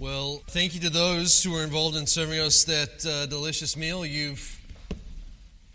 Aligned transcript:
Well, 0.00 0.42
thank 0.46 0.76
you 0.76 0.80
to 0.82 0.90
those 0.90 1.42
who 1.42 1.50
were 1.50 1.64
involved 1.64 1.96
in 1.96 2.06
serving 2.06 2.38
us 2.38 2.62
that 2.66 3.04
uh, 3.04 3.26
delicious 3.26 3.76
meal. 3.76 4.06
You've 4.06 4.56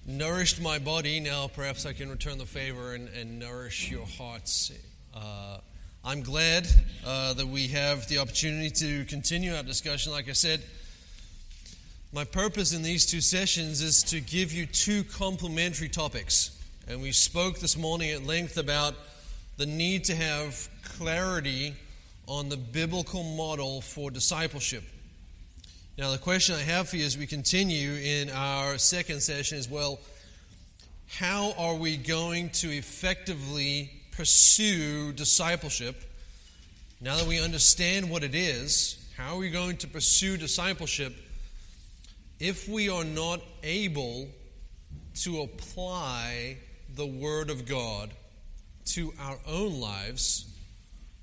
nourished 0.08 0.62
my 0.62 0.80
body. 0.80 1.20
Now, 1.20 1.50
perhaps 1.50 1.86
I 1.86 1.92
can 1.92 2.10
return 2.10 2.38
the 2.38 2.46
favor 2.46 2.94
and, 2.94 3.10
and 3.10 3.38
nourish 3.38 3.92
your 3.92 4.06
hearts. 4.06 4.72
Uh, 5.14 5.58
I'm 6.06 6.22
glad 6.22 6.66
uh, 7.06 7.34
that 7.34 7.48
we 7.48 7.68
have 7.68 8.08
the 8.08 8.20
opportunity 8.20 8.70
to 8.70 9.04
continue 9.10 9.56
our 9.56 9.64
discussion. 9.64 10.14
Like 10.14 10.30
I 10.30 10.34
said, 10.34 10.62
my 12.14 12.24
purpose 12.24 12.74
in 12.74 12.82
these 12.82 13.06
two 13.06 13.20
sessions 13.20 13.82
is 13.82 14.04
to 14.04 14.22
give 14.22 14.54
you 14.54 14.66
two 14.66 15.04
complementary 15.04 15.90
topics. 15.90 16.58
And 16.88 17.02
we 17.02 17.12
spoke 17.12 17.60
this 17.60 17.78
morning 17.78 18.12
at 18.12 18.24
length 18.24 18.56
about 18.56 18.96
the 19.58 19.66
need 19.66 20.06
to 20.06 20.16
have 20.16 20.70
clarity 20.82 21.76
on 22.28 22.50
the 22.50 22.58
biblical 22.58 23.24
model 23.24 23.82
for 23.82 24.10
discipleship. 24.12 24.84
Now, 25.98 26.12
the 26.12 26.18
question 26.18 26.56
I 26.56 26.62
have 26.62 26.90
for 26.90 26.98
you 26.98 27.06
as 27.06 27.18
we 27.18 27.28
continue 27.28 27.94
in 27.94 28.30
our 28.30 28.78
second 28.78 29.22
session 29.22 29.58
is 29.58 29.70
well, 29.70 30.00
how 31.08 31.54
are 31.58 31.76
we 31.76 31.98
going 31.98 32.50
to 32.52 32.70
effectively 32.70 33.92
pursue 34.12 35.14
discipleship? 35.14 35.96
Now 37.00 37.18
that 37.18 37.28
we 37.28 37.40
understand 37.40 38.10
what 38.10 38.24
it 38.24 38.34
is, 38.34 38.98
how 39.18 39.36
are 39.36 39.40
we 39.40 39.50
going 39.50 39.78
to 39.78 39.88
pursue 39.88 40.38
discipleship 40.38 41.14
if 42.40 42.68
we 42.68 42.90
are 42.90 43.04
not 43.04 43.42
able 43.62 44.28
to 45.16 45.42
apply 45.42 46.58
the 46.96 47.06
Word 47.06 47.50
of 47.50 47.68
God 47.68 48.12
to 48.86 49.14
our 49.20 49.38
own 49.48 49.80
lives 49.80 50.53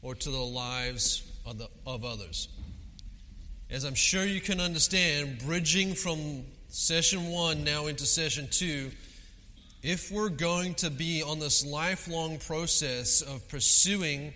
or 0.03 0.15
to 0.15 0.31
the 0.31 0.39
lives 0.39 1.23
of, 1.47 1.59
the, 1.59 1.69
of 1.87 2.05
others. 2.05 2.49
As 3.71 3.85
I'm 3.85 3.95
sure 3.95 4.25
you 4.25 4.41
can 4.41 4.61
understand, 4.61 5.39
bridging 5.47 5.95
from 5.95 6.43
session 6.69 7.31
one 7.31 7.65
now 7.65 7.87
into 7.87 8.05
session 8.05 8.49
two, 8.51 8.91
if 9.83 10.11
we're 10.11 10.29
going 10.29 10.75
to 10.75 10.91
be 10.91 11.23
on 11.23 11.39
this 11.39 11.65
lifelong 11.65 12.39
process 12.39 13.23
of 13.23 13.47
pursuing 13.49 14.33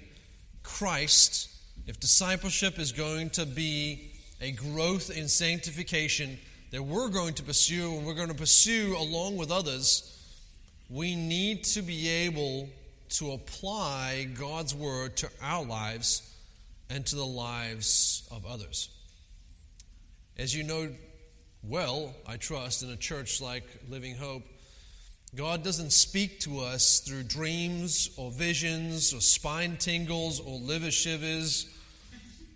Christ, 0.62 1.50
if 1.86 2.00
discipleship 2.00 2.78
is 2.78 2.92
going 2.92 3.30
to 3.30 3.44
be 3.44 4.12
a 4.40 4.52
growth 4.52 5.10
in 5.10 5.28
sanctification 5.28 6.38
that 6.70 6.82
we're 6.82 7.08
going 7.08 7.34
to 7.34 7.42
pursue 7.42 7.92
and 7.94 8.06
we're 8.06 8.14
going 8.14 8.28
to 8.28 8.34
pursue 8.34 8.96
along 8.98 9.36
with 9.36 9.50
others, 9.50 10.10
we 10.88 11.14
need 11.14 11.64
to 11.64 11.82
be 11.82 12.08
able 12.08 12.68
to 13.18 13.32
apply 13.32 14.28
God's 14.38 14.74
word 14.74 15.16
to 15.18 15.30
our 15.40 15.64
lives 15.64 16.22
and 16.90 17.06
to 17.06 17.16
the 17.16 17.26
lives 17.26 18.26
of 18.30 18.44
others. 18.44 18.88
As 20.36 20.54
you 20.54 20.64
know 20.64 20.88
well, 21.62 22.12
I 22.26 22.36
trust, 22.36 22.82
in 22.82 22.90
a 22.90 22.96
church 22.96 23.40
like 23.40 23.64
Living 23.88 24.16
Hope, 24.16 24.42
God 25.34 25.62
doesn't 25.62 25.92
speak 25.92 26.40
to 26.40 26.60
us 26.60 27.00
through 27.00 27.22
dreams 27.22 28.10
or 28.16 28.30
visions 28.30 29.14
or 29.14 29.20
spine 29.20 29.76
tingles 29.76 30.40
or 30.40 30.58
liver 30.58 30.90
shivers. 30.90 31.66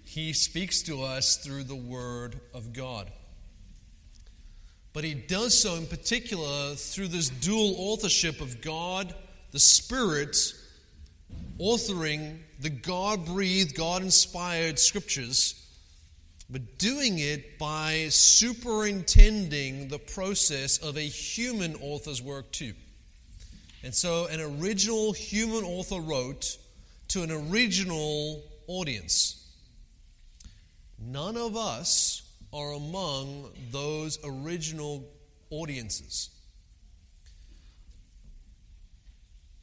He 0.05 0.33
speaks 0.33 0.83
to 0.83 1.03
us 1.03 1.37
through 1.37 1.65
the 1.65 1.75
Word 1.75 2.39
of 2.53 2.73
God. 2.73 3.11
But 4.93 5.05
He 5.05 5.15
does 5.15 5.59
so 5.59 5.77
in 5.77 5.87
particular 5.87 6.75
through 6.75 7.09
this 7.09 7.31
dual 7.31 7.75
authorship 7.79 8.41
of 8.41 8.61
God 8.61 9.15
the 9.53 9.59
Spirit 9.59 10.37
authoring 11.59 12.39
the 12.61 12.71
God 12.71 13.27
breathed, 13.27 13.75
God 13.75 14.03
inspired 14.03 14.79
scriptures, 14.79 15.55
but 16.51 16.79
doing 16.79 17.19
it 17.19 17.59
by 17.59 18.07
superintending 18.11 19.89
the 19.89 19.99
process 19.99 20.79
of 20.79 20.97
a 20.97 21.03
human 21.03 21.77
author's 21.77 22.23
work 22.23 22.51
too. 22.53 22.75
And 23.85 23.95
so, 23.95 24.27
an 24.27 24.41
original 24.61 25.13
human 25.13 25.63
author 25.65 26.01
wrote 26.01 26.59
to 27.09 27.23
an 27.23 27.31
original 27.31 28.43
audience. 28.67 29.47
None 31.01 31.37
of 31.37 31.57
us 31.57 32.23
are 32.53 32.73
among 32.73 33.51
those 33.71 34.19
original 34.25 35.05
audiences. 35.51 36.31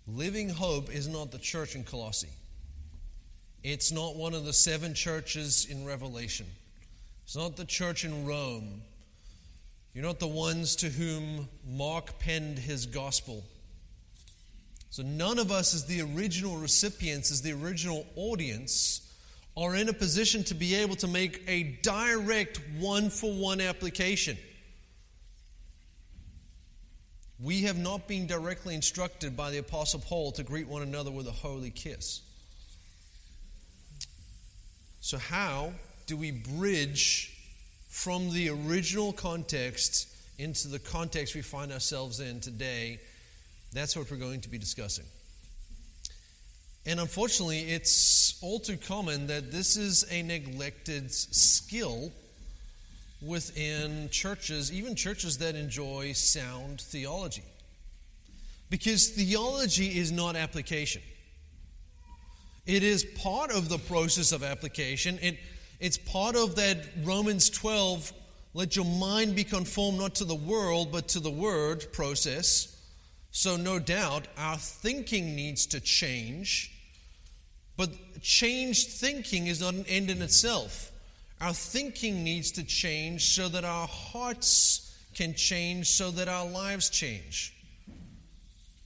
Living 0.08 0.50
Hope 0.50 0.94
is 0.94 1.08
not 1.08 1.32
the 1.32 1.38
church 1.38 1.76
in 1.76 1.84
Colossae. 1.84 2.30
It's 3.64 3.92
not 3.92 4.16
one 4.16 4.36
of 4.36 4.46
the 4.46 4.54
seven 4.54 4.94
churches 4.94 5.66
in 5.70 5.86
Revelation. 5.86 6.46
It's 7.24 7.36
not 7.36 7.58
the 7.58 7.66
church 7.66 8.06
in 8.06 8.26
Rome. 8.26 8.82
You're 9.94 10.04
not 10.04 10.20
the 10.20 10.28
ones 10.28 10.76
to 10.78 10.90
whom 10.90 11.48
Mark 11.68 12.20
penned 12.20 12.60
his 12.60 12.86
gospel. 12.86 13.44
So 14.92 15.02
none 15.02 15.40
of 15.40 15.52
us, 15.52 15.74
as 15.74 15.86
the 15.88 16.02
original 16.02 16.58
recipients, 16.58 17.32
as 17.32 17.42
the 17.42 17.54
original 17.54 18.06
audience, 18.16 19.02
are 19.58 19.76
in 19.76 19.90
a 19.90 19.94
position 19.94 20.44
to 20.44 20.54
be 20.54 20.76
able 20.76 20.96
to 20.98 21.08
make 21.08 21.42
a 21.48 21.80
direct 21.82 22.62
one 22.78 23.10
for 23.10 23.34
one 23.34 23.60
application. 23.60 24.38
We 27.40 27.64
have 27.64 27.78
not 27.78 28.08
been 28.08 28.28
directly 28.28 28.76
instructed 28.76 29.36
by 29.36 29.52
the 29.52 29.58
Apostle 29.58 30.00
Paul 30.00 30.32
to 30.34 30.44
greet 30.44 30.68
one 30.68 30.82
another 30.82 31.12
with 31.12 31.28
a 31.28 31.32
holy 31.32 31.70
kiss. 31.70 32.22
So, 35.02 35.18
how 35.18 35.74
do 36.08 36.16
we 36.16 36.32
bridge 36.32 37.36
from 37.90 38.32
the 38.32 38.50
original 38.50 39.12
context 39.12 40.08
into 40.38 40.68
the 40.68 40.80
context 40.80 41.36
we 41.36 41.42
find 41.42 41.72
ourselves 41.72 42.22
in 42.22 42.40
today? 42.40 43.00
That's 43.74 43.98
what 43.98 44.10
we're 44.10 44.18
going 44.18 44.42
to 44.42 44.50
be 44.50 44.58
discussing. 44.58 45.06
And 46.86 47.00
unfortunately, 47.00 47.60
it's 47.60 48.42
all 48.42 48.60
too 48.60 48.78
common 48.78 49.28
that 49.28 49.52
this 49.52 49.76
is 49.76 50.06
a 50.10 50.22
neglected 50.22 51.12
skill 51.12 52.12
within 53.22 54.10
churches, 54.10 54.72
even 54.72 54.96
churches 54.96 55.38
that 55.40 55.56
enjoy 55.56 56.14
sound 56.14 56.82
theology. 56.82 57.44
Because 58.70 59.10
theology 59.10 59.98
is 59.98 60.12
not 60.12 60.36
application. 60.36 61.02
It 62.66 62.84
is 62.84 63.04
part 63.04 63.52
of 63.52 63.70
the 63.70 63.78
process 63.78 64.32
of 64.32 64.44
application. 64.44 65.20
It, 65.22 65.38
it's 65.80 65.98
part 65.98 66.36
of 66.36 66.56
that 66.56 66.78
Romans 67.04 67.50
12, 67.50 68.12
let 68.54 68.76
your 68.76 68.86
mind 68.86 69.36
be 69.36 69.44
conformed 69.44 70.00
not 70.00 70.16
to 70.16 70.26
the 70.26 70.36
world, 70.36 70.92
but 70.92 71.08
to 71.10 71.20
the 71.20 71.30
word 71.30 71.86
process. 71.94 72.72
So, 73.32 73.56
no 73.56 73.80
doubt, 73.80 74.28
our 74.38 74.58
thinking 74.58 75.36
needs 75.36 75.66
to 75.68 75.80
change. 75.80 76.72
But 77.78 77.90
changed 78.22 78.90
thinking 78.92 79.48
is 79.48 79.62
not 79.62 79.74
an 79.74 79.86
end 79.88 80.10
in 80.10 80.22
itself. 80.22 80.92
Our 81.42 81.54
thinking 81.54 82.24
needs 82.24 82.52
to 82.52 82.64
change 82.64 83.36
so 83.36 83.50
that 83.50 83.66
our 83.66 83.88
hearts 83.88 84.96
can 85.14 85.34
change, 85.34 85.90
so 85.90 86.12
that 86.12 86.28
our 86.28 86.48
lives 86.48 86.90
change. 86.90 87.54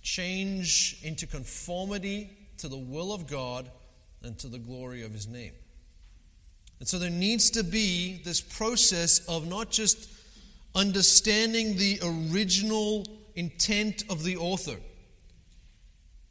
Change 0.01 0.99
into 1.03 1.27
conformity 1.27 2.29
to 2.57 2.67
the 2.67 2.77
will 2.77 3.13
of 3.13 3.27
God 3.27 3.69
and 4.23 4.37
to 4.39 4.47
the 4.47 4.57
glory 4.57 5.03
of 5.03 5.11
His 5.11 5.27
name. 5.27 5.53
And 6.79 6.87
so 6.87 6.97
there 6.97 7.09
needs 7.09 7.51
to 7.51 7.63
be 7.63 8.21
this 8.23 8.41
process 8.41 9.19
of 9.27 9.47
not 9.47 9.69
just 9.69 10.09
understanding 10.75 11.77
the 11.77 11.99
original 12.03 13.05
intent 13.35 14.03
of 14.09 14.23
the 14.23 14.37
author, 14.37 14.77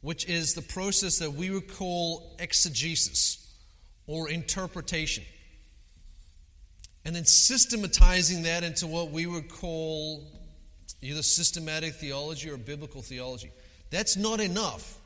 which 0.01 0.27
is 0.27 0.53
the 0.53 0.61
process 0.61 1.19
that 1.19 1.33
we 1.33 1.49
would 1.49 1.71
call 1.73 2.35
exegesis 2.39 3.53
or 4.07 4.29
interpretation 4.29 5.23
and 7.09 7.15
then 7.15 7.25
systematizing 7.25 8.43
that 8.43 8.63
into 8.63 8.85
what 8.85 9.09
we 9.09 9.25
would 9.25 9.49
call 9.49 10.21
either 11.01 11.23
systematic 11.23 11.95
theology 11.95 12.51
or 12.51 12.55
biblical 12.55 13.01
theology. 13.01 13.49
That's 13.89 14.15
not 14.15 14.39
enough. 14.39 14.99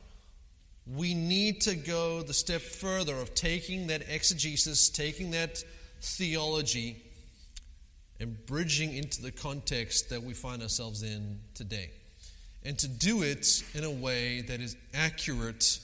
We 0.86 1.14
need 1.14 1.62
to 1.62 1.76
go 1.76 2.22
the 2.22 2.34
step 2.34 2.60
further 2.60 3.16
of 3.16 3.34
taking 3.34 3.88
that 3.88 4.02
exegesis, 4.10 4.90
taking 4.90 5.32
that 5.32 5.64
theology, 6.02 7.02
and 8.20 8.46
bridging 8.48 8.94
into 8.98 9.22
the 9.22 9.32
context 9.32 10.10
that 10.10 10.24
we 10.24 10.34
find 10.34 10.62
ourselves 10.62 11.04
in 11.04 11.40
today. 11.54 11.90
And 12.66 12.78
to 12.80 12.90
do 12.90 13.24
it 13.24 13.64
in 13.74 13.86
a 13.86 13.92
way 13.92 14.42
that 14.42 14.60
is 14.60 14.76
accurate 14.94 15.80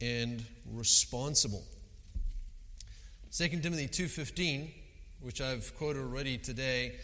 and 0.00 0.44
responsible. 0.72 1.64
2 3.32 3.60
Timothy 3.60 3.88
2:15 3.88 4.70
which 5.20 5.40
I've 5.40 5.76
quoted 5.76 6.00
already 6.00 6.38
today, 6.38 6.96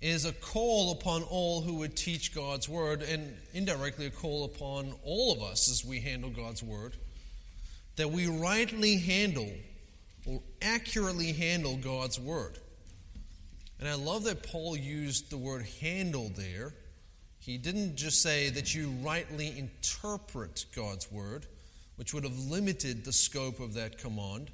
is 0.00 0.24
a 0.24 0.32
call 0.32 0.92
upon 0.92 1.22
all 1.22 1.62
who 1.62 1.76
would 1.76 1.96
teach 1.96 2.34
God's 2.34 2.68
word, 2.68 3.02
and 3.02 3.36
indirectly 3.52 4.06
a 4.06 4.10
call 4.10 4.44
upon 4.44 4.94
all 5.04 5.32
of 5.32 5.42
us 5.42 5.70
as 5.70 5.84
we 5.84 6.00
handle 6.00 6.30
God's 6.30 6.62
word, 6.62 6.96
that 7.96 8.10
we 8.10 8.26
rightly 8.26 8.98
handle 8.98 9.50
or 10.26 10.42
accurately 10.60 11.32
handle 11.32 11.76
God's 11.76 12.18
word. 12.18 12.58
And 13.78 13.88
I 13.88 13.94
love 13.94 14.24
that 14.24 14.42
Paul 14.42 14.76
used 14.76 15.30
the 15.30 15.36
word 15.36 15.66
handle 15.80 16.30
there. 16.34 16.72
He 17.38 17.58
didn't 17.58 17.96
just 17.96 18.22
say 18.22 18.50
that 18.50 18.74
you 18.74 18.88
rightly 19.02 19.58
interpret 19.58 20.64
God's 20.74 21.10
word, 21.12 21.46
which 21.96 22.14
would 22.14 22.24
have 22.24 22.38
limited 22.38 23.04
the 23.04 23.12
scope 23.12 23.60
of 23.60 23.74
that 23.74 23.98
command. 23.98 24.50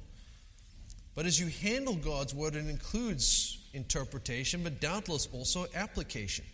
But 1.15 1.25
as 1.25 1.39
you 1.39 1.47
handle 1.47 1.95
God's 1.95 2.33
word, 2.33 2.55
it 2.55 2.67
includes 2.67 3.57
interpretation, 3.73 4.63
but 4.63 4.79
doubtless 4.79 5.27
also 5.33 5.65
application. 5.75 6.45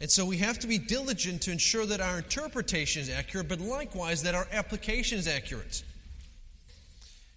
And 0.00 0.10
so 0.10 0.24
we 0.24 0.38
have 0.38 0.58
to 0.60 0.66
be 0.66 0.78
diligent 0.78 1.42
to 1.42 1.52
ensure 1.52 1.84
that 1.86 2.00
our 2.00 2.18
interpretation 2.18 3.02
is 3.02 3.10
accurate, 3.10 3.48
but 3.48 3.60
likewise 3.60 4.22
that 4.22 4.34
our 4.34 4.48
application 4.50 5.18
is 5.18 5.28
accurate. 5.28 5.84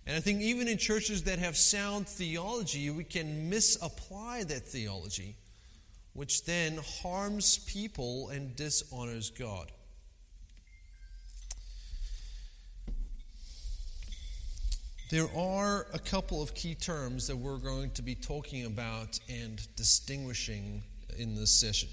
And 0.08 0.16
I 0.16 0.20
think 0.20 0.42
even 0.42 0.68
in 0.68 0.78
churches 0.78 1.24
that 1.24 1.40
have 1.40 1.56
sound 1.56 2.08
theology, 2.08 2.90
we 2.90 3.04
can 3.04 3.50
misapply 3.50 4.44
that 4.46 4.68
theology, 4.68 5.36
which 6.14 6.46
then 6.46 6.80
harms 7.02 7.60
people 7.60 8.30
and 8.30 8.56
dishonors 8.56 9.30
God. 9.30 9.72
There 15.14 15.30
are 15.38 15.86
a 15.94 16.00
couple 16.00 16.42
of 16.42 16.56
key 16.56 16.74
terms 16.74 17.28
that 17.28 17.38
we're 17.38 17.60
going 17.60 17.92
to 17.92 18.02
be 18.02 18.16
talking 18.16 18.66
about 18.66 19.20
and 19.30 19.62
distinguishing 19.76 20.82
in 21.20 21.36
this 21.36 21.52
session. 21.52 21.88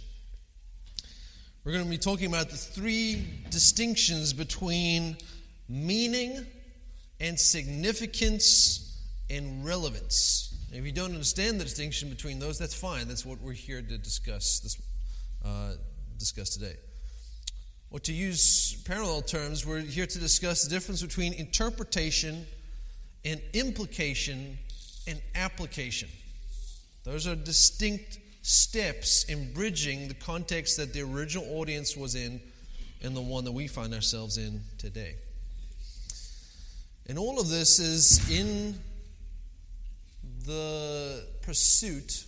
We're 1.62 1.72
going 1.72 1.84
to 1.84 1.90
be 1.90 1.98
talking 1.98 2.28
about 2.28 2.48
the 2.48 2.56
three 2.56 3.26
distinctions 3.50 4.32
between 4.32 5.18
meaning 5.68 6.46
and 7.20 7.38
significance 7.38 8.98
and 9.28 9.66
relevance. 9.66 10.56
If 10.72 10.86
you 10.86 10.92
don't 10.92 11.12
understand 11.12 11.60
the 11.60 11.64
distinction 11.64 12.08
between 12.08 12.38
those, 12.38 12.58
that's 12.58 12.74
fine. 12.74 13.06
That's 13.06 13.26
what 13.26 13.38
we're 13.42 13.52
here 13.52 13.82
to 13.82 13.98
discuss 13.98 14.60
this, 14.60 14.80
uh, 15.44 15.72
discuss 16.16 16.54
today. 16.54 16.76
Or 17.90 18.00
to 18.00 18.14
use 18.14 18.82
parallel 18.86 19.20
terms, 19.20 19.66
we're 19.66 19.80
here 19.80 20.06
to 20.06 20.18
discuss 20.18 20.62
the 20.62 20.70
difference 20.70 21.02
between 21.02 21.34
interpretation 21.34 22.46
and 23.24 23.40
implication 23.52 24.58
and 25.06 25.20
application. 25.34 26.08
Those 27.04 27.26
are 27.26 27.34
distinct 27.34 28.18
steps 28.42 29.24
in 29.24 29.52
bridging 29.52 30.08
the 30.08 30.14
context 30.14 30.76
that 30.78 30.92
the 30.92 31.02
original 31.02 31.46
audience 31.58 31.96
was 31.96 32.14
in 32.14 32.40
and 33.02 33.16
the 33.16 33.20
one 33.20 33.44
that 33.44 33.52
we 33.52 33.66
find 33.66 33.94
ourselves 33.94 34.38
in 34.38 34.60
today. 34.78 35.14
And 37.06 37.18
all 37.18 37.40
of 37.40 37.48
this 37.48 37.78
is 37.78 38.30
in 38.30 38.78
the 40.46 41.24
pursuit 41.42 42.24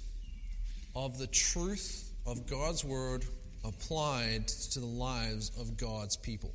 of 0.94 1.18
the 1.18 1.26
truth 1.28 2.10
of 2.26 2.46
God's 2.46 2.84
Word 2.84 3.24
applied 3.64 4.48
to 4.48 4.80
the 4.80 4.86
lives 4.86 5.52
of 5.58 5.76
God's 5.76 6.16
people. 6.16 6.52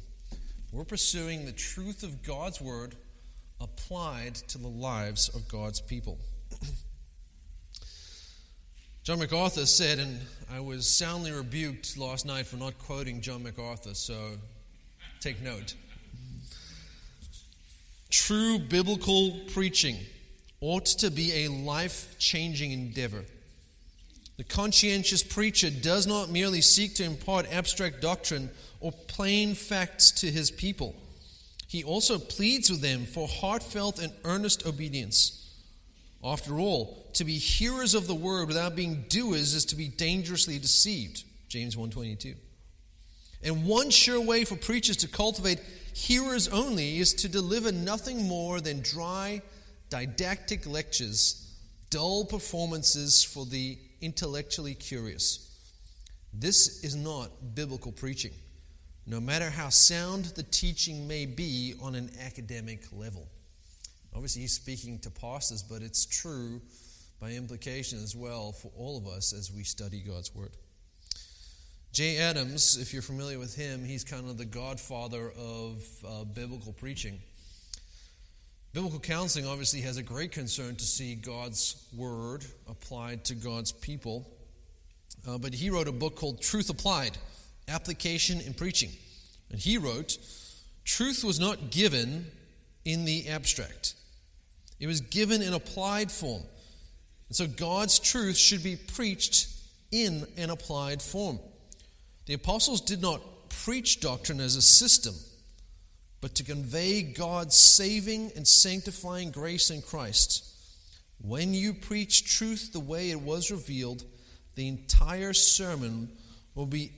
We're 0.71 0.83
pursuing 0.83 1.45
the 1.45 1.53
truth 1.53 2.03
of 2.03 2.21
God's 2.23 2.59
Word 2.59 2.95
applied 3.59 4.35
to 4.35 4.57
the 4.57 4.67
lives 4.67 5.29
of 5.29 5.47
God's 5.47 5.81
people. 5.81 6.17
John 9.03 9.19
MacArthur 9.19 9.65
said, 9.65 9.99
and 9.99 10.19
I 10.51 10.59
was 10.59 10.85
soundly 10.85 11.31
rebuked 11.31 11.97
last 11.97 12.25
night 12.25 12.45
for 12.45 12.57
not 12.57 12.77
quoting 12.77 13.21
John 13.21 13.43
MacArthur, 13.43 13.93
so 13.93 14.31
take 15.21 15.41
note. 15.41 15.75
True 18.09 18.59
biblical 18.59 19.39
preaching 19.53 19.97
ought 20.59 20.85
to 20.85 21.09
be 21.09 21.45
a 21.45 21.47
life 21.47 22.15
changing 22.19 22.71
endeavor. 22.71 23.23
The 24.37 24.43
conscientious 24.43 25.23
preacher 25.23 25.69
does 25.69 26.05
not 26.05 26.29
merely 26.29 26.61
seek 26.61 26.95
to 26.95 27.03
impart 27.03 27.51
abstract 27.51 28.01
doctrine 28.01 28.49
or 28.81 28.91
plain 28.91 29.55
facts 29.55 30.11
to 30.11 30.29
his 30.29 30.51
people. 30.51 30.95
He 31.67 31.83
also 31.83 32.17
pleads 32.17 32.69
with 32.69 32.81
them 32.81 33.05
for 33.05 33.27
heartfelt 33.27 33.99
and 33.99 34.13
earnest 34.23 34.65
obedience. 34.65 35.43
After 36.23 36.59
all, 36.59 37.05
to 37.13 37.25
be 37.25 37.37
hearers 37.37 37.93
of 37.93 38.07
the 38.07 38.15
word 38.15 38.47
without 38.47 38.75
being 38.75 39.05
doers 39.09 39.53
is 39.53 39.65
to 39.65 39.75
be 39.75 39.89
dangerously 39.89 40.59
deceived. 40.59 41.23
James 41.49 41.75
1:22. 41.75 42.35
And 43.43 43.65
one 43.65 43.91
sure 43.91 44.19
way 44.19 44.45
for 44.45 44.55
preachers 44.55 44.97
to 44.97 45.07
cultivate 45.07 45.59
hearers 45.93 46.47
only 46.47 46.99
is 46.99 47.13
to 47.15 47.29
deliver 47.29 47.71
nothing 47.71 48.23
more 48.23 48.61
than 48.61 48.81
dry, 48.81 49.41
didactic 49.89 50.65
lectures, 50.65 51.47
dull 51.89 52.25
performances 52.25 53.23
for 53.23 53.45
the 53.45 53.77
intellectually 54.01 54.73
curious. 54.73 55.39
This 56.33 56.83
is 56.83 56.95
not 56.95 57.55
biblical 57.55 57.91
preaching 57.91 58.33
no 59.07 59.21
matter 59.21 59.49
how 59.49 59.69
sound 59.69 60.25
the 60.35 60.43
teaching 60.43 61.07
may 61.07 61.25
be 61.25 61.73
on 61.81 61.95
an 61.95 62.11
academic 62.25 62.81
level. 62.91 63.25
Obviously, 64.13 64.41
he's 64.41 64.53
speaking 64.53 64.99
to 64.99 65.09
pastors, 65.09 65.63
but 65.63 65.81
it's 65.81 66.05
true 66.05 66.61
by 67.21 67.31
implication 67.31 68.03
as 68.03 68.15
well 68.15 68.51
for 68.51 68.69
all 68.77 68.97
of 68.97 69.07
us 69.07 69.31
as 69.31 69.51
we 69.51 69.63
study 69.63 70.01
God's 70.01 70.35
Word. 70.35 70.51
Jay 71.93 72.17
Adams, 72.17 72.77
if 72.77 72.91
you're 72.91 73.01
familiar 73.01 73.39
with 73.39 73.55
him, 73.55 73.85
he's 73.85 74.03
kind 74.03 74.29
of 74.29 74.37
the 74.37 74.45
godfather 74.45 75.31
of 75.37 75.83
uh, 76.05 76.23
biblical 76.25 76.73
preaching. 76.73 77.17
Biblical 78.73 78.99
counseling 78.99 79.47
obviously 79.47 79.81
has 79.81 79.95
a 79.95 80.03
great 80.03 80.33
concern 80.33 80.75
to 80.75 80.83
see 80.83 81.15
God's 81.15 81.87
Word 81.95 82.45
applied 82.69 83.23
to 83.25 83.35
God's 83.35 83.71
people. 83.71 84.29
Uh, 85.25 85.37
but 85.37 85.53
he 85.53 85.69
wrote 85.69 85.87
a 85.87 85.93
book 85.93 86.17
called 86.17 86.41
Truth 86.41 86.69
Applied 86.69 87.17
application 87.67 88.41
in 88.41 88.53
preaching. 88.53 88.91
And 89.51 89.59
he 89.59 89.77
wrote, 89.77 90.17
Truth 90.85 91.23
was 91.23 91.39
not 91.39 91.69
given 91.69 92.27
in 92.85 93.05
the 93.05 93.27
abstract, 93.27 93.95
it 94.79 94.87
was 94.87 95.01
given 95.01 95.41
in 95.41 95.53
applied 95.53 96.11
form. 96.11 96.43
And 97.27 97.35
so 97.35 97.45
God's 97.45 97.99
truth 97.99 98.37
should 98.37 98.63
be 98.63 98.77
preached 98.77 99.49
in 99.91 100.25
an 100.37 100.49
applied 100.49 101.01
form. 101.01 101.39
The 102.25 102.33
apostles 102.33 102.81
did 102.81 103.01
not 103.01 103.21
preach 103.49 103.99
doctrine 103.99 104.39
as 104.39 104.55
a 104.55 104.61
system, 104.61 105.13
but 106.21 106.35
to 106.35 106.43
convey 106.43 107.01
God's 107.01 107.57
saving 107.57 108.31
and 108.35 108.47
sanctifying 108.47 109.31
grace 109.31 109.69
in 109.69 109.81
Christ. 109.81 110.45
When 111.19 111.53
you 111.53 111.73
preach 111.73 112.37
truth 112.37 112.71
the 112.71 112.79
way 112.79 113.11
it 113.11 113.19
was 113.19 113.51
revealed, 113.51 114.03
the 114.55 114.67
entire 114.67 115.33
sermon 115.33 116.09
will 116.55 116.65
be 116.65 116.91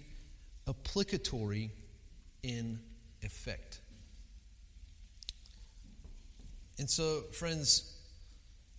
applicatory 0.70 1.72
in 2.44 2.80
effect. 3.22 3.80
And 6.78 6.90
so, 6.90 7.24
friends, 7.32 7.94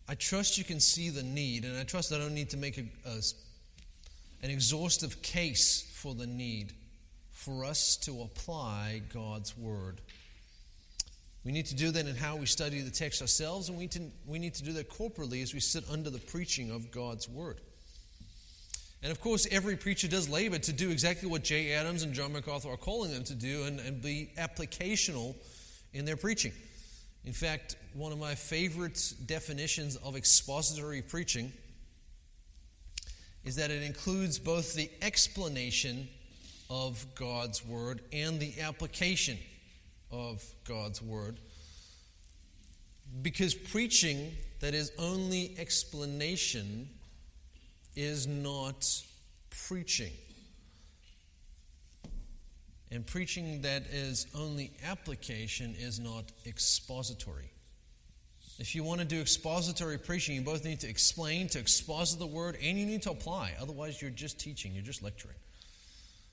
I 0.09 0.15
trust 0.15 0.57
you 0.57 0.65
can 0.65 0.81
see 0.81 1.11
the 1.11 1.23
need, 1.23 1.65
and 1.65 1.77
I 1.77 1.85
trust 1.85 2.13
I 2.13 2.19
don't 2.19 2.35
need 2.35 2.51
to 2.51 2.57
make 2.57 2.79
a, 2.79 2.85
a, 3.05 3.21
an 4.43 4.51
exhaustive 4.51 5.21
case 5.23 5.91
for 5.95 6.15
the 6.15 6.27
need 6.27 6.73
for 7.31 7.65
us 7.65 7.97
to 7.99 8.23
apply 8.23 9.03
God's 9.13 9.57
Word. 9.57 10.01
We 11.45 11.53
need 11.53 11.67
to 11.67 11.75
do 11.75 11.91
that 11.91 12.07
in 12.07 12.17
how 12.17 12.37
we 12.37 12.47
study 12.47 12.81
the 12.81 12.91
text 12.91 13.23
ourselves, 13.23 13.69
and 13.69 13.79
we 13.79 13.85
need 13.85 13.93
to, 13.93 14.03
we 14.27 14.39
need 14.39 14.55
to 14.55 14.65
do 14.65 14.73
that 14.75 14.91
corporately 14.91 15.43
as 15.43 15.55
we 15.55 15.61
sit 15.61 15.85
under 15.91 16.11
the 16.11 16.19
preaching 16.19 16.71
of 16.71 16.91
God's 16.91 17.29
Word. 17.29 17.61
And 19.03 19.11
of 19.11 19.21
course, 19.21 19.47
every 19.51 19.77
preacher 19.77 20.09
does 20.09 20.29
labor 20.29 20.59
to 20.59 20.73
do 20.73 20.91
exactly 20.91 21.29
what 21.29 21.43
Jay 21.43 21.73
Adams 21.73 22.03
and 22.03 22.13
John 22.13 22.33
MacArthur 22.33 22.71
are 22.71 22.77
calling 22.77 23.11
them 23.11 23.25
to 23.25 23.35
do 23.35 23.65
and, 23.65 23.81
and 23.81 24.03
be 24.03 24.31
applicational 24.37 25.35
in 25.93 26.05
their 26.05 26.17
preaching. 26.17 26.53
In 27.25 27.33
fact, 27.33 27.77
one 27.95 28.13
of 28.13 28.19
my 28.19 28.35
favorite 28.35 29.15
definitions 29.27 29.97
of 29.97 30.17
expository 30.17 31.03
preaching 31.03 31.53
is 33.45 33.57
that 33.57 33.71
it 33.71 33.83
includes 33.83 34.39
both 34.39 34.75
the 34.75 34.91
explanation 35.01 36.09
of 36.69 37.05
God's 37.15 37.65
Word 37.65 38.01
and 38.13 38.39
the 38.39 38.61
application 38.61 39.39
of 40.11 40.45
God's 40.67 41.01
Word. 41.01 41.39
Because 43.23 43.55
preaching 43.55 44.33
that 44.61 44.75
is 44.75 44.93
only 44.99 45.55
explanation 45.59 46.89
is 47.97 48.27
not 48.27 48.87
preaching. 49.69 50.13
And 52.93 53.07
preaching 53.07 53.63
that 53.63 53.85
is 53.93 54.27
only 54.35 54.73
application 54.85 55.77
is 55.79 56.01
not 56.01 56.25
expository. 56.47 57.51
If 58.59 58.75
you 58.75 58.85
want 58.85 59.01
to 59.01 59.07
do 59.07 59.21
expository 59.21 59.97
preaching, 59.97 60.35
you 60.35 60.43
both 60.43 60.65
need 60.65 60.81
to 60.81 60.89
explain, 60.89 61.49
to 61.49 61.59
exposit 61.59 62.19
the 62.19 62.27
word, 62.27 62.59
and 62.63 62.79
you 62.79 62.85
need 62.85 63.03
to 63.03 63.11
apply. 63.11 63.55
Otherwise, 63.61 64.03
you're 64.03 64.11
just 64.11 64.39
teaching, 64.39 64.75
you're 64.75 64.83
just 64.83 65.03
lecturing. 65.03 65.37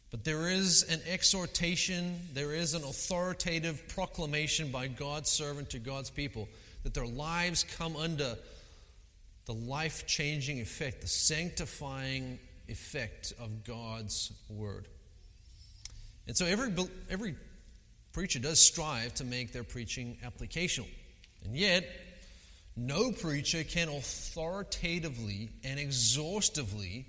But 0.10 0.24
there 0.24 0.50
is 0.50 0.84
an 0.90 1.00
exhortation, 1.08 2.20
there 2.34 2.54
is 2.54 2.74
an 2.74 2.84
authoritative 2.84 3.88
proclamation 3.90 4.72
by 4.72 4.88
God's 4.88 5.30
servant 5.30 5.70
to 5.72 5.80
God's 5.80 6.10
people 6.10 6.50
that 6.84 6.94
their 6.94 7.06
lives 7.06 7.64
come 7.64 7.96
under 7.96 8.38
the 9.48 9.54
life 9.54 10.06
changing 10.06 10.60
effect, 10.60 11.01
the 11.01 11.08
sanctifying 11.08 12.38
effect 12.68 13.34
of 13.39 13.63
God's 13.63 14.32
word. 14.50 14.88
And 16.27 16.36
so 16.36 16.46
every, 16.46 16.74
every 17.10 17.36
preacher 18.12 18.39
does 18.39 18.60
strive 18.60 19.13
to 19.16 19.24
make 19.24 19.54
their 19.54 19.63
preaching 19.63 20.18
applicational. 20.24 20.88
And 21.46 21.56
yet, 21.56 21.88
no 22.75 23.12
preacher 23.12 23.63
can 23.63 23.88
authoritatively 23.88 25.50
and 25.63 25.80
exhaustively 25.80 27.08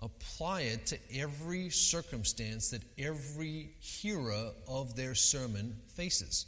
apply 0.00 0.62
it 0.62 0.86
to 0.86 0.98
every 1.16 1.70
circumstance 1.70 2.70
that 2.70 2.82
every 2.98 3.70
hearer 3.80 4.50
of 4.68 4.94
their 4.94 5.14
sermon 5.14 5.76
faces. 5.96 6.46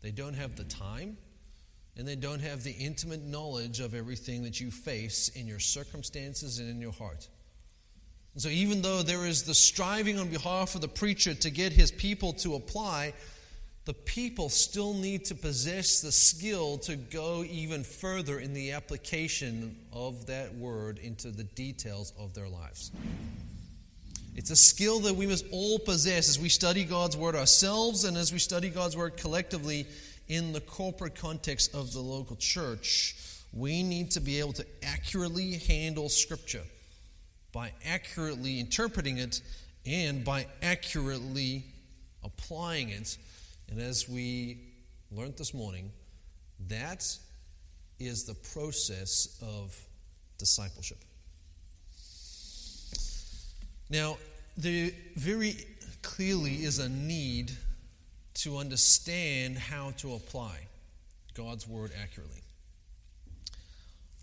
They 0.00 0.10
don't 0.10 0.34
have 0.34 0.56
the 0.56 0.64
time 0.64 1.18
and 1.96 2.08
they 2.08 2.16
don't 2.16 2.40
have 2.40 2.62
the 2.62 2.72
intimate 2.72 3.22
knowledge 3.22 3.80
of 3.80 3.94
everything 3.94 4.42
that 4.44 4.60
you 4.60 4.70
face 4.70 5.28
in 5.28 5.46
your 5.46 5.58
circumstances 5.58 6.58
and 6.58 6.68
in 6.68 6.80
your 6.80 6.92
heart. 6.92 7.28
And 8.34 8.42
so, 8.42 8.48
even 8.48 8.80
though 8.80 9.02
there 9.02 9.26
is 9.26 9.42
the 9.42 9.54
striving 9.54 10.18
on 10.18 10.28
behalf 10.28 10.74
of 10.74 10.80
the 10.80 10.88
preacher 10.88 11.34
to 11.34 11.50
get 11.50 11.72
his 11.72 11.90
people 11.90 12.32
to 12.34 12.54
apply, 12.54 13.12
the 13.84 13.92
people 13.92 14.48
still 14.48 14.94
need 14.94 15.24
to 15.26 15.34
possess 15.34 16.00
the 16.00 16.12
skill 16.12 16.78
to 16.78 16.96
go 16.96 17.44
even 17.44 17.82
further 17.82 18.38
in 18.38 18.54
the 18.54 18.72
application 18.72 19.76
of 19.92 20.26
that 20.26 20.54
word 20.54 20.98
into 20.98 21.30
the 21.30 21.44
details 21.44 22.12
of 22.18 22.32
their 22.32 22.48
lives. 22.48 22.92
It's 24.34 24.50
a 24.50 24.56
skill 24.56 25.00
that 25.00 25.14
we 25.14 25.26
must 25.26 25.44
all 25.50 25.78
possess 25.78 26.28
as 26.28 26.38
we 26.38 26.48
study 26.48 26.84
God's 26.84 27.16
word 27.16 27.34
ourselves 27.34 28.04
and 28.04 28.16
as 28.16 28.32
we 28.32 28.38
study 28.38 28.70
God's 28.70 28.96
word 28.96 29.18
collectively 29.18 29.86
in 30.32 30.52
the 30.52 30.60
corporate 30.60 31.14
context 31.14 31.74
of 31.74 31.92
the 31.92 32.00
local 32.00 32.36
church. 32.36 33.14
We 33.52 33.82
need 33.82 34.12
to 34.12 34.20
be 34.20 34.40
able 34.40 34.54
to 34.54 34.66
accurately 34.82 35.58
handle 35.68 36.08
Scripture 36.08 36.62
by 37.52 37.72
accurately 37.84 38.58
interpreting 38.58 39.18
it 39.18 39.42
and 39.84 40.24
by 40.24 40.46
accurately 40.62 41.66
applying 42.24 42.88
it 42.88 43.18
and 43.72 43.80
as 43.80 44.06
we 44.06 44.58
learned 45.10 45.38
this 45.38 45.54
morning, 45.54 45.90
that 46.68 47.06
is 47.98 48.24
the 48.24 48.34
process 48.34 49.38
of 49.40 49.74
discipleship. 50.36 50.98
Now, 53.88 54.18
there 54.58 54.90
very 55.16 55.56
clearly 56.02 56.64
is 56.64 56.80
a 56.80 56.88
need 56.90 57.52
to 58.34 58.58
understand 58.58 59.58
how 59.58 59.92
to 59.98 60.14
apply 60.14 60.66
God's 61.34 61.66
word 61.66 61.92
accurately. 62.00 62.42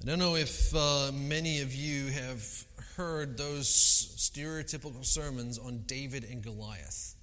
I 0.02 0.06
don't 0.06 0.20
know 0.20 0.36
if 0.36 0.74
uh, 0.76 1.12
many 1.14 1.62
of 1.62 1.74
you 1.74 2.08
have 2.08 2.66
heard 2.96 3.38
those 3.38 3.68
stereotypical 3.68 5.06
sermons 5.06 5.60
on 5.60 5.84
David 5.88 6.24
and 6.24 6.42
Goliath, 6.42 7.16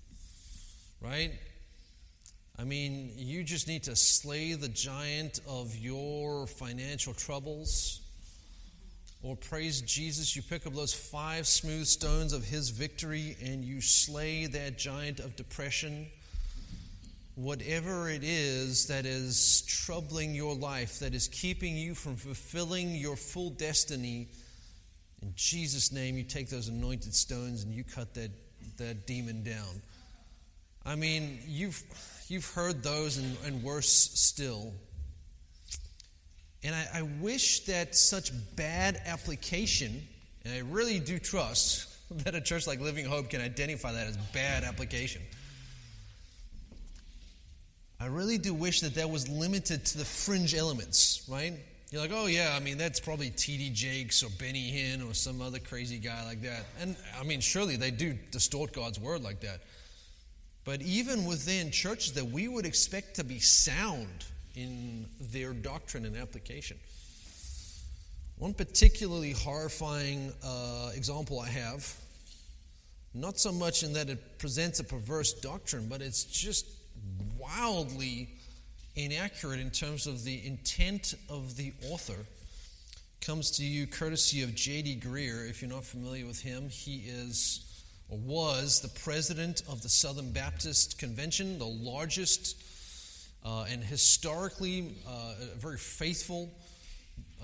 right? 1.00 1.33
I 2.59 2.64
mean, 2.64 3.12
you 3.16 3.45
just 3.45 3.69
need 3.69 3.83
to 3.85 3.97
slay 3.97 4.55
the 4.55 4.69
giant 4.69 5.40
of 5.47 5.76
your 5.76 6.47
financial 6.47 7.12
troubles. 7.12 8.00
Or 9.23 9.37
praise 9.37 9.83
Jesus, 9.83 10.37
you 10.37 10.43
pick 10.43 10.66
up 10.66 10.75
those 10.75 10.95
five 10.95 11.47
smooth 11.47 11.87
stones 11.87 12.33
of 12.33 12.45
his 12.45 12.71
victory 12.71 13.37
and 13.43 13.64
you 13.64 13.81
slay 13.81 14.47
that 14.47 14.78
giant 14.78 15.21
of 15.21 15.37
depression. 15.37 16.07
Whatever 17.37 18.11
it 18.11 18.25
is 18.25 18.88
that 18.88 19.07
is 19.07 19.62
troubling 19.69 20.35
your 20.35 20.55
life, 20.55 20.99
that 20.99 21.14
is 21.14 21.28
keeping 21.28 21.76
you 21.76 21.95
from 21.95 22.16
fulfilling 22.16 22.95
your 22.95 23.16
full 23.16 23.50
destiny, 23.50 24.28
in 25.23 25.33
Jesus' 25.37 25.93
name, 25.93 26.19
you 26.19 26.25
take 26.25 26.49
those 26.49 26.69
anointed 26.69 27.14
stones 27.14 27.62
and 27.62 27.73
you 27.73 27.85
cut 27.85 28.14
that, 28.14 28.31
that 28.78 29.07
demon 29.07 29.45
down. 29.45 29.83
I 30.85 30.97
mean, 30.97 31.38
you've 31.47 31.83
You've 32.28 32.50
heard 32.50 32.83
those 32.83 33.19
and, 33.19 33.37
and 33.45 33.62
worse 33.62 33.88
still. 33.88 34.73
And 36.64 36.75
I, 36.75 36.88
I 36.95 37.02
wish 37.02 37.61
that 37.66 37.95
such 37.95 38.33
bad 38.57 39.00
application, 39.07 40.02
and 40.45 40.55
I 40.55 40.59
really 40.59 40.99
do 40.99 41.19
trust 41.19 41.88
that 42.25 42.35
a 42.35 42.40
church 42.40 42.66
like 42.66 42.81
Living 42.81 43.05
Hope 43.05 43.31
can 43.31 43.40
identify 43.40 43.93
that 43.93 44.09
as 44.09 44.16
bad 44.33 44.64
application. 44.64 45.23
I 47.99 48.07
really 48.07 48.37
do 48.37 48.53
wish 48.53 48.81
that 48.83 48.95
that 48.97 49.09
was 49.09 49.29
limited 49.29 49.87
to 49.87 49.99
the 49.99 50.05
fringe 50.05 50.55
elements, 50.55 51.26
right? 51.29 51.55
You're 51.91 52.03
like, 52.03 52.11
oh, 52.12 52.26
yeah, 52.26 52.55
I 52.55 52.61
mean, 52.61 52.76
that's 52.76 53.00
probably 53.00 53.31
T.D. 53.31 53.71
Jakes 53.71 54.23
or 54.23 54.29
Benny 54.38 54.71
Hinn 54.71 55.09
or 55.09 55.15
some 55.15 55.41
other 55.41 55.59
crazy 55.59 55.99
guy 55.99 56.25
like 56.25 56.43
that. 56.43 56.65
And 56.81 56.97
I 57.19 57.23
mean, 57.23 57.41
surely 57.41 57.76
they 57.76 57.91
do 57.91 58.19
distort 58.31 58.73
God's 58.73 59.00
word 59.00 59.23
like 59.23 59.41
that. 59.41 59.61
But 60.65 60.83
even 60.83 61.25
within 61.25 61.71
churches 61.71 62.12
that 62.15 62.26
we 62.26 62.49
would 62.49 62.67
expect 62.67 63.17
to 63.17 63.25
be 63.25 63.38
sound 63.38 64.25
in 64.57 65.07
their 65.21 65.53
doctrine 65.53 66.05
and 66.05 66.17
application. 66.17 66.79
One 68.37 68.53
particularly 68.53 69.33
horrifying 69.33 70.33
uh, 70.45 70.91
example 70.95 71.41
I 71.41 71.49
have, 71.49 71.95
not 73.15 73.38
so 73.38 73.53
much 73.53 73.83
in 73.83 73.95
that 73.95 74.11
it 74.11 74.38
presents 74.38 74.81
a 74.81 74.85
perverse 74.85 75.33
doctrine, 75.33 75.88
but 75.88 76.03
it's 76.03 76.25
just 76.25 76.67
wildly 77.38 78.28
inaccurate 78.94 79.60
in 79.60 79.70
terms 79.70 80.06
of 80.06 80.25
the 80.25 80.46
intent 80.46 81.14
of 81.28 81.56
the 81.56 81.72
author, 81.90 82.26
comes 83.20 83.50
to 83.52 83.64
you 83.64 83.86
courtesy 83.86 84.42
of 84.42 84.54
J.D. 84.54 85.00
Greear. 85.02 85.48
If 85.48 85.60
you're 85.60 85.70
not 85.70 85.84
familiar 85.84 86.26
with 86.26 86.40
him, 86.40 86.68
he 86.68 87.04
is 87.06 87.62
or 88.08 88.18
was 88.18 88.80
the 88.80 89.00
president 89.00 89.62
of 89.68 89.82
the 89.82 89.88
Southern 89.88 90.30
Baptist 90.30 90.98
Convention, 90.98 91.58
the 91.58 91.64
largest 91.66 92.56
uh, 93.44 93.64
and 93.68 93.82
historically 93.82 94.94
uh, 95.08 95.34
very 95.56 95.76
faithful 95.76 96.50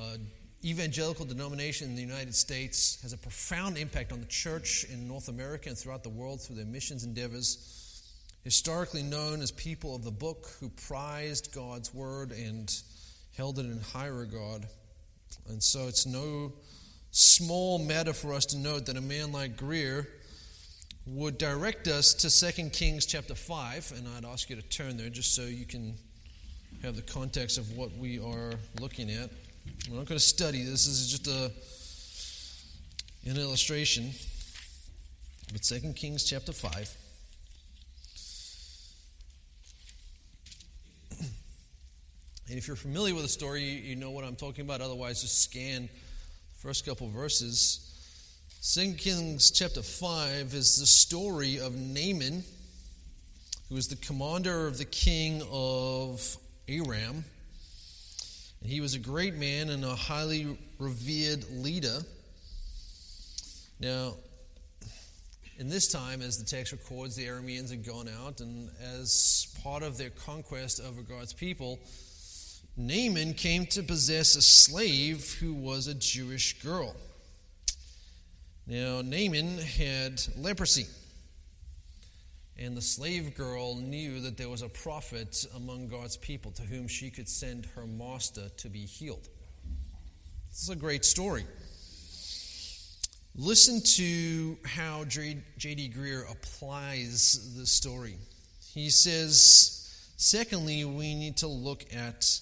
uh, 0.01 0.17
evangelical 0.65 1.25
denomination 1.25 1.89
in 1.89 1.97
the 1.97 2.03
United 2.03 2.35
States, 2.35 3.01
has 3.03 3.13
a 3.13 3.19
profound 3.19 3.77
impact 3.77 4.13
on 4.13 4.21
the 4.21 4.27
church 4.27 4.85
in 4.93 5.09
North 5.09 5.29
America 5.29 5.69
and 5.69 5.77
throughout 5.77 6.05
the 6.05 6.09
world 6.09 6.41
through 6.41 6.57
their 6.57 6.65
missions 6.65 7.05
endeavors. 7.05 7.82
Historically 8.45 9.03
known 9.03 9.41
as 9.41 9.51
people 9.53 9.95
of 9.95 10.03
the 10.03 10.11
book 10.11 10.49
who 10.59 10.69
prized 10.69 11.55
God's 11.55 11.95
word 11.95 12.33
and 12.33 12.75
held 13.37 13.59
it 13.59 13.67
in 13.67 13.81
high 13.81 14.09
regard. 14.09 14.67
And 15.49 15.63
so 15.63 15.87
it's 15.87 16.07
no 16.07 16.53
small 17.13 17.79
matter 17.79 18.13
for 18.13 18.33
us 18.33 18.47
to 18.47 18.59
note 18.59 18.87
that 18.87 18.97
a 18.97 19.01
man 19.01 19.33
like 19.33 19.57
Greear 19.57 20.07
would 21.07 21.39
direct 21.39 21.89
us 21.89 22.15
to 22.15 22.53
2 22.53 22.71
Kings 22.71 23.07
chapter 23.07 23.35
5, 23.35 23.95
and 23.97 24.09
I'd 24.17 24.25
ask 24.25 24.49
you 24.49 24.57
to 24.57 24.63
turn 24.63 24.97
there 24.97 25.09
just 25.09 25.35
so 25.35 25.43
you 25.43 25.67
can 25.67 25.95
have 26.83 26.97
the 26.97 27.03
context 27.03 27.59
of 27.59 27.77
what 27.77 27.97
we 27.97 28.19
are 28.19 28.55
looking 28.81 29.11
at. 29.11 29.31
We're 29.89 29.99
not 29.99 30.07
going 30.07 30.19
to 30.19 30.21
study 30.21 30.63
this, 30.65 30.87
this 30.87 31.01
is 31.01 31.11
just 31.11 31.27
a, 31.27 31.53
an 33.31 33.37
illustration. 33.37 34.11
But 35.53 35.63
2 35.63 35.93
Kings 35.93 36.25
chapter 36.25 36.53
5. 36.53 37.02
And 42.53 42.59
if 42.59 42.69
you're 42.69 42.77
familiar 42.77 43.15
with 43.15 43.23
the 43.23 43.31
story, 43.31 43.63
you 43.63 43.97
know 43.97 44.11
what 44.11 44.25
I'm 44.25 44.37
talking 44.37 44.67
about. 44.67 44.83
Otherwise, 44.83 45.23
just 45.23 45.41
scan 45.41 45.85
the 45.85 46.59
first 46.61 46.85
couple 46.85 47.09
verses. 47.09 47.81
2 48.75 48.93
Kings 48.93 49.51
chapter 49.51 49.81
5 49.81 50.53
is 50.53 50.77
the 50.79 50.85
story 50.85 51.59
of 51.59 51.75
Naaman, 51.75 52.45
who 53.71 53.75
was 53.75 53.89
the 53.89 53.97
commander 53.97 54.67
of 54.67 54.77
the 54.77 54.85
king 54.85 55.43
of 55.51 56.37
Aram. 56.69 57.25
And 58.61 58.71
he 58.71 58.83
was 58.83 58.93
a 58.93 58.99
great 58.99 59.35
man 59.35 59.71
and 59.71 59.83
a 59.83 59.95
highly 59.95 60.59
revered 60.79 61.47
leader. 61.53 62.01
Now, 63.81 64.17
in 65.59 65.71
this 65.71 65.89
time, 65.89 66.21
as 66.21 66.37
the 66.37 66.45
text 66.45 66.73
records, 66.73 67.17
the 67.17 67.29
Arameans 67.29 67.71
had 67.71 67.83
gone 67.83 68.11
out, 68.27 68.43
and 68.43 68.69
as 68.99 69.47
part 69.63 69.83
of 69.83 69.97
their 69.97 70.11
conquest 70.11 70.83
over 70.87 71.01
God's 71.01 71.33
people, 71.33 71.81
Naaman 72.77 73.35
came 73.35 73.67
to 73.67 73.83
possess 73.83 74.35
a 74.35 74.43
slave 74.43 75.37
who 75.41 75.53
was 75.53 75.87
a 75.87 75.95
Jewish 75.95 76.63
girl. 76.63 76.95
Now, 78.67 79.03
Naaman 79.03 79.59
had 79.59 80.23
leprosy. 80.39 80.87
And 82.59 82.77
the 82.77 82.83
slave 82.83 83.35
girl 83.35 83.75
knew 83.77 84.21
that 84.21 84.37
there 84.37 84.49
was 84.49 84.63
a 84.63 84.69
prophet 84.69 85.47
among 85.57 85.89
God's 85.89 86.17
people 86.17 86.51
to 86.53 86.63
whom 86.63 86.87
she 86.87 87.11
could 87.11 87.29
send 87.29 87.67
her 87.75 87.87
master 87.87 88.49
to 88.59 88.69
be 88.69 88.87
healed. 88.87 89.29
This 90.49 90.63
is 90.63 90.71
a 90.71 90.77
great 90.77 91.05
story. 91.05 91.45
Listen 93.35 93.81
to 93.97 94.59
how 94.65 95.05
J.D. 95.05 95.93
Greear 95.97 96.31
applies 96.31 97.55
the 97.57 97.67
story. 97.67 98.17
He 98.73 98.91
says, 98.91 100.13
secondly, 100.17 100.85
we 100.85 101.15
need 101.15 101.39
to 101.39 101.49
look 101.49 101.85
at 101.93 102.41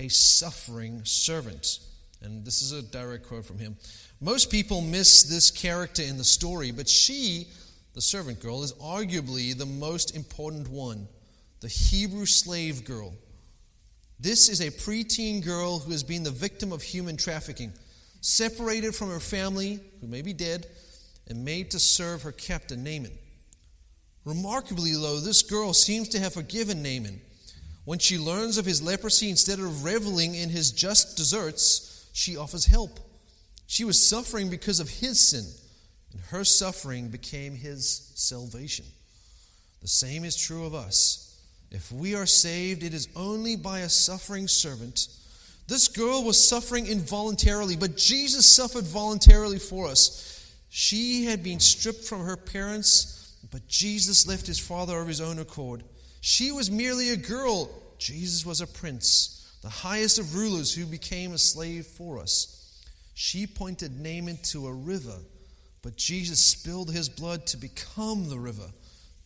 a 0.00 0.08
suffering 0.08 1.04
servant. 1.04 1.78
And 2.22 2.44
this 2.44 2.62
is 2.62 2.72
a 2.72 2.82
direct 2.82 3.28
quote 3.28 3.44
from 3.44 3.58
him. 3.58 3.76
Most 4.20 4.50
people 4.50 4.80
miss 4.80 5.22
this 5.22 5.50
character 5.50 6.02
in 6.02 6.16
the 6.16 6.24
story, 6.24 6.70
but 6.70 6.88
she, 6.88 7.48
the 7.94 8.00
servant 8.00 8.40
girl, 8.40 8.62
is 8.62 8.72
arguably 8.74 9.56
the 9.56 9.66
most 9.66 10.16
important 10.16 10.68
one 10.68 11.06
the 11.60 11.68
Hebrew 11.68 12.24
slave 12.24 12.86
girl. 12.86 13.12
This 14.18 14.48
is 14.48 14.60
a 14.60 14.70
preteen 14.70 15.44
girl 15.44 15.78
who 15.78 15.92
has 15.92 16.02
been 16.02 16.22
the 16.22 16.30
victim 16.30 16.72
of 16.72 16.82
human 16.82 17.18
trafficking, 17.18 17.74
separated 18.22 18.94
from 18.94 19.10
her 19.10 19.20
family, 19.20 19.78
who 20.00 20.06
may 20.06 20.22
be 20.22 20.32
dead, 20.32 20.66
and 21.28 21.44
made 21.44 21.70
to 21.72 21.78
serve 21.78 22.22
her 22.22 22.32
captain, 22.32 22.82
Naaman. 22.82 23.12
Remarkably, 24.24 24.92
though, 24.92 25.20
this 25.20 25.42
girl 25.42 25.74
seems 25.74 26.08
to 26.10 26.18
have 26.18 26.32
forgiven 26.32 26.82
Naaman. 26.82 27.20
When 27.84 27.98
she 27.98 28.18
learns 28.18 28.58
of 28.58 28.66
his 28.66 28.82
leprosy, 28.82 29.30
instead 29.30 29.58
of 29.58 29.84
reveling 29.84 30.34
in 30.34 30.50
his 30.50 30.70
just 30.70 31.16
deserts, 31.16 32.08
she 32.12 32.36
offers 32.36 32.66
help. 32.66 33.00
She 33.66 33.84
was 33.84 34.04
suffering 34.04 34.50
because 34.50 34.80
of 34.80 34.88
his 34.88 35.20
sin, 35.20 35.46
and 36.12 36.20
her 36.30 36.44
suffering 36.44 37.08
became 37.08 37.54
his 37.54 38.12
salvation. 38.14 38.84
The 39.80 39.88
same 39.88 40.24
is 40.24 40.36
true 40.36 40.66
of 40.66 40.74
us. 40.74 41.40
If 41.70 41.90
we 41.92 42.14
are 42.14 42.26
saved, 42.26 42.82
it 42.82 42.92
is 42.92 43.08
only 43.14 43.56
by 43.56 43.80
a 43.80 43.88
suffering 43.88 44.48
servant. 44.48 45.08
This 45.68 45.86
girl 45.86 46.24
was 46.24 46.48
suffering 46.48 46.86
involuntarily, 46.86 47.76
but 47.76 47.96
Jesus 47.96 48.44
suffered 48.44 48.84
voluntarily 48.84 49.60
for 49.60 49.86
us. 49.86 50.52
She 50.68 51.26
had 51.26 51.42
been 51.42 51.60
stripped 51.60 52.04
from 52.04 52.24
her 52.24 52.36
parents, 52.36 53.36
but 53.50 53.68
Jesus 53.68 54.26
left 54.26 54.48
his 54.48 54.58
father 54.58 55.00
of 55.00 55.08
his 55.08 55.20
own 55.20 55.38
accord. 55.38 55.84
She 56.20 56.52
was 56.52 56.70
merely 56.70 57.10
a 57.10 57.16
girl. 57.16 57.70
Jesus 57.98 58.44
was 58.44 58.60
a 58.60 58.66
prince, 58.66 59.58
the 59.62 59.68
highest 59.68 60.18
of 60.18 60.34
rulers 60.34 60.74
who 60.74 60.86
became 60.86 61.32
a 61.32 61.38
slave 61.38 61.86
for 61.86 62.18
us. 62.18 62.56
She 63.14 63.46
pointed 63.46 64.00
Naaman 64.00 64.38
to 64.44 64.66
a 64.66 64.72
river, 64.72 65.16
but 65.82 65.96
Jesus 65.96 66.40
spilled 66.40 66.90
his 66.90 67.08
blood 67.08 67.46
to 67.48 67.56
become 67.56 68.28
the 68.28 68.38
river 68.38 68.70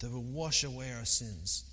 that 0.01 0.11
will 0.13 0.23
wash 0.23 0.65
away 0.65 0.93
our 0.93 1.05
sins. 1.05 1.65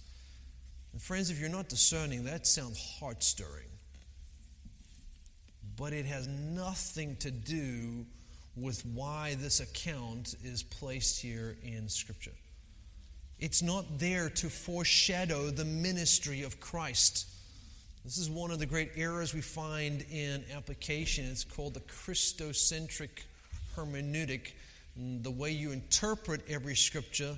And 0.93 1.01
friends, 1.01 1.29
if 1.29 1.39
you're 1.39 1.49
not 1.49 1.69
discerning, 1.69 2.25
that 2.25 2.45
sounds 2.45 2.79
heart 2.99 3.23
stirring. 3.23 3.69
But 5.77 5.93
it 5.93 6.05
has 6.05 6.27
nothing 6.27 7.15
to 7.17 7.31
do 7.31 8.05
with 8.55 8.85
why 8.85 9.35
this 9.39 9.59
account 9.59 10.35
is 10.43 10.63
placed 10.63 11.21
here 11.21 11.57
in 11.63 11.87
Scripture. 11.87 12.31
It's 13.41 13.63
not 13.63 13.97
there 13.97 14.29
to 14.29 14.49
foreshadow 14.49 15.49
the 15.49 15.65
ministry 15.65 16.43
of 16.43 16.59
Christ. 16.59 17.27
This 18.05 18.19
is 18.19 18.29
one 18.29 18.51
of 18.51 18.59
the 18.59 18.67
great 18.67 18.91
errors 18.95 19.33
we 19.33 19.41
find 19.41 20.05
in 20.11 20.43
application. 20.55 21.25
It's 21.25 21.43
called 21.43 21.73
the 21.73 21.81
Christocentric 21.81 23.09
hermeneutic. 23.75 24.51
The 24.95 25.31
way 25.31 25.49
you 25.51 25.71
interpret 25.71 26.41
every 26.47 26.75
scripture 26.75 27.35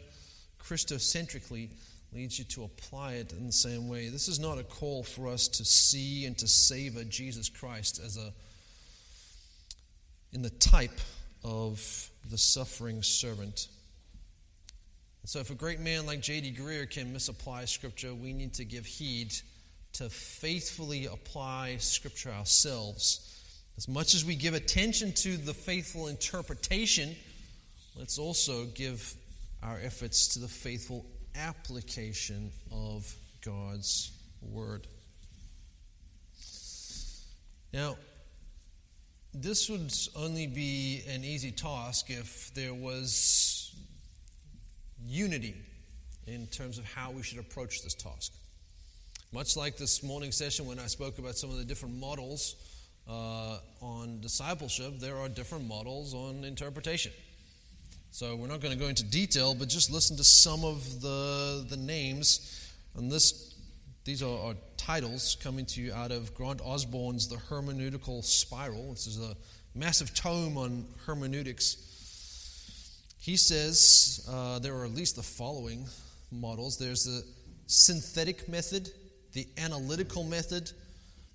Christocentrically 0.62 1.70
leads 2.14 2.38
you 2.38 2.46
to 2.46 2.64
apply 2.64 3.14
it 3.14 3.32
in 3.32 3.46
the 3.46 3.54
same 3.54 3.88
way. 3.88 4.10
This 4.10 4.28
is 4.28 4.40
not 4.40 4.58
a 4.58 4.64
call 4.64 5.04
for 5.04 5.30
us 5.30 5.48
to 5.48 5.66
see 5.66 6.26
and 6.26 6.38
to 6.38 6.48
savor 6.48 7.06
Jesus 7.06 7.48
Christ 7.48 8.02
as 8.04 8.18
a 8.18 8.34
in 10.34 10.42
the 10.42 10.50
type 10.50 11.00
of 11.44 12.10
the 12.30 12.38
suffering 12.38 13.04
servant. 13.04 13.68
So 15.26 15.40
if 15.40 15.50
a 15.50 15.56
great 15.56 15.80
man 15.80 16.06
like 16.06 16.22
J.D. 16.22 16.54
Greear 16.60 16.90
can 16.90 17.14
misapply 17.14 17.64
scripture, 17.64 18.14
we 18.14 18.34
need 18.34 18.54
to 18.56 18.66
give 18.66 18.86
heed 18.86 19.34
to 19.94 20.10
faithfully 20.10 21.06
apply 21.06 21.78
scripture 21.78 22.30
ourselves. 22.30 23.30
As 23.78 23.88
much 23.88 24.16
as 24.16 24.26
we 24.26 24.36
give 24.36 24.54
attention 24.54 25.14
to 25.14 25.38
the 25.38 25.54
faithful 25.54 26.08
interpretation, 26.08 27.16
let's 27.96 28.20
also 28.20 28.66
give 28.66 29.16
our 29.64 29.80
efforts 29.82 30.28
to 30.30 30.40
the 30.40 30.48
faithful 30.48 31.06
application 31.36 32.52
of 32.72 33.16
God's 33.46 34.12
Word. 34.42 34.88
Now, 37.72 37.96
this 39.34 39.70
would 39.70 39.92
only 40.18 40.48
be 40.48 41.02
an 41.08 41.24
easy 41.24 41.52
task 41.52 42.10
if 42.10 42.54
there 42.54 42.74
was 42.74 43.63
unity 45.08 45.56
in 46.28 46.48
terms 46.48 46.78
of 46.78 46.86
how 46.86 47.12
we 47.12 47.24
should 47.24 47.40
approach 47.40 47.84
this 47.84 47.94
task. 47.94 48.34
Much 49.34 49.58
like 49.58 49.78
this 49.78 50.04
morning 50.04 50.32
session 50.32 50.66
when 50.68 50.80
I 50.80 50.88
spoke 50.88 51.18
about 51.18 51.36
some 51.36 51.50
of 51.50 51.58
the 51.58 51.66
different 51.66 51.96
models 52.00 52.56
uh, 53.10 53.58
on 53.82 54.22
discipleship, 54.22 55.00
there 55.00 55.18
are 55.18 55.28
different 55.28 55.68
models 55.68 56.14
on 56.14 56.44
interpretation. 56.44 57.12
So 58.12 58.36
we're 58.36 58.48
not 58.48 58.62
going 58.62 58.74
to 58.74 58.80
go 58.80 58.88
into 58.88 59.04
detail, 59.04 59.56
but 59.56 59.70
just 59.70 59.92
listen 59.92 60.16
to 60.18 60.24
some 60.24 60.64
of 60.64 61.02
the, 61.02 61.66
the 61.68 61.78
names. 61.78 62.72
And 62.96 63.12
this, 63.12 63.56
these 64.06 64.22
are, 64.22 64.50
are 64.50 64.56
titles 64.78 65.36
coming 65.42 65.66
to 65.66 65.82
you 65.82 65.94
out 65.94 66.12
of 66.12 66.36
Grant 66.36 66.62
Osborne's 66.64 67.28
The 67.28 67.38
Hermeneutical 67.38 68.24
Spiral. 68.24 68.92
This 68.92 69.08
is 69.08 69.20
a 69.20 69.36
massive 69.74 70.14
tome 70.14 70.60
on 70.60 70.86
hermeneutics. 71.08 71.93
He 73.24 73.38
says 73.38 74.28
uh, 74.30 74.60
there 74.60 74.76
are 74.76 74.84
at 74.84 74.94
least 74.94 75.16
the 75.16 75.24
following 75.24 75.88
models 76.30 76.78
there's 76.78 77.06
the 77.06 77.24
synthetic 77.68 78.50
method, 78.50 78.90
the 79.32 79.48
analytical 79.58 80.26
method, 80.26 80.70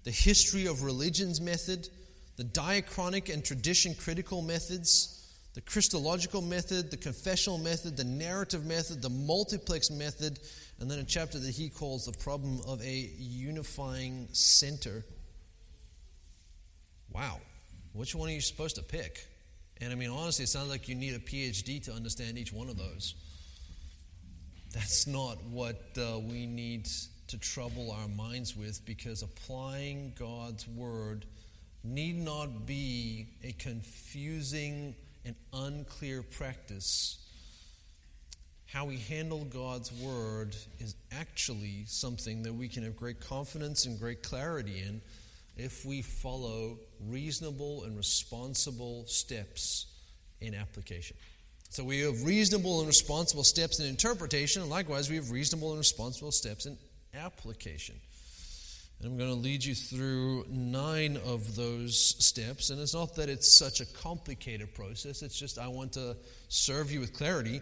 the 0.04 0.10
history 0.10 0.66
of 0.66 0.82
religions 0.82 1.40
method, 1.40 1.88
the 2.36 2.44
diachronic 2.44 3.32
and 3.32 3.42
tradition 3.42 3.94
critical 3.94 4.42
methods 4.42 5.18
the 5.54 5.62
Christological 5.62 6.40
method, 6.40 6.92
the 6.92 6.96
confessional 6.96 7.58
method, 7.58 7.96
the 7.96 8.04
narrative 8.04 8.64
method, 8.64 9.02
the 9.02 9.10
multiplex 9.10 9.90
method, 9.90 10.38
and 10.78 10.88
then 10.88 11.00
a 11.00 11.04
chapter 11.04 11.36
that 11.36 11.50
he 11.50 11.68
calls 11.68 12.06
the 12.06 12.12
problem 12.12 12.60
of 12.64 12.80
a 12.82 13.10
unifying 13.18 14.28
center. 14.30 15.04
Wow. 17.12 17.40
Which 17.92 18.14
one 18.14 18.28
are 18.28 18.32
you 18.32 18.40
supposed 18.40 18.76
to 18.76 18.82
pick? 18.82 19.26
And 19.80 19.92
I 19.92 19.96
mean, 19.96 20.10
honestly, 20.10 20.44
it 20.44 20.48
sounds 20.48 20.68
like 20.68 20.88
you 20.88 20.94
need 20.94 21.14
a 21.14 21.18
PhD 21.18 21.82
to 21.84 21.92
understand 21.92 22.36
each 22.36 22.52
one 22.52 22.68
of 22.68 22.76
those. 22.76 23.14
That's 24.72 25.06
not 25.06 25.42
what 25.44 25.80
uh, 25.96 26.18
we 26.18 26.46
need 26.46 26.88
to 27.28 27.38
trouble 27.38 27.90
our 27.92 28.08
minds 28.08 28.56
with 28.56 28.84
because 28.84 29.22
applying 29.22 30.12
God's 30.18 30.66
word 30.66 31.26
need 31.84 32.18
not 32.18 32.66
be 32.66 33.28
a 33.44 33.52
confusing 33.52 34.94
and 35.24 35.36
unclear 35.52 36.22
practice, 36.22 37.18
how 38.66 38.84
we 38.84 38.96
handle 38.96 39.44
God's 39.44 39.92
word 39.92 40.56
is 40.80 40.94
actually 41.12 41.84
something 41.86 42.42
that 42.42 42.54
we 42.54 42.68
can 42.68 42.82
have 42.82 42.96
great 42.96 43.20
confidence 43.20 43.86
and 43.86 43.98
great 43.98 44.22
clarity 44.22 44.82
in 44.86 45.00
if 45.56 45.84
we 45.84 46.02
follow 46.02 46.78
reasonable 47.06 47.84
and 47.84 47.96
responsible 47.96 49.06
steps 49.06 49.86
in 50.40 50.54
application. 50.54 51.16
So 51.70 51.84
we 51.84 52.00
have 52.00 52.24
reasonable 52.24 52.78
and 52.78 52.88
responsible 52.88 53.44
steps 53.44 53.78
in 53.78 53.86
interpretation, 53.86 54.62
and 54.62 54.70
likewise, 54.70 55.10
we 55.10 55.16
have 55.16 55.30
reasonable 55.30 55.70
and 55.70 55.78
responsible 55.78 56.32
steps 56.32 56.66
in 56.66 56.78
application. 57.14 57.94
And 59.00 59.12
I'm 59.12 59.18
going 59.18 59.30
to 59.30 59.36
lead 59.36 59.64
you 59.64 59.74
through 59.74 60.46
nine 60.48 61.18
of 61.24 61.54
those 61.54 62.16
steps. 62.18 62.70
And 62.70 62.80
it's 62.80 62.94
not 62.94 63.14
that 63.14 63.28
it's 63.28 63.52
such 63.52 63.80
a 63.80 63.86
complicated 63.86 64.74
process, 64.74 65.22
it's 65.22 65.38
just 65.38 65.58
I 65.58 65.68
want 65.68 65.92
to 65.92 66.16
serve 66.48 66.90
you 66.90 67.00
with 67.00 67.12
clarity. 67.12 67.60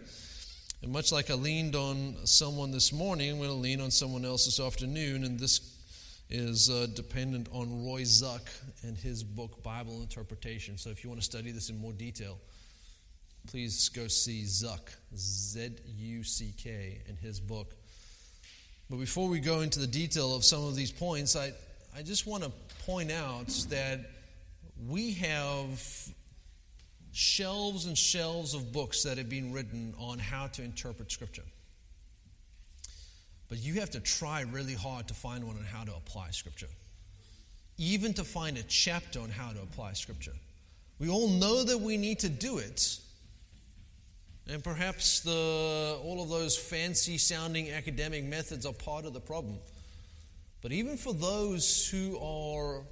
And 0.81 0.91
much 0.91 1.11
like 1.11 1.29
I 1.29 1.33
leaned 1.33 1.75
on 1.75 2.15
someone 2.25 2.71
this 2.71 2.93
morning, 2.93 3.31
I'm 3.31 3.37
going 3.37 3.49
to 3.49 3.55
lean 3.55 3.81
on 3.81 3.91
someone 3.91 4.25
else 4.25 4.45
this 4.45 4.59
afternoon. 4.59 5.23
And 5.23 5.39
this 5.39 5.76
is 6.29 6.69
uh, 6.69 6.87
dependent 6.93 7.47
on 7.51 7.85
Roy 7.85 8.01
Zuck 8.01 8.49
and 8.83 8.97
his 8.97 9.23
book, 9.23 9.63
Bible 9.63 10.01
Interpretation. 10.01 10.77
So 10.77 10.89
if 10.89 11.03
you 11.03 11.09
want 11.09 11.21
to 11.21 11.25
study 11.25 11.51
this 11.51 11.69
in 11.69 11.79
more 11.79 11.93
detail, 11.93 12.37
please 13.47 13.87
go 13.89 14.07
see 14.07 14.43
Zuck, 14.43 14.89
Z 15.15 15.69
U 15.97 16.23
C 16.23 16.53
K, 16.57 17.01
and 17.07 17.17
his 17.17 17.39
book. 17.39 17.75
But 18.89 18.97
before 18.97 19.29
we 19.29 19.39
go 19.39 19.61
into 19.61 19.79
the 19.79 19.87
detail 19.87 20.35
of 20.35 20.43
some 20.43 20.65
of 20.65 20.75
these 20.75 20.91
points, 20.91 21.35
I, 21.35 21.53
I 21.95 22.03
just 22.03 22.27
want 22.27 22.43
to 22.43 22.51
point 22.85 23.11
out 23.11 23.47
that 23.69 24.01
we 24.87 25.13
have 25.13 25.81
shelves 27.13 27.85
and 27.85 27.97
shelves 27.97 28.53
of 28.53 28.71
books 28.71 29.03
that 29.03 29.17
have 29.17 29.29
been 29.29 29.53
written 29.53 29.93
on 29.97 30.19
how 30.19 30.47
to 30.47 30.61
interpret 30.61 31.11
Scripture. 31.11 31.43
But 33.49 33.59
you 33.59 33.75
have 33.79 33.91
to 33.91 33.99
try 33.99 34.41
really 34.41 34.73
hard 34.73 35.07
to 35.07 35.13
find 35.13 35.45
one 35.45 35.55
on 35.55 35.63
how 35.63 35.83
to 35.85 35.95
apply 35.95 36.31
Scripture, 36.31 36.67
even 37.77 38.13
to 38.15 38.23
find 38.23 38.57
a 38.57 38.63
chapter 38.63 39.19
on 39.19 39.29
how 39.29 39.51
to 39.51 39.61
apply 39.61 39.93
Scripture. 39.93 40.33
We 40.99 41.09
all 41.09 41.29
know 41.29 41.63
that 41.63 41.79
we 41.79 41.95
need 41.95 42.19
to 42.19 42.29
do 42.29 42.57
it, 42.57 42.99
and 44.49 44.63
perhaps 44.63 45.21
the, 45.21 45.97
all 46.03 46.21
of 46.21 46.29
those 46.29 46.57
fancy 46.57 47.17
sounding 47.17 47.69
academic 47.69 48.23
methods 48.25 48.65
are 48.65 48.73
part 48.73 49.05
of 49.05 49.13
the 49.13 49.19
problem. 49.19 49.59
but 50.61 50.71
even 50.71 50.97
for 50.97 51.13
those 51.13 51.87
who 51.87 52.17
are 52.19 52.83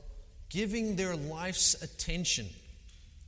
giving 0.50 0.96
their 0.96 1.16
life's 1.16 1.82
attention 1.82 2.48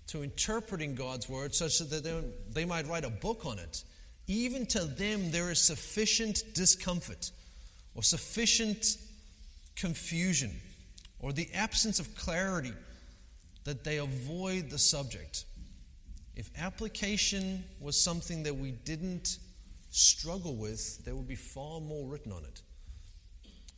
to 0.08 0.24
interpreting 0.24 0.96
God's 0.96 1.28
word 1.28 1.54
such 1.54 1.80
that 1.80 2.04
they, 2.04 2.24
they 2.54 2.66
might 2.66 2.88
write 2.88 3.04
a 3.04 3.10
book 3.10 3.46
on 3.46 3.60
it, 3.60 3.84
even 4.28 4.66
to 4.68 4.84
them 4.86 5.32
there 5.32 5.50
is 5.52 5.60
sufficient 5.60 6.44
discomfort 6.54 7.32
or 7.96 8.04
sufficient 8.04 8.98
confusion 9.76 10.52
or 11.20 11.34
the 11.34 11.50
absence 11.54 12.00
of 12.00 12.14
clarity 12.16 12.74
that 13.64 13.84
they 13.84 13.98
avoid 13.98 14.70
the 14.70 14.78
subject. 14.78 15.46
If 16.36 16.50
application 16.58 17.64
was 17.80 18.00
something 18.00 18.44
that 18.44 18.56
we 18.56 18.72
didn't 18.72 19.40
struggle 19.90 20.56
with, 20.56 21.04
there 21.06 21.16
would 21.16 21.28
be 21.28 21.36
far 21.36 21.80
more 21.82 22.08
written 22.08 22.32
on 22.32 22.44
it. 22.44 22.62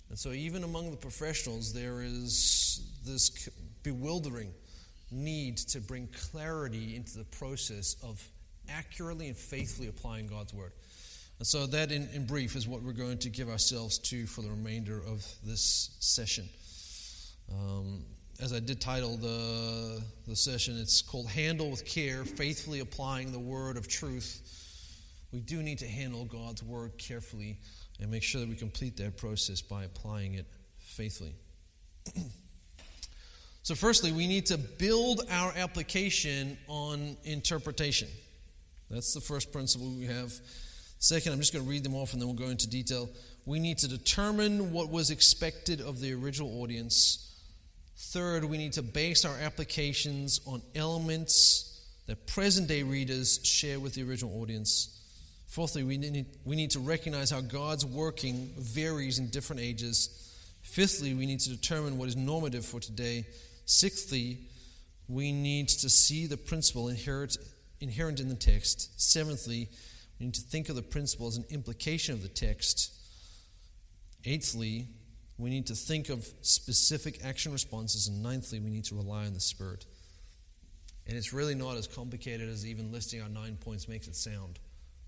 And 0.09 0.17
so, 0.17 0.31
even 0.31 0.63
among 0.63 0.91
the 0.91 0.97
professionals, 0.97 1.71
there 1.71 2.01
is 2.01 2.81
this 3.05 3.49
bewildering 3.83 4.51
need 5.11 5.57
to 5.57 5.79
bring 5.79 6.07
clarity 6.31 6.95
into 6.95 7.17
the 7.17 7.23
process 7.25 7.95
of 8.03 8.27
accurately 8.77 9.27
and 9.27 9.37
faithfully 9.37 9.87
applying 9.87 10.27
God's 10.27 10.53
word. 10.53 10.71
And 11.39 11.47
so, 11.47 11.65
that 11.67 11.91
in, 11.91 12.09
in 12.13 12.25
brief 12.25 12.55
is 12.55 12.67
what 12.67 12.81
we're 12.83 12.91
going 12.91 13.19
to 13.19 13.29
give 13.29 13.49
ourselves 13.49 13.97
to 13.99 14.25
for 14.25 14.41
the 14.41 14.49
remainder 14.49 14.97
of 14.97 15.25
this 15.43 15.95
session. 15.99 16.49
Um, 17.51 18.03
as 18.41 18.53
I 18.53 18.59
did 18.59 18.79
title 18.79 19.17
the, 19.17 20.01
the 20.27 20.35
session, 20.35 20.77
it's 20.77 21.01
called 21.01 21.29
Handle 21.29 21.71
with 21.71 21.85
Care, 21.85 22.25
Faithfully 22.25 22.79
Applying 22.79 23.31
the 23.31 23.39
Word 23.39 23.77
of 23.77 23.87
Truth. 23.87 24.41
We 25.31 25.39
do 25.39 25.61
need 25.61 25.79
to 25.79 25.87
handle 25.87 26.25
God's 26.25 26.63
Word 26.63 26.97
carefully 26.97 27.57
and 27.99 28.09
make 28.09 28.23
sure 28.23 28.41
that 28.41 28.49
we 28.49 28.55
complete 28.55 28.97
that 28.97 29.17
process 29.17 29.61
by 29.61 29.83
applying 29.83 30.35
it 30.35 30.45
faithfully. 30.77 31.35
so, 33.63 33.75
firstly, 33.75 34.11
we 34.11 34.27
need 34.27 34.47
to 34.47 34.57
build 34.57 35.21
our 35.29 35.53
application 35.55 36.57
on 36.67 37.17
interpretation. 37.23 38.07
That's 38.89 39.13
the 39.13 39.21
first 39.21 39.51
principle 39.51 39.91
we 39.91 40.05
have. 40.05 40.33
Second, 40.99 41.33
I'm 41.33 41.39
just 41.39 41.53
going 41.53 41.63
to 41.63 41.69
read 41.69 41.83
them 41.83 41.95
off 41.95 42.13
and 42.13 42.21
then 42.21 42.27
we'll 42.27 42.37
go 42.37 42.49
into 42.49 42.69
detail. 42.69 43.09
We 43.45 43.59
need 43.59 43.77
to 43.79 43.87
determine 43.87 44.73
what 44.73 44.89
was 44.89 45.11
expected 45.11 45.79
of 45.79 46.01
the 46.01 46.13
original 46.13 46.61
audience. 46.61 47.25
Third, 47.97 48.43
we 48.43 48.57
need 48.57 48.73
to 48.73 48.81
base 48.81 49.25
our 49.25 49.35
applications 49.37 50.41
on 50.45 50.61
elements 50.75 51.85
that 52.07 52.27
present 52.27 52.67
day 52.67 52.83
readers 52.83 53.39
share 53.43 53.79
with 53.79 53.93
the 53.93 54.03
original 54.03 54.41
audience. 54.41 54.95
Fourthly, 55.47 55.83
we 55.83 55.97
need, 55.97 56.25
we 56.45 56.55
need 56.55 56.71
to 56.71 56.79
recognize 56.79 57.29
how 57.31 57.41
God's 57.41 57.85
working 57.85 58.51
varies 58.57 59.19
in 59.19 59.29
different 59.29 59.61
ages. 59.61 60.09
Fifthly, 60.61 61.13
we 61.13 61.25
need 61.25 61.39
to 61.41 61.49
determine 61.49 61.97
what 61.97 62.07
is 62.07 62.15
normative 62.15 62.65
for 62.65 62.79
today. 62.79 63.25
Sixthly, 63.65 64.39
we 65.07 65.31
need 65.31 65.69
to 65.69 65.89
see 65.89 66.27
the 66.27 66.37
principle 66.37 66.89
inherent, 66.89 67.37
inherent 67.81 68.19
in 68.19 68.29
the 68.29 68.35
text. 68.35 68.99
Seventhly, 68.99 69.69
we 70.19 70.27
need 70.27 70.35
to 70.35 70.41
think 70.41 70.69
of 70.69 70.75
the 70.75 70.81
principle 70.81 71.27
as 71.27 71.37
an 71.37 71.45
implication 71.49 72.13
of 72.13 72.21
the 72.21 72.29
text. 72.29 72.93
Eighthly, 74.25 74.87
we 75.37 75.49
need 75.49 75.67
to 75.67 75.75
think 75.75 76.09
of 76.09 76.27
specific 76.41 77.23
action 77.23 77.51
responses. 77.51 78.07
And 78.07 78.23
ninthly, 78.23 78.61
we 78.61 78.69
need 78.69 78.85
to 78.85 78.95
rely 78.95 79.25
on 79.25 79.33
the 79.33 79.39
Spirit. 79.39 79.85
And 81.07 81.17
it's 81.17 81.33
really 81.33 81.55
not 81.55 81.77
as 81.77 81.87
complicated 81.87 82.49
as 82.49 82.65
even 82.65 82.91
listing 82.91 83.21
our 83.21 83.29
nine 83.29 83.57
points 83.59 83.87
makes 83.87 84.07
it 84.07 84.15
sound. 84.15 84.59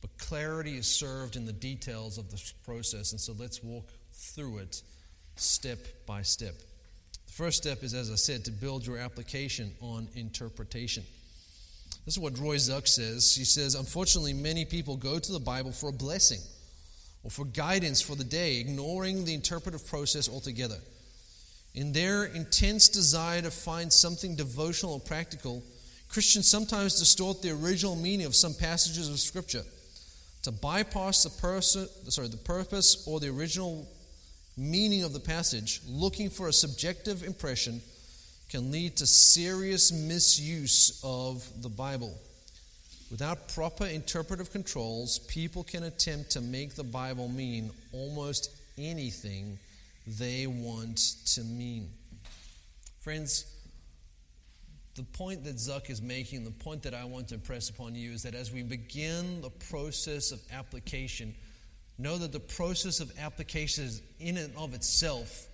But 0.01 0.17
clarity 0.17 0.77
is 0.77 0.87
served 0.87 1.35
in 1.35 1.45
the 1.45 1.53
details 1.53 2.17
of 2.17 2.31
the 2.31 2.41
process, 2.65 3.11
and 3.11 3.21
so 3.21 3.35
let's 3.37 3.61
walk 3.61 3.87
through 4.11 4.57
it 4.59 4.81
step 5.35 5.77
by 6.07 6.23
step. 6.23 6.55
The 7.27 7.33
first 7.33 7.57
step 7.57 7.83
is, 7.83 7.93
as 7.93 8.09
I 8.09 8.15
said, 8.15 8.43
to 8.45 8.51
build 8.51 8.85
your 8.85 8.97
application 8.97 9.75
on 9.79 10.07
interpretation. 10.15 11.03
This 12.05 12.15
is 12.15 12.19
what 12.19 12.39
Roy 12.39 12.55
Zuck 12.55 12.87
says. 12.87 13.35
He 13.35 13.45
says, 13.45 13.75
Unfortunately, 13.75 14.33
many 14.33 14.65
people 14.65 14.97
go 14.97 15.19
to 15.19 15.31
the 15.31 15.39
Bible 15.39 15.71
for 15.71 15.89
a 15.89 15.93
blessing 15.93 16.39
or 17.23 17.29
for 17.29 17.45
guidance 17.45 18.01
for 18.01 18.15
the 18.15 18.23
day, 18.23 18.59
ignoring 18.59 19.25
the 19.25 19.33
interpretive 19.33 19.85
process 19.85 20.27
altogether. 20.27 20.77
In 21.73 21.93
their 21.93 22.25
intense 22.25 22.89
desire 22.89 23.41
to 23.41 23.51
find 23.51 23.93
something 23.93 24.35
devotional 24.35 24.93
or 24.93 24.99
practical, 24.99 25.63
Christians 26.09 26.47
sometimes 26.49 26.99
distort 26.99 27.41
the 27.41 27.51
original 27.51 27.95
meaning 27.95 28.25
of 28.25 28.35
some 28.35 28.53
passages 28.53 29.07
of 29.07 29.19
Scripture 29.19 29.63
to 30.43 30.51
bypass 30.51 31.23
the, 31.23 31.29
pers- 31.29 31.77
sorry, 32.09 32.27
the 32.27 32.37
purpose 32.37 33.07
or 33.07 33.19
the 33.19 33.29
original 33.29 33.87
meaning 34.57 35.03
of 35.03 35.13
the 35.13 35.19
passage, 35.19 35.81
looking 35.87 36.29
for 36.29 36.47
a 36.47 36.53
subjective 36.53 37.23
impression, 37.23 37.81
can 38.51 38.69
lead 38.69 38.97
to 38.97 39.07
serious 39.07 39.93
misuse 39.93 40.99
of 41.05 41.49
the 41.61 41.69
Bible. 41.69 42.13
Without 43.09 43.47
proper 43.47 43.85
interpretive 43.85 44.51
controls, 44.51 45.19
people 45.19 45.63
can 45.63 45.83
attempt 45.83 46.31
to 46.31 46.41
make 46.41 46.75
the 46.75 46.83
Bible 46.83 47.29
mean 47.29 47.71
almost 47.93 48.51
anything 48.77 49.57
they 50.05 50.47
want 50.47 50.97
to 51.25 51.41
mean. 51.45 51.89
Friends, 52.99 53.45
the 54.95 55.03
point 55.03 55.45
that 55.45 55.55
Zuck 55.55 55.89
is 55.89 56.01
making, 56.01 56.43
the 56.43 56.51
point 56.51 56.83
that 56.83 56.93
I 56.93 57.05
want 57.05 57.29
to 57.29 57.35
impress 57.35 57.69
upon 57.69 57.95
you 57.95 58.11
is 58.11 58.23
that 58.23 58.35
as 58.35 58.51
we 58.51 58.63
begin 58.63 59.39
the 59.41 59.49
process 59.49 60.31
of 60.33 60.41
application, 60.51 61.33
know 61.97 62.17
that 62.17 62.33
the 62.33 62.39
process 62.39 62.99
of 62.99 63.13
application 63.17 63.85
is 63.85 64.01
in 64.19 64.35
and 64.35 64.53
of 64.57 64.73
itself 64.73 65.47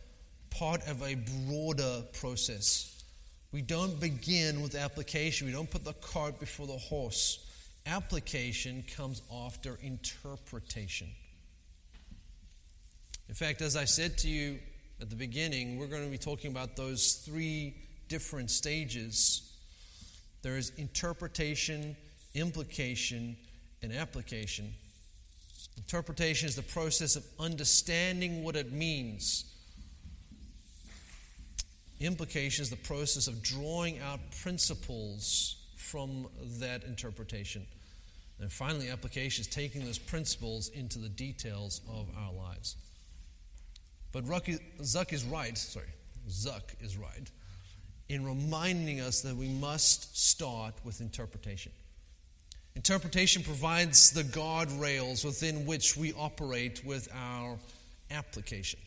part 0.58 0.88
of 0.88 1.02
a 1.04 1.16
broader 1.48 2.04
process. 2.14 3.04
We 3.52 3.62
don't 3.62 4.00
begin 4.00 4.62
with 4.62 4.76
application, 4.76 5.48
we 5.48 5.54
don't 5.54 5.70
put 5.70 5.86
the 5.86 5.94
cart 5.94 6.40
before 6.40 6.68
the 6.68 6.78
horse. 6.78 7.46
Application 7.86 8.84
comes 8.96 9.22
after 9.32 9.78
interpretation. 9.82 11.08
In 13.30 13.36
fact, 13.36 13.62
as 13.62 13.76
I 13.76 13.86
said 13.86 14.18
to 14.20 14.30
you 14.30 14.60
at 15.02 15.10
the 15.10 15.16
beginning, 15.16 15.78
we're 15.78 15.88
going 15.88 16.04
to 16.04 16.12
be 16.12 16.18
talking 16.18 16.52
about 16.52 16.76
those 16.76 17.14
three 17.14 17.76
different 18.10 18.52
stages. 18.52 19.54
There 20.42 20.58
is 20.58 20.72
interpretation, 20.78 21.96
implication, 22.34 23.38
and 23.82 23.94
application. 23.94 24.74
Interpretation 25.78 26.48
is 26.48 26.56
the 26.56 26.64
process 26.64 27.16
of 27.16 27.26
understanding 27.40 28.44
what 28.44 28.56
it 28.56 28.72
means. 28.72 29.54
Implication 32.00 32.62
is 32.62 32.70
the 32.70 32.76
process 32.76 33.28
of 33.28 33.42
drawing 33.42 34.00
out 34.00 34.20
principles 34.42 35.56
from 35.76 36.28
that 36.60 36.84
interpretation. 36.84 37.66
And 38.40 38.52
finally, 38.52 38.90
application 38.90 39.42
is 39.42 39.48
taking 39.48 39.84
those 39.84 39.98
principles 39.98 40.70
into 40.70 41.00
the 41.00 41.10
details 41.10 41.82
of 41.90 42.08
our 42.18 42.32
lives. 42.34 42.76
But 44.12 44.26
Zuck 44.26 45.12
is 45.12 45.26
right, 45.26 45.58
sorry, 45.58 45.88
Zuck 46.30 46.64
is 46.82 46.98
right 46.98 47.32
in 48.10 48.24
reminding 48.26 49.02
us 49.02 49.22
that 49.22 49.36
we 49.36 49.50
must 49.50 50.18
start 50.18 50.74
with 50.84 51.02
interpretation. 51.02 51.72
Interpretation 52.76 53.44
provides 53.44 54.12
the 54.12 54.24
guardrails 54.24 55.26
within 55.26 55.66
which 55.66 55.98
we 55.98 56.14
operate 56.14 56.86
with 56.86 57.10
our 57.14 57.58
application. 58.12 58.80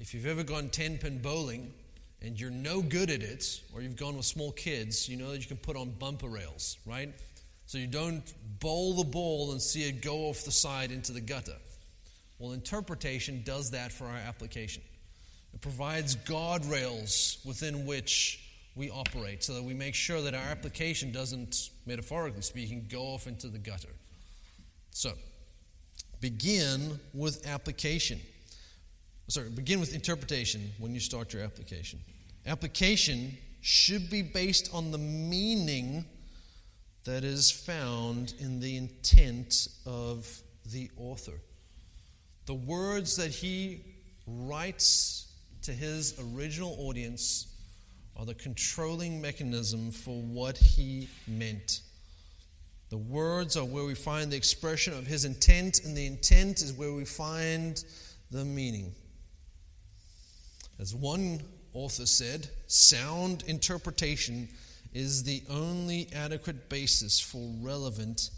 If 0.00 0.14
you've 0.14 0.26
ever 0.26 0.42
gone 0.42 0.70
10 0.70 0.96
pin 0.96 1.18
bowling 1.18 1.74
and 2.22 2.40
you're 2.40 2.50
no 2.50 2.80
good 2.80 3.10
at 3.10 3.22
it, 3.22 3.60
or 3.74 3.82
you've 3.82 3.96
gone 3.96 4.16
with 4.16 4.24
small 4.24 4.50
kids, 4.50 5.06
you 5.10 5.18
know 5.18 5.30
that 5.30 5.42
you 5.42 5.46
can 5.46 5.58
put 5.58 5.76
on 5.76 5.90
bumper 5.90 6.26
rails, 6.26 6.78
right? 6.86 7.12
So 7.66 7.76
you 7.76 7.86
don't 7.86 8.22
bowl 8.60 8.94
the 8.94 9.04
ball 9.04 9.52
and 9.52 9.60
see 9.60 9.86
it 9.86 10.00
go 10.00 10.28
off 10.28 10.42
the 10.44 10.50
side 10.50 10.90
into 10.90 11.12
the 11.12 11.20
gutter. 11.20 11.56
Well, 12.38 12.52
interpretation 12.52 13.42
does 13.44 13.72
that 13.72 13.92
for 13.92 14.06
our 14.06 14.16
application. 14.16 14.82
It 15.52 15.60
provides 15.60 16.16
guardrails 16.16 17.44
within 17.44 17.84
which 17.84 18.42
we 18.74 18.88
operate 18.90 19.44
so 19.44 19.52
that 19.52 19.62
we 19.62 19.74
make 19.74 19.94
sure 19.94 20.22
that 20.22 20.34
our 20.34 20.40
application 20.40 21.12
doesn't, 21.12 21.68
metaphorically 21.84 22.40
speaking, 22.40 22.86
go 22.90 23.02
off 23.02 23.26
into 23.26 23.48
the 23.48 23.58
gutter. 23.58 23.92
So, 24.92 25.12
begin 26.22 26.98
with 27.12 27.46
application. 27.46 28.20
Sorry, 29.30 29.48
begin 29.48 29.78
with 29.78 29.94
interpretation 29.94 30.72
when 30.78 30.92
you 30.92 30.98
start 30.98 31.32
your 31.32 31.44
application. 31.44 32.00
Application 32.46 33.38
should 33.60 34.10
be 34.10 34.22
based 34.22 34.68
on 34.74 34.90
the 34.90 34.98
meaning 34.98 36.04
that 37.04 37.22
is 37.22 37.48
found 37.48 38.34
in 38.40 38.58
the 38.58 38.76
intent 38.76 39.68
of 39.86 40.28
the 40.72 40.90
author. 40.96 41.40
The 42.46 42.54
words 42.54 43.14
that 43.18 43.30
he 43.30 43.84
writes 44.26 45.32
to 45.62 45.70
his 45.70 46.18
original 46.34 46.74
audience 46.80 47.54
are 48.16 48.26
the 48.26 48.34
controlling 48.34 49.20
mechanism 49.20 49.92
for 49.92 50.20
what 50.20 50.58
he 50.58 51.08
meant. 51.28 51.82
The 52.88 52.98
words 52.98 53.56
are 53.56 53.64
where 53.64 53.84
we 53.84 53.94
find 53.94 54.32
the 54.32 54.36
expression 54.36 54.92
of 54.92 55.06
his 55.06 55.24
intent, 55.24 55.84
and 55.84 55.96
the 55.96 56.08
intent 56.08 56.62
is 56.62 56.72
where 56.72 56.92
we 56.92 57.04
find 57.04 57.84
the 58.32 58.44
meaning. 58.44 58.92
As 60.80 60.94
one 60.94 61.42
author 61.74 62.06
said, 62.06 62.48
sound 62.66 63.44
interpretation 63.46 64.48
is 64.94 65.22
the 65.22 65.42
only 65.50 66.08
adequate 66.14 66.70
basis 66.70 67.20
for 67.20 67.52
relevant 67.60 68.30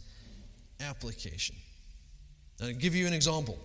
application. 0.80 1.54
Now, 2.60 2.66
I'll 2.66 2.74
give 2.74 2.96
you 2.96 3.06
an 3.06 3.12
example. 3.12 3.56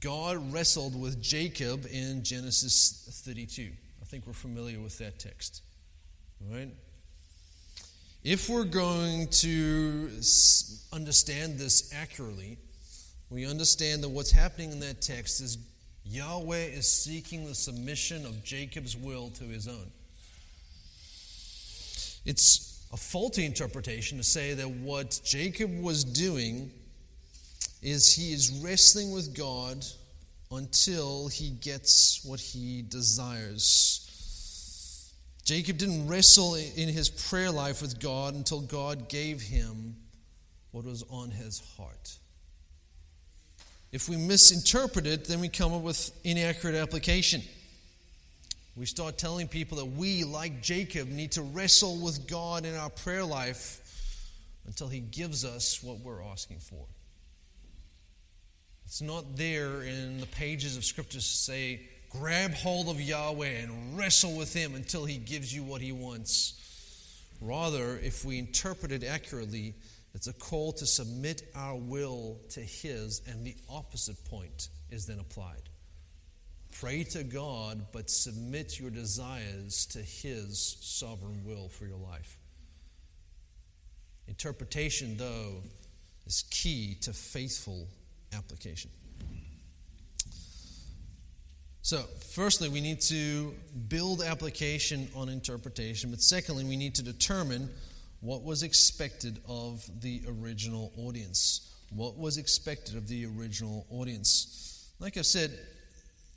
God 0.00 0.52
wrestled 0.52 1.00
with 1.00 1.20
Jacob 1.22 1.86
in 1.90 2.22
Genesis 2.22 3.22
32. 3.24 3.70
I 4.02 4.04
think 4.04 4.26
we're 4.26 4.34
familiar 4.34 4.78
with 4.78 4.98
that 4.98 5.18
text. 5.18 5.62
Right? 6.52 6.68
If 8.22 8.50
we're 8.50 8.64
going 8.64 9.28
to 9.28 10.10
understand 10.92 11.58
this 11.58 11.92
accurately, 11.94 12.58
we 13.30 13.46
understand 13.46 14.02
that 14.02 14.10
what's 14.10 14.30
happening 14.30 14.72
in 14.72 14.80
that 14.80 15.00
text 15.00 15.40
is 15.40 15.56
Yahweh 16.08 16.66
is 16.66 16.90
seeking 16.90 17.46
the 17.46 17.54
submission 17.54 18.24
of 18.24 18.44
Jacob's 18.44 18.96
will 18.96 19.30
to 19.30 19.44
his 19.44 19.66
own. 19.66 19.90
It's 22.24 22.86
a 22.92 22.96
faulty 22.96 23.44
interpretation 23.44 24.18
to 24.18 24.24
say 24.24 24.54
that 24.54 24.68
what 24.68 25.20
Jacob 25.24 25.80
was 25.80 26.04
doing 26.04 26.70
is 27.82 28.14
he 28.14 28.32
is 28.32 28.60
wrestling 28.64 29.12
with 29.12 29.36
God 29.36 29.84
until 30.50 31.28
he 31.28 31.50
gets 31.50 32.24
what 32.24 32.40
he 32.40 32.82
desires. 32.82 34.02
Jacob 35.44 35.78
didn't 35.78 36.08
wrestle 36.08 36.54
in 36.54 36.88
his 36.88 37.08
prayer 37.08 37.50
life 37.50 37.80
with 37.82 38.00
God 38.00 38.34
until 38.34 38.60
God 38.60 39.08
gave 39.08 39.40
him 39.40 39.96
what 40.72 40.84
was 40.84 41.04
on 41.08 41.30
his 41.30 41.62
heart. 41.76 42.18
If 43.96 44.10
we 44.10 44.18
misinterpret 44.18 45.06
it, 45.06 45.24
then 45.24 45.40
we 45.40 45.48
come 45.48 45.72
up 45.72 45.80
with 45.80 46.10
inaccurate 46.22 46.76
application. 46.76 47.40
We 48.76 48.84
start 48.84 49.16
telling 49.16 49.48
people 49.48 49.78
that 49.78 49.86
we, 49.86 50.22
like 50.22 50.60
Jacob, 50.60 51.08
need 51.08 51.32
to 51.32 51.40
wrestle 51.40 51.96
with 51.96 52.28
God 52.28 52.66
in 52.66 52.74
our 52.74 52.90
prayer 52.90 53.24
life 53.24 53.80
until 54.66 54.88
He 54.88 55.00
gives 55.00 55.46
us 55.46 55.82
what 55.82 56.00
we're 56.00 56.20
asking 56.20 56.58
for. 56.58 56.84
It's 58.84 59.00
not 59.00 59.34
there 59.34 59.80
in 59.80 60.20
the 60.20 60.26
pages 60.26 60.76
of 60.76 60.84
Scripture 60.84 61.16
to 61.16 61.24
say, 61.24 61.80
grab 62.10 62.52
hold 62.52 62.90
of 62.90 63.00
Yahweh 63.00 63.62
and 63.62 63.96
wrestle 63.96 64.36
with 64.36 64.52
Him 64.52 64.74
until 64.74 65.06
He 65.06 65.16
gives 65.16 65.54
you 65.54 65.62
what 65.62 65.80
He 65.80 65.92
wants. 65.92 66.52
Rather, 67.40 67.98
if 68.02 68.26
we 68.26 68.38
interpret 68.38 68.92
it 68.92 69.04
accurately, 69.04 69.72
it's 70.16 70.28
a 70.28 70.32
call 70.32 70.72
to 70.72 70.86
submit 70.86 71.42
our 71.54 71.76
will 71.76 72.38
to 72.48 72.60
His, 72.60 73.20
and 73.28 73.44
the 73.44 73.54
opposite 73.68 74.16
point 74.24 74.70
is 74.90 75.04
then 75.04 75.18
applied. 75.18 75.68
Pray 76.80 77.04
to 77.04 77.22
God, 77.22 77.84
but 77.92 78.08
submit 78.08 78.80
your 78.80 78.88
desires 78.88 79.84
to 79.92 79.98
His 79.98 80.78
sovereign 80.80 81.44
will 81.44 81.68
for 81.68 81.84
your 81.84 81.98
life. 81.98 82.38
Interpretation, 84.26 85.18
though, 85.18 85.62
is 86.26 86.44
key 86.50 86.96
to 87.02 87.12
faithful 87.12 87.86
application. 88.34 88.90
So, 91.82 91.98
firstly, 92.30 92.70
we 92.70 92.80
need 92.80 93.02
to 93.02 93.54
build 93.88 94.22
application 94.22 95.08
on 95.14 95.28
interpretation, 95.28 96.10
but 96.10 96.22
secondly, 96.22 96.64
we 96.64 96.78
need 96.78 96.94
to 96.94 97.02
determine 97.02 97.68
what 98.26 98.42
was 98.42 98.64
expected 98.64 99.38
of 99.48 99.88
the 100.00 100.20
original 100.26 100.92
audience. 100.98 101.72
What 101.90 102.18
was 102.18 102.38
expected 102.38 102.96
of 102.96 103.06
the 103.06 103.24
original 103.24 103.86
audience? 103.88 104.90
Like 104.98 105.16
I've 105.16 105.26
said, 105.26 105.56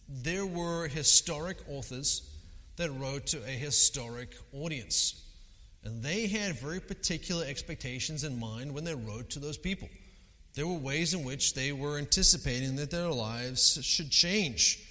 there 0.07 0.45
were 0.45 0.87
historic 0.87 1.57
authors 1.67 2.29
that 2.75 2.91
wrote 2.91 3.25
to 3.27 3.39
a 3.39 3.49
historic 3.49 4.35
audience. 4.53 5.19
And 5.83 6.03
they 6.03 6.27
had 6.27 6.59
very 6.59 6.79
particular 6.79 7.43
expectations 7.47 8.23
in 8.23 8.39
mind 8.39 8.71
when 8.71 8.83
they 8.83 8.93
wrote 8.93 9.31
to 9.31 9.39
those 9.39 9.57
people. 9.57 9.89
There 10.53 10.67
were 10.67 10.77
ways 10.77 11.15
in 11.15 11.23
which 11.23 11.55
they 11.55 11.71
were 11.71 11.97
anticipating 11.97 12.75
that 12.75 12.91
their 12.91 13.09
lives 13.09 13.83
should 13.83 14.11
change. 14.11 14.85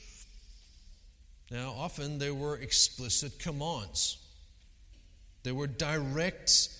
Now, 1.49 1.75
often 1.79 2.19
there 2.19 2.35
were 2.35 2.57
explicit 2.57 3.39
commands, 3.39 4.19
there 5.45 5.55
were 5.55 5.69
direct 5.69 6.71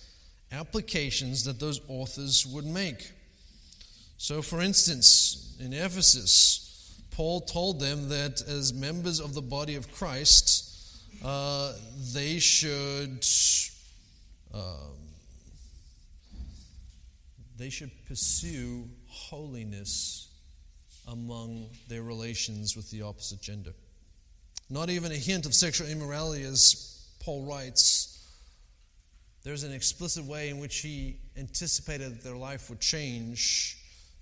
applications 0.53 1.45
that 1.45 1.61
those 1.61 1.81
authors 1.89 2.47
would 2.47 2.65
make. 2.65 3.13
So, 4.17 4.43
for 4.43 4.61
instance, 4.61 5.57
in 5.61 5.73
Ephesus, 5.73 7.01
Paul 7.11 7.41
told 7.41 7.81
them 7.81 8.09
that 8.09 8.43
as 8.43 8.73
members 8.73 9.21
of 9.21 9.35
the 9.35 9.43
body 9.43 9.75
of 9.75 9.93
Christ, 9.93 10.65
uh, 11.25 11.73
they 12.13 12.39
should 12.39 13.27
um, 14.55 14.99
they 17.57 17.71
should 17.71 17.91
pursue 18.07 18.89
holiness 19.09 20.29
among 21.09 21.67
their 21.89 22.03
relations 22.03 22.77
with 22.77 22.91
the 22.91 23.03
opposite 23.03 23.41
gender. 23.41 23.73
Not 24.71 24.91
even 24.91 25.11
a 25.11 25.17
hint 25.17 25.47
of 25.47 25.55
sexual 25.55 25.89
immorality, 25.89 26.45
as 26.45 27.05
Paul 27.21 27.45
writes. 27.47 28.18
There's 29.49 29.65
an 29.65 29.73
explicit 29.73 30.27
way 30.27 30.51
in 30.51 30.59
which 30.59 30.81
he 30.81 31.17
anticipated 31.35 32.13
that 32.13 32.23
their 32.23 32.37
life 32.37 32.69
would 32.69 32.81
change 32.81 33.79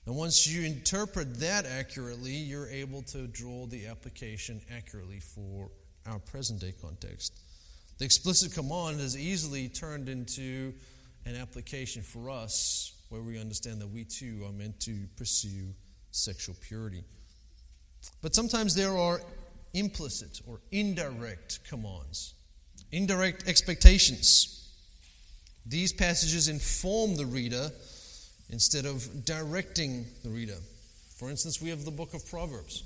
and 0.06 0.14
once 0.14 0.46
you 0.46 0.62
interpret 0.62 1.40
that 1.40 1.66
accurately, 1.66 2.30
you're 2.30 2.68
able 2.68 3.02
to 3.02 3.26
draw 3.26 3.66
the 3.66 3.88
application 3.88 4.60
accurately 4.72 5.18
for 5.18 5.68
our 6.06 6.20
present 6.20 6.60
day 6.60 6.72
context. 6.80 7.40
The 7.98 8.04
explicit 8.04 8.54
command 8.54 9.00
is 9.00 9.18
easily 9.18 9.68
turned 9.68 10.08
into 10.08 10.72
an 11.24 11.34
application 11.34 12.02
for 12.02 12.30
us 12.30 12.92
where 13.08 13.22
we 13.22 13.40
understand 13.40 13.80
that 13.80 13.88
we 13.88 14.04
too 14.04 14.44
are 14.46 14.52
meant 14.52 14.78
to 14.82 14.94
pursue 15.16 15.74
sexual 16.12 16.54
purity. 16.60 17.02
But 18.22 18.32
sometimes 18.32 18.76
there 18.76 18.96
are 18.96 19.20
implicit 19.74 20.40
or 20.46 20.60
indirect 20.70 21.68
commands, 21.68 22.34
indirect 22.92 23.48
expectations. 23.48 24.55
These 25.68 25.92
passages 25.92 26.48
inform 26.48 27.16
the 27.16 27.26
reader 27.26 27.70
instead 28.50 28.86
of 28.86 29.24
directing 29.24 30.06
the 30.22 30.30
reader. 30.30 30.56
For 31.16 31.28
instance, 31.30 31.60
we 31.60 31.70
have 31.70 31.84
the 31.84 31.90
book 31.90 32.14
of 32.14 32.28
Proverbs. 32.28 32.84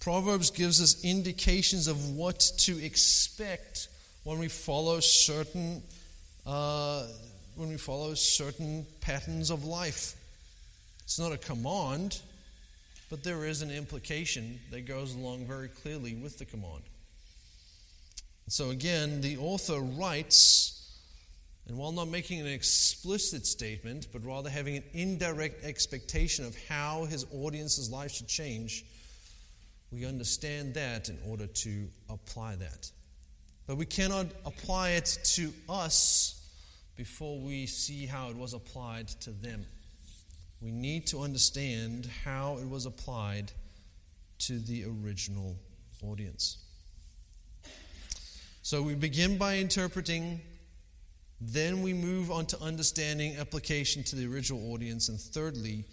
Proverbs 0.00 0.50
gives 0.50 0.80
us 0.80 1.04
indications 1.04 1.88
of 1.88 2.16
what 2.16 2.40
to 2.58 2.82
expect 2.82 3.88
when 4.24 4.38
we 4.38 4.48
follow 4.48 5.00
certain 5.00 5.82
uh, 6.46 7.06
when 7.54 7.68
we 7.68 7.76
follow 7.76 8.14
certain 8.14 8.86
patterns 9.00 9.50
of 9.50 9.64
life. 9.64 10.16
It's 11.04 11.18
not 11.18 11.32
a 11.32 11.36
command, 11.36 12.20
but 13.10 13.22
there 13.22 13.44
is 13.44 13.62
an 13.62 13.70
implication 13.70 14.58
that 14.70 14.86
goes 14.86 15.14
along 15.14 15.46
very 15.46 15.68
clearly 15.68 16.14
with 16.14 16.38
the 16.38 16.46
command. 16.46 16.82
So 18.48 18.70
again, 18.70 19.20
the 19.20 19.36
author 19.36 19.80
writes 19.80 20.81
and 21.68 21.78
while 21.78 21.92
not 21.92 22.08
making 22.08 22.40
an 22.40 22.46
explicit 22.46 23.46
statement, 23.46 24.08
but 24.12 24.24
rather 24.24 24.50
having 24.50 24.76
an 24.76 24.84
indirect 24.92 25.64
expectation 25.64 26.44
of 26.44 26.56
how 26.68 27.04
his 27.04 27.24
audience's 27.32 27.90
life 27.90 28.10
should 28.10 28.26
change, 28.26 28.84
we 29.92 30.04
understand 30.04 30.74
that 30.74 31.08
in 31.08 31.18
order 31.26 31.46
to 31.46 31.86
apply 32.08 32.56
that. 32.56 32.90
But 33.66 33.76
we 33.76 33.86
cannot 33.86 34.26
apply 34.44 34.90
it 34.90 35.18
to 35.36 35.52
us 35.68 36.40
before 36.96 37.38
we 37.38 37.66
see 37.66 38.06
how 38.06 38.30
it 38.30 38.36
was 38.36 38.54
applied 38.54 39.08
to 39.20 39.30
them. 39.30 39.64
We 40.60 40.72
need 40.72 41.06
to 41.08 41.20
understand 41.20 42.08
how 42.24 42.58
it 42.58 42.68
was 42.68 42.86
applied 42.86 43.52
to 44.40 44.58
the 44.58 44.84
original 44.84 45.56
audience. 46.02 46.58
So 48.62 48.82
we 48.82 48.94
begin 48.94 49.38
by 49.38 49.56
interpreting 49.56 50.40
then 51.44 51.82
we 51.82 51.92
move 51.92 52.30
on 52.30 52.46
to 52.46 52.60
understanding 52.60 53.36
application 53.36 54.04
to 54.04 54.16
the 54.16 54.26
original 54.26 54.72
audience. 54.72 55.08
And 55.08 55.18
thirdly, 55.20 55.84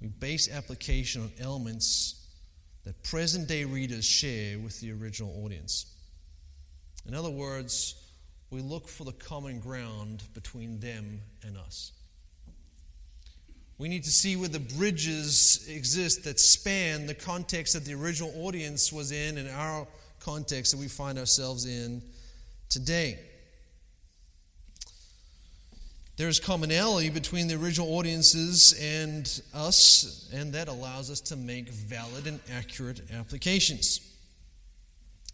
we 0.00 0.06
base 0.06 0.48
application 0.48 1.22
on 1.22 1.32
elements 1.40 2.26
that 2.84 3.02
present 3.02 3.48
day 3.48 3.64
readers 3.64 4.04
share 4.04 4.58
with 4.58 4.80
the 4.80 4.92
original 4.92 5.44
audience. 5.44 5.86
In 7.08 7.14
other 7.14 7.30
words, 7.30 7.96
we 8.50 8.60
look 8.60 8.86
for 8.86 9.02
the 9.02 9.12
common 9.12 9.58
ground 9.58 10.22
between 10.32 10.78
them 10.78 11.20
and 11.42 11.56
us. 11.56 11.90
We 13.76 13.88
need 13.88 14.04
to 14.04 14.10
see 14.10 14.36
where 14.36 14.48
the 14.48 14.60
bridges 14.60 15.66
exist 15.68 16.22
that 16.24 16.38
span 16.38 17.06
the 17.08 17.14
context 17.14 17.72
that 17.74 17.84
the 17.84 17.94
original 17.94 18.32
audience 18.46 18.92
was 18.92 19.10
in 19.10 19.38
and 19.38 19.48
our 19.50 19.88
context 20.20 20.70
that 20.70 20.78
we 20.78 20.86
find 20.86 21.18
ourselves 21.18 21.66
in 21.66 22.00
today. 22.68 23.18
There's 26.16 26.38
commonality 26.38 27.10
between 27.10 27.48
the 27.48 27.56
original 27.56 27.88
audiences 27.96 28.72
and 28.80 29.26
us, 29.52 30.30
and 30.32 30.52
that 30.52 30.68
allows 30.68 31.10
us 31.10 31.20
to 31.22 31.36
make 31.36 31.68
valid 31.68 32.28
and 32.28 32.38
accurate 32.52 33.00
applications. 33.12 34.00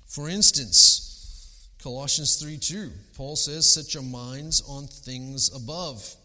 For 0.06 0.30
instance, 0.30 1.68
Colossians 1.82 2.36
3 2.36 2.56
2, 2.56 2.90
Paul 3.14 3.36
says, 3.36 3.70
Set 3.70 3.92
your 3.92 4.02
minds 4.02 4.62
on 4.66 4.86
things 4.86 5.54
above. 5.54 6.16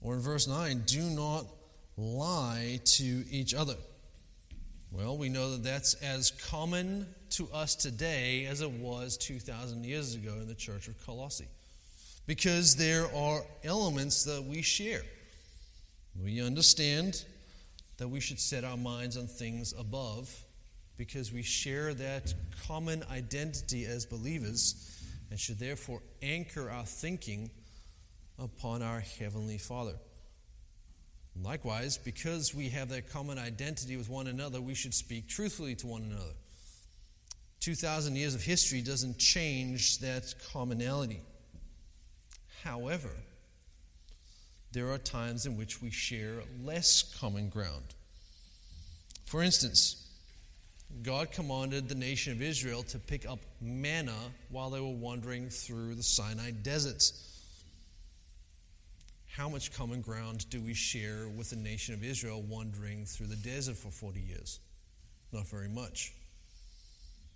Or 0.00 0.14
in 0.14 0.20
verse 0.20 0.46
9, 0.46 0.84
do 0.86 1.02
not 1.02 1.46
lie 1.96 2.78
to 2.84 3.24
each 3.28 3.54
other. 3.54 3.76
Well, 4.92 5.16
we 5.16 5.28
know 5.28 5.50
that 5.52 5.64
that's 5.64 5.94
as 5.94 6.30
common 6.30 7.06
to 7.30 7.48
us 7.52 7.74
today 7.74 8.46
as 8.46 8.60
it 8.60 8.70
was 8.70 9.16
2,000 9.16 9.84
years 9.84 10.14
ago 10.14 10.34
in 10.34 10.46
the 10.46 10.54
church 10.54 10.86
of 10.86 11.04
Colossae. 11.04 11.48
Because 12.26 12.76
there 12.76 13.06
are 13.14 13.42
elements 13.62 14.24
that 14.24 14.44
we 14.44 14.62
share. 14.62 15.02
We 16.22 16.40
understand 16.40 17.24
that 17.98 18.08
we 18.08 18.20
should 18.20 18.40
set 18.40 18.64
our 18.64 18.76
minds 18.76 19.16
on 19.16 19.26
things 19.26 19.74
above 19.78 20.34
because 20.96 21.32
we 21.32 21.42
share 21.42 21.92
that 21.94 22.32
common 22.66 23.02
identity 23.10 23.84
as 23.84 24.06
believers 24.06 25.02
and 25.30 25.38
should 25.38 25.58
therefore 25.58 26.00
anchor 26.22 26.70
our 26.70 26.84
thinking 26.84 27.50
upon 28.38 28.82
our 28.82 29.00
Heavenly 29.00 29.58
Father. 29.58 29.94
Likewise, 31.42 31.98
because 31.98 32.54
we 32.54 32.68
have 32.68 32.90
that 32.90 33.10
common 33.10 33.38
identity 33.38 33.96
with 33.96 34.08
one 34.08 34.28
another, 34.28 34.60
we 34.60 34.74
should 34.74 34.94
speak 34.94 35.28
truthfully 35.28 35.74
to 35.76 35.86
one 35.86 36.02
another. 36.02 36.34
2,000 37.60 38.14
years 38.14 38.34
of 38.34 38.42
history 38.42 38.82
doesn't 38.82 39.18
change 39.18 39.98
that 39.98 40.34
commonality. 40.52 41.20
However, 42.64 43.10
there 44.72 44.90
are 44.90 44.98
times 44.98 45.44
in 45.44 45.58
which 45.58 45.82
we 45.82 45.90
share 45.90 46.36
less 46.62 47.02
common 47.02 47.50
ground. 47.50 47.84
For 49.26 49.42
instance, 49.42 50.08
God 51.02 51.30
commanded 51.30 51.88
the 51.88 51.94
nation 51.94 52.32
of 52.32 52.40
Israel 52.40 52.82
to 52.84 52.98
pick 52.98 53.28
up 53.28 53.40
manna 53.60 54.16
while 54.48 54.70
they 54.70 54.80
were 54.80 54.88
wandering 54.88 55.50
through 55.50 55.94
the 55.94 56.02
Sinai 56.02 56.52
deserts. 56.52 57.30
How 59.28 59.48
much 59.50 59.72
common 59.72 60.00
ground 60.00 60.48
do 60.48 60.60
we 60.62 60.72
share 60.72 61.28
with 61.36 61.50
the 61.50 61.56
nation 61.56 61.92
of 61.92 62.02
Israel 62.02 62.40
wandering 62.42 63.04
through 63.04 63.26
the 63.26 63.36
desert 63.36 63.76
for 63.76 63.90
40 63.90 64.20
years? 64.20 64.60
Not 65.32 65.46
very 65.48 65.68
much. 65.68 66.14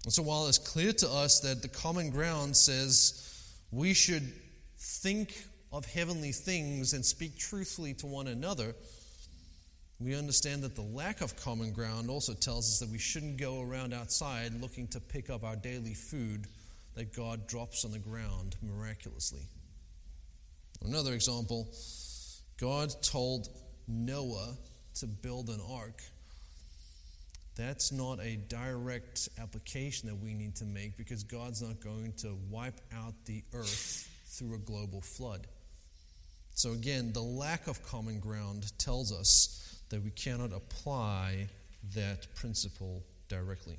And 0.04 0.12
so, 0.12 0.22
while 0.22 0.46
it's 0.46 0.58
clear 0.58 0.92
to 0.92 1.08
us 1.08 1.40
that 1.40 1.60
the 1.60 1.68
common 1.68 2.10
ground 2.10 2.56
says 2.56 3.52
we 3.72 3.92
should 3.92 4.32
think 4.78 5.44
of 5.72 5.84
heavenly 5.86 6.32
things 6.32 6.92
and 6.92 7.04
speak 7.04 7.36
truthfully 7.36 7.94
to 7.94 8.06
one 8.06 8.28
another, 8.28 8.74
we 10.00 10.14
understand 10.14 10.62
that 10.62 10.76
the 10.76 10.82
lack 10.82 11.20
of 11.20 11.36
common 11.36 11.72
ground 11.72 12.08
also 12.08 12.32
tells 12.32 12.70
us 12.70 12.78
that 12.78 12.88
we 12.88 12.98
shouldn't 12.98 13.36
go 13.36 13.60
around 13.60 13.92
outside 13.92 14.52
looking 14.60 14.86
to 14.88 15.00
pick 15.00 15.28
up 15.28 15.42
our 15.42 15.56
daily 15.56 15.94
food 15.94 16.46
that 16.94 17.14
God 17.14 17.46
drops 17.48 17.84
on 17.84 17.90
the 17.90 17.98
ground 17.98 18.56
miraculously. 18.62 19.42
Another 20.84 21.14
example 21.14 21.68
God 22.60 22.90
told 23.02 23.48
Noah 23.88 24.56
to 24.96 25.06
build 25.06 25.48
an 25.48 25.60
ark. 25.68 26.02
That's 27.56 27.90
not 27.90 28.20
a 28.20 28.36
direct 28.36 29.28
application 29.40 30.08
that 30.08 30.16
we 30.16 30.32
need 30.32 30.54
to 30.56 30.64
make 30.64 30.96
because 30.96 31.24
God's 31.24 31.60
not 31.60 31.80
going 31.80 32.12
to 32.18 32.36
wipe 32.50 32.80
out 32.96 33.14
the 33.26 33.42
earth 33.52 34.08
through 34.38 34.54
a 34.54 34.58
global 34.58 35.00
flood. 35.00 35.46
So, 36.54 36.72
again, 36.72 37.12
the 37.12 37.22
lack 37.22 37.66
of 37.66 37.82
common 37.84 38.20
ground 38.20 38.72
tells 38.78 39.12
us 39.12 39.80
that 39.90 40.02
we 40.02 40.10
cannot 40.10 40.52
apply 40.52 41.48
that 41.94 42.34
principle 42.34 43.02
directly. 43.28 43.76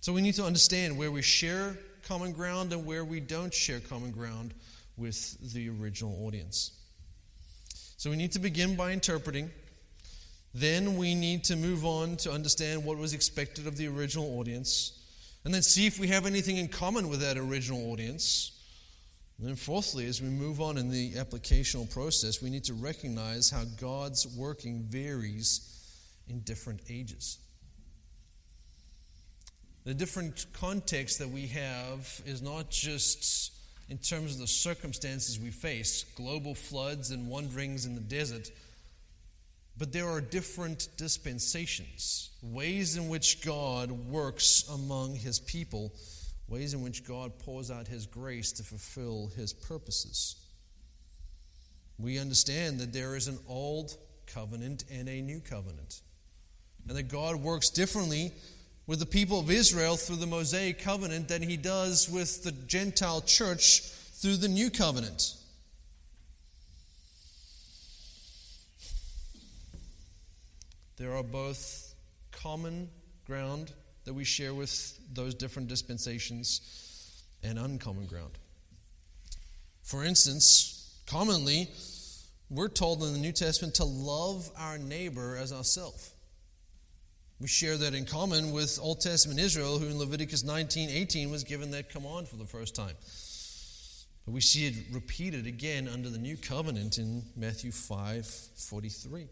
So, 0.00 0.12
we 0.12 0.22
need 0.22 0.34
to 0.34 0.44
understand 0.44 0.96
where 0.96 1.10
we 1.10 1.22
share 1.22 1.76
common 2.06 2.32
ground 2.32 2.72
and 2.72 2.86
where 2.86 3.04
we 3.04 3.20
don't 3.20 3.52
share 3.52 3.80
common 3.80 4.10
ground 4.10 4.54
with 4.96 5.52
the 5.52 5.68
original 5.68 6.26
audience. 6.26 6.72
So 7.96 8.10
we 8.10 8.16
need 8.16 8.32
to 8.32 8.38
begin 8.38 8.76
by 8.76 8.92
interpreting. 8.92 9.50
Then 10.54 10.96
we 10.96 11.14
need 11.14 11.44
to 11.44 11.56
move 11.56 11.84
on 11.84 12.16
to 12.18 12.32
understand 12.32 12.84
what 12.84 12.96
was 12.96 13.12
expected 13.12 13.66
of 13.66 13.76
the 13.76 13.88
original 13.88 14.38
audience. 14.38 14.98
And 15.44 15.54
then 15.54 15.62
see 15.62 15.86
if 15.86 15.98
we 15.98 16.08
have 16.08 16.26
anything 16.26 16.56
in 16.56 16.68
common 16.68 17.08
with 17.08 17.20
that 17.20 17.36
original 17.36 17.92
audience. 17.92 18.52
And 19.40 19.48
then, 19.48 19.56
fourthly, 19.56 20.04
as 20.04 20.20
we 20.20 20.28
move 20.28 20.60
on 20.60 20.76
in 20.76 20.90
the 20.90 21.12
applicational 21.12 21.90
process, 21.90 22.42
we 22.42 22.50
need 22.50 22.64
to 22.64 22.74
recognize 22.74 23.48
how 23.48 23.64
God's 23.80 24.26
working 24.36 24.82
varies 24.82 25.62
in 26.28 26.40
different 26.40 26.82
ages. 26.90 27.38
The 29.84 29.94
different 29.94 30.44
context 30.52 31.20
that 31.20 31.30
we 31.30 31.46
have 31.46 32.20
is 32.26 32.42
not 32.42 32.68
just 32.68 33.54
in 33.88 33.96
terms 33.96 34.34
of 34.34 34.40
the 34.40 34.46
circumstances 34.46 35.40
we 35.40 35.50
face 35.50 36.04
global 36.16 36.54
floods 36.54 37.10
and 37.10 37.26
wanderings 37.26 37.86
in 37.86 37.94
the 37.94 38.02
desert. 38.02 38.50
But 39.78 39.90
there 39.90 40.06
are 40.06 40.20
different 40.20 40.88
dispensations, 40.98 42.28
ways 42.42 42.98
in 42.98 43.08
which 43.08 43.42
God 43.42 43.90
works 43.90 44.68
among 44.68 45.14
his 45.14 45.38
people, 45.38 45.92
ways 46.50 46.74
in 46.74 46.82
which 46.82 47.04
God 47.04 47.38
pours 47.38 47.70
out 47.70 47.86
his 47.86 48.06
grace 48.06 48.52
to 48.52 48.62
fulfill 48.62 49.30
his 49.36 49.52
purposes. 49.52 50.36
We 51.98 52.18
understand 52.18 52.80
that 52.80 52.92
there 52.92 53.14
is 53.14 53.28
an 53.28 53.38
old 53.48 53.96
covenant 54.26 54.84
and 54.90 55.08
a 55.08 55.22
new 55.22 55.40
covenant, 55.40 56.02
and 56.88 56.96
that 56.96 57.04
God 57.04 57.36
works 57.36 57.70
differently 57.70 58.32
with 58.86 58.98
the 58.98 59.06
people 59.06 59.38
of 59.38 59.50
Israel 59.50 59.96
through 59.96 60.16
the 60.16 60.26
Mosaic 60.26 60.80
covenant 60.80 61.28
than 61.28 61.42
he 61.42 61.56
does 61.56 62.10
with 62.10 62.42
the 62.42 62.52
Gentile 62.52 63.20
church 63.20 63.82
through 64.14 64.36
the 64.36 64.48
new 64.48 64.70
covenant. 64.70 65.34
There 70.96 71.14
are 71.14 71.22
both 71.22 71.94
common 72.32 72.90
ground 73.24 73.72
that 74.04 74.14
we 74.14 74.24
share 74.24 74.54
with 74.54 74.98
those 75.12 75.34
different 75.34 75.68
dispensations 75.68 77.22
and 77.42 77.58
uncommon 77.58 78.06
ground. 78.06 78.32
For 79.82 80.04
instance, 80.04 81.00
commonly, 81.06 81.68
we're 82.48 82.68
told 82.68 83.02
in 83.02 83.12
the 83.12 83.18
New 83.18 83.32
Testament 83.32 83.74
to 83.76 83.84
love 83.84 84.50
our 84.56 84.78
neighbor 84.78 85.36
as 85.36 85.52
ourselves. 85.52 86.12
We 87.40 87.48
share 87.48 87.78
that 87.78 87.94
in 87.94 88.04
common 88.04 88.52
with 88.52 88.78
Old 88.82 89.00
Testament 89.00 89.40
Israel, 89.40 89.78
who 89.78 89.86
in 89.86 89.98
Leviticus 89.98 90.44
19 90.44 90.90
18 90.90 91.30
was 91.30 91.42
given 91.42 91.70
that 91.70 91.88
command 91.88 92.28
for 92.28 92.36
the 92.36 92.44
first 92.44 92.74
time. 92.74 92.94
But 94.26 94.32
we 94.32 94.42
see 94.42 94.66
it 94.66 94.74
repeated 94.92 95.46
again 95.46 95.88
under 95.88 96.10
the 96.10 96.18
new 96.18 96.36
covenant 96.36 96.98
in 96.98 97.22
Matthew 97.36 97.72
5 97.72 98.26
43. 98.26 99.26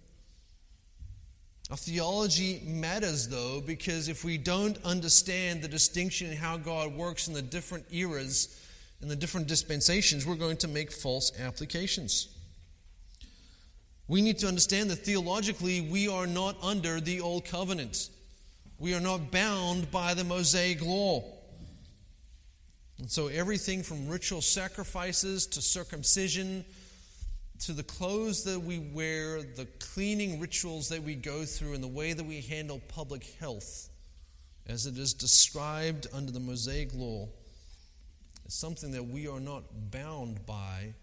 Our 1.71 1.77
theology 1.77 2.63
matters, 2.65 3.29
though, 3.29 3.61
because 3.61 4.09
if 4.09 4.25
we 4.25 4.39
don't 4.39 4.83
understand 4.85 5.61
the 5.61 5.69
distinction 5.69 6.31
in 6.31 6.37
how 6.37 6.57
God 6.57 6.95
works 6.95 7.29
in 7.29 7.35
the 7.35 7.43
different 7.43 7.85
eras, 7.91 8.59
in 9.03 9.09
the 9.09 9.17
different 9.17 9.49
dispensations, 9.49 10.27
we're 10.27 10.37
going 10.37 10.57
to 10.59 10.69
make 10.69 10.91
false 10.91 11.31
applications. 11.39 12.29
We 14.09 14.23
need 14.23 14.39
to 14.39 14.49
understand 14.49 14.91
that 14.91 14.97
theologically, 14.97 15.83
we 15.83 16.09
are 16.09 16.27
not 16.27 16.57
under 16.63 17.01
the 17.01 17.21
old 17.21 17.45
covenant. 17.45 18.09
We 18.79 18.95
are 18.95 19.01
not 19.01 19.31
bound 19.31 19.91
by 19.91 20.15
the 20.15 20.25
Mosaic 20.25 20.83
law. 20.83 21.23
And 22.99 23.11
so, 23.11 23.27
everything 23.27 23.83
from 23.83 24.09
ritual 24.09 24.41
sacrifices 24.41 25.47
to 25.49 25.61
circumcision 25.61 26.65
to 27.61 27.73
the 27.73 27.83
clothes 27.83 28.45
that 28.45 28.61
we 28.61 28.79
wear, 28.79 29.43
the 29.43 29.67
cleaning 29.81 30.41
rituals 30.41 30.89
that 30.89 31.03
we 31.03 31.15
go 31.15 31.45
through, 31.45 31.75
and 31.75 31.83
the 31.83 31.89
way 31.89 32.13
that 32.13 32.25
we 32.25 32.41
handle 32.41 32.81
public 32.89 33.25
health, 33.41 33.89
as 34.67 34.87
it 34.87 34.97
is 34.97 35.13
described 35.13 36.07
under 36.13 36.31
the 36.31 36.41
Mosaic 36.41 36.95
law, 36.95 37.29
is 38.47 38.55
something 38.55 38.93
that 38.93 39.05
we 39.05 39.27
are 39.27 39.41
not 39.41 39.63
bound 39.91 40.45
by 40.47 40.95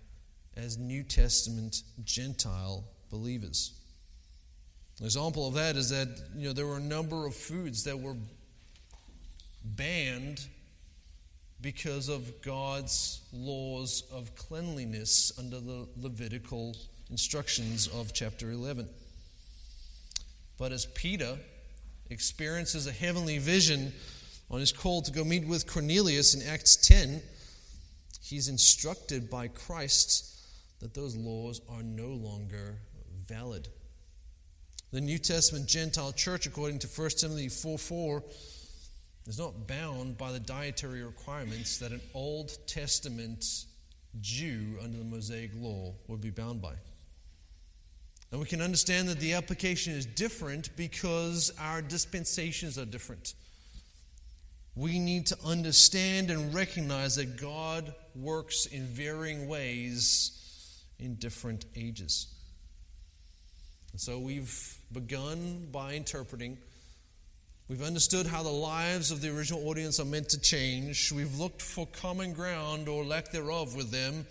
as 0.55 0.77
New 0.77 1.03
Testament 1.03 1.83
Gentile 2.03 2.83
believers. 3.09 3.73
An 4.99 5.05
example 5.05 5.47
of 5.47 5.55
that 5.55 5.75
is 5.75 5.89
that 5.89 6.07
you 6.35 6.47
know 6.47 6.53
there 6.53 6.65
were 6.65 6.77
a 6.77 6.81
number 6.81 7.25
of 7.25 7.35
foods 7.35 7.83
that 7.83 7.99
were 7.99 8.15
banned 9.63 10.45
because 11.65 12.09
of 12.09 12.43
God's 12.43 13.21
laws 13.33 14.03
of 14.11 14.35
cleanliness 14.35 15.31
under 15.39 15.59
the 15.59 15.87
Levitical 15.99 16.77
instructions 17.09 17.87
of 17.87 18.13
chapter 18.13 18.51
11. 18.51 18.87
But 20.59 20.71
as 20.71 20.85
Peter 20.85 21.39
experiences 22.11 22.85
a 22.85 22.91
heavenly 22.91 23.39
vision 23.39 23.93
on 24.51 24.59
his 24.59 24.71
call 24.71 25.01
to 25.01 25.11
go 25.11 25.23
meet 25.23 25.47
with 25.47 25.65
Cornelius 25.65 26.35
in 26.35 26.47
Acts 26.47 26.75
10, 26.75 27.19
he's 28.21 28.47
instructed 28.47 29.27
by 29.27 29.47
Christ 29.47 30.39
that 30.81 30.93
those 30.93 31.15
laws 31.15 31.61
are 31.67 31.81
no 31.81 32.09
longer 32.09 32.75
valid. 33.27 33.69
The 34.91 35.01
New 35.01 35.17
Testament 35.17 35.67
Gentile 35.67 36.13
church, 36.13 36.45
according 36.45 36.77
to 36.77 36.87
1 36.87 37.09
Timothy 37.17 37.49
4 37.49 37.79
4, 37.79 38.23
is 39.27 39.39
not 39.39 39.67
bound 39.67 40.17
by 40.17 40.31
the 40.31 40.39
dietary 40.39 41.03
requirements 41.03 41.79
that 41.79 41.91
an 41.91 42.01
Old 42.13 42.57
Testament 42.67 43.45
Jew 44.21 44.77
under 44.83 44.97
the 44.97 45.03
Mosaic 45.03 45.51
law 45.55 45.93
would 46.07 46.21
be 46.21 46.29
bound 46.29 46.61
by. 46.61 46.73
And 48.31 48.39
we 48.39 48.47
can 48.47 48.61
understand 48.61 49.07
that 49.09 49.19
the 49.19 49.33
application 49.33 49.93
is 49.93 50.05
different 50.05 50.75
because 50.75 51.51
our 51.59 51.81
dispensations 51.81 52.77
are 52.77 52.85
different. 52.85 53.33
We 54.75 54.99
need 54.99 55.27
to 55.27 55.37
understand 55.45 56.29
and 56.29 56.53
recognize 56.53 57.15
that 57.15 57.39
God 57.39 57.93
works 58.13 58.65
in 58.65 58.85
varying 58.87 59.47
ways 59.47 60.83
in 60.99 61.15
different 61.15 61.65
ages. 61.75 62.27
And 63.93 64.01
so 64.01 64.19
we've 64.19 64.77
begun 64.91 65.69
by 65.71 65.93
interpreting. 65.93 66.57
We've 67.67 67.81
understood 67.81 68.27
how 68.27 68.43
the 68.43 68.49
lives 68.49 69.09
of 69.09 69.21
the 69.21 69.35
original 69.35 69.67
audience 69.67 69.99
are 69.99 70.05
meant 70.05 70.29
to 70.29 70.39
change. 70.39 71.11
We've 71.11 71.39
looked 71.39 71.63
for 71.63 71.87
common 71.87 72.33
ground 72.33 72.87
or 72.87 73.03
lack 73.03 73.31
thereof 73.31 73.75
with 73.75 73.89
them, 73.89 74.27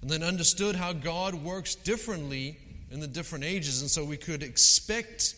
and 0.00 0.08
then 0.08 0.22
understood 0.22 0.76
how 0.76 0.92
God 0.92 1.34
works 1.34 1.74
differently 1.74 2.56
in 2.92 3.00
the 3.00 3.08
different 3.08 3.44
ages. 3.44 3.80
And 3.80 3.90
so 3.90 4.04
we 4.04 4.16
could 4.16 4.44
expect 4.44 5.34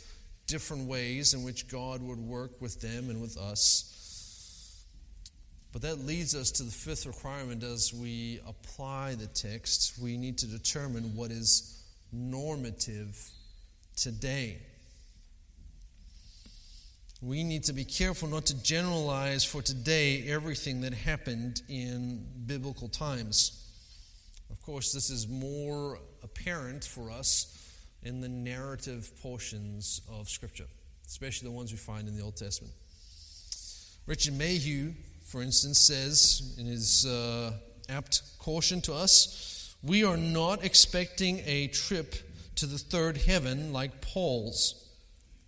different 0.47 0.86
ways 0.86 1.32
in 1.32 1.43
which 1.43 1.66
God 1.66 2.03
would 2.03 2.18
work 2.18 2.61
with 2.61 2.78
them 2.82 3.09
and 3.09 3.22
with 3.22 3.38
us. 3.38 4.84
But 5.72 5.80
that 5.80 6.01
leads 6.01 6.34
us 6.34 6.51
to 6.53 6.62
the 6.62 6.70
fifth 6.70 7.07
requirement 7.07 7.62
as 7.62 7.95
we 7.95 8.41
apply 8.47 9.14
the 9.14 9.28
text. 9.28 9.99
We 9.99 10.18
need 10.18 10.36
to 10.38 10.47
determine 10.47 11.16
what 11.16 11.30
is 11.30 11.82
normative 12.12 13.18
today. 13.97 14.59
We 17.23 17.45
need 17.45 17.64
to 17.64 17.75
be 17.75 17.85
careful 17.85 18.29
not 18.29 18.47
to 18.47 18.62
generalize 18.62 19.45
for 19.45 19.61
today 19.61 20.25
everything 20.27 20.81
that 20.81 20.95
happened 20.95 21.61
in 21.68 22.27
biblical 22.47 22.89
times. 22.89 23.62
Of 24.51 24.62
course, 24.62 24.93
this 24.93 25.11
is 25.11 25.29
more 25.29 25.99
apparent 26.23 26.83
for 26.83 27.11
us 27.11 27.57
in 28.03 28.23
the 28.23 28.29
narrative 28.29 29.12
portions 29.21 30.01
of 30.11 30.31
Scripture, 30.31 30.64
especially 31.07 31.49
the 31.49 31.55
ones 31.55 31.73
we 31.73 31.77
find 31.77 32.09
in 32.09 32.16
the 32.16 32.23
Old 32.23 32.37
Testament. 32.37 32.73
Richard 34.07 34.39
Mayhue, 34.39 34.95
for 35.23 35.43
instance, 35.43 35.79
says 35.79 36.57
in 36.59 36.64
his 36.64 37.05
uh, 37.05 37.53
apt 37.91 38.23
caution 38.39 38.81
to 38.81 38.95
us, 38.95 39.77
we 39.83 40.05
are 40.05 40.16
not 40.16 40.64
expecting 40.64 41.43
a 41.45 41.68
trip 41.68 42.14
to 42.57 42.64
the 42.64 42.79
third 42.79 43.18
heaven 43.18 43.75
like 43.75 44.01
Paul's 44.01 44.89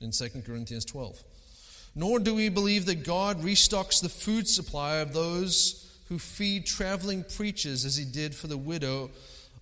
in 0.02 0.10
2 0.10 0.42
Corinthians 0.42 0.84
12. 0.84 1.22
Nor 1.94 2.20
do 2.20 2.34
we 2.34 2.48
believe 2.48 2.86
that 2.86 3.04
God 3.04 3.42
restocks 3.42 4.00
the 4.00 4.08
food 4.08 4.48
supply 4.48 4.96
of 4.96 5.12
those 5.12 6.00
who 6.08 6.18
feed 6.18 6.66
traveling 6.66 7.24
preachers 7.24 7.84
as 7.84 7.96
he 7.96 8.04
did 8.04 8.34
for 8.34 8.46
the 8.46 8.56
widow 8.56 9.10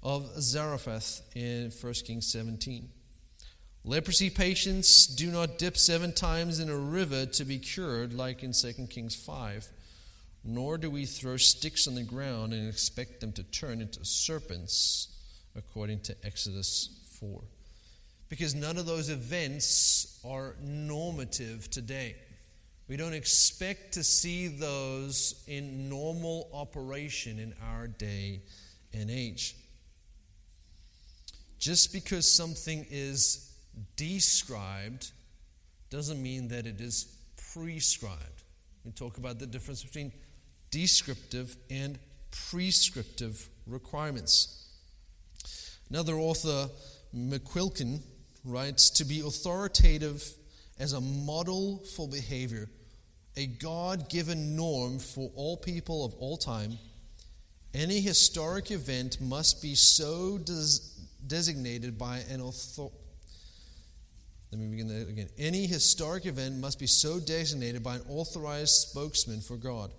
of 0.02 0.30
Zarephath 0.40 1.22
in 1.34 1.70
1 1.70 1.92
Kings 2.06 2.26
17. 2.26 2.88
Leprosy 3.84 4.30
patients 4.30 5.06
do 5.06 5.30
not 5.30 5.58
dip 5.58 5.76
seven 5.76 6.12
times 6.12 6.60
in 6.60 6.68
a 6.68 6.76
river 6.76 7.26
to 7.26 7.44
be 7.44 7.58
cured 7.58 8.12
like 8.12 8.42
in 8.42 8.52
2 8.52 8.86
Kings 8.88 9.14
5 9.14 9.68
nor 10.44 10.78
do 10.78 10.90
we 10.90 11.04
throw 11.04 11.36
sticks 11.36 11.86
on 11.86 11.94
the 11.94 12.02
ground 12.02 12.52
and 12.52 12.68
expect 12.68 13.20
them 13.20 13.32
to 13.32 13.42
turn 13.42 13.80
into 13.80 14.04
serpents, 14.04 15.08
according 15.54 16.00
to 16.00 16.16
Exodus 16.24 16.88
4. 17.20 17.42
Because 18.30 18.54
none 18.54 18.78
of 18.78 18.86
those 18.86 19.10
events 19.10 20.18
are 20.24 20.54
normative 20.62 21.68
today. 21.68 22.14
We 22.88 22.96
don't 22.96 23.12
expect 23.12 23.92
to 23.94 24.02
see 24.02 24.48
those 24.48 25.44
in 25.46 25.88
normal 25.88 26.48
operation 26.52 27.38
in 27.38 27.54
our 27.62 27.86
day 27.86 28.40
and 28.94 29.10
age. 29.10 29.56
Just 31.58 31.92
because 31.92 32.30
something 32.30 32.86
is 32.88 33.52
described 33.96 35.10
doesn't 35.90 36.22
mean 36.22 36.48
that 36.48 36.66
it 36.66 36.80
is 36.80 37.16
prescribed. 37.52 38.44
We 38.84 38.92
talk 38.92 39.18
about 39.18 39.38
the 39.38 39.46
difference 39.46 39.82
between 39.82 40.12
descriptive 40.70 41.56
and 41.68 41.98
prescriptive 42.30 43.48
requirements. 43.66 44.68
Another 45.90 46.14
author, 46.14 46.70
McQuilkin, 47.14 48.00
writes 48.44 48.90
To 48.90 49.04
be 49.04 49.20
authoritative 49.20 50.22
as 50.78 50.92
a 50.92 51.00
model 51.00 51.84
for 51.96 52.08
behavior, 52.08 52.68
a 53.36 53.46
God 53.46 54.08
given 54.08 54.56
norm 54.56 54.98
for 54.98 55.30
all 55.34 55.56
people 55.56 56.04
of 56.04 56.14
all 56.14 56.36
time, 56.36 56.78
any 57.72 58.00
historic 58.00 58.70
event 58.70 59.20
must 59.20 59.62
be 59.62 59.74
so 59.74 60.38
des- 60.38 60.80
designated 61.26 61.96
by 61.96 62.18
an 62.30 62.40
author. 62.40 62.88
Let 64.50 64.60
me 64.60 64.66
begin 64.68 64.88
that 64.88 65.08
again. 65.08 65.28
Any 65.38 65.66
historic 65.66 66.26
event 66.26 66.56
must 66.56 66.80
be 66.80 66.88
so 66.88 67.20
designated 67.20 67.84
by 67.84 67.96
an 67.96 68.02
authorized 68.08 68.74
spokesman 68.74 69.40
for 69.40 69.56
God. 69.56 69.92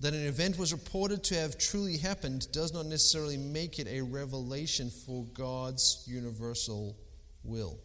That 0.00 0.14
an 0.14 0.24
event 0.24 0.58
was 0.58 0.72
reported 0.72 1.24
to 1.24 1.34
have 1.34 1.58
truly 1.58 1.96
happened 1.96 2.46
does 2.52 2.72
not 2.72 2.86
necessarily 2.86 3.36
make 3.36 3.80
it 3.80 3.88
a 3.88 4.00
revelation 4.00 4.90
for 4.90 5.24
God's 5.34 6.04
universal 6.06 6.96
will. 7.44 7.78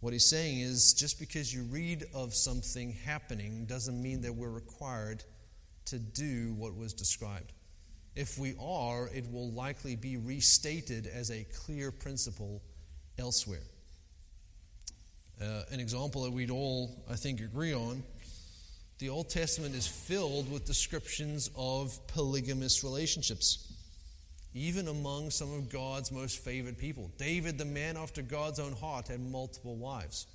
What 0.00 0.12
he's 0.12 0.28
saying 0.28 0.60
is 0.60 0.94
just 0.94 1.20
because 1.20 1.54
you 1.54 1.62
read 1.64 2.04
of 2.12 2.34
something 2.34 2.92
happening 3.04 3.66
doesn't 3.66 4.02
mean 4.02 4.22
that 4.22 4.34
we're 4.34 4.50
required 4.50 5.22
to 5.86 5.98
do 5.98 6.54
what 6.54 6.76
was 6.76 6.92
described. 6.92 7.52
If 8.14 8.38
we 8.38 8.54
are, 8.60 9.08
it 9.14 9.30
will 9.32 9.50
likely 9.52 9.96
be 9.96 10.16
restated 10.16 11.06
as 11.06 11.30
a 11.30 11.46
clear 11.64 11.90
principle 11.90 12.62
elsewhere. 13.18 13.62
Uh, 15.40 15.62
an 15.70 15.80
example 15.80 16.24
that 16.24 16.32
we'd 16.32 16.50
all, 16.50 17.04
I 17.10 17.14
think, 17.14 17.40
agree 17.40 17.72
on 17.72 18.02
the 19.02 19.08
Old 19.08 19.30
Testament 19.30 19.74
is 19.74 19.84
filled 19.84 20.48
with 20.48 20.64
descriptions 20.64 21.50
of 21.56 21.98
polygamous 22.06 22.84
relationships, 22.84 23.71
even 24.54 24.88
among 24.88 25.30
some 25.30 25.52
of 25.52 25.70
God's 25.70 26.12
most 26.12 26.38
favored 26.38 26.78
people. 26.78 27.10
David, 27.18 27.58
the 27.58 27.64
man 27.64 27.96
after 27.96 28.22
God's 28.22 28.60
own 28.60 28.72
heart, 28.72 29.08
had 29.08 29.20
multiple 29.20 29.76
wives. 29.76 30.26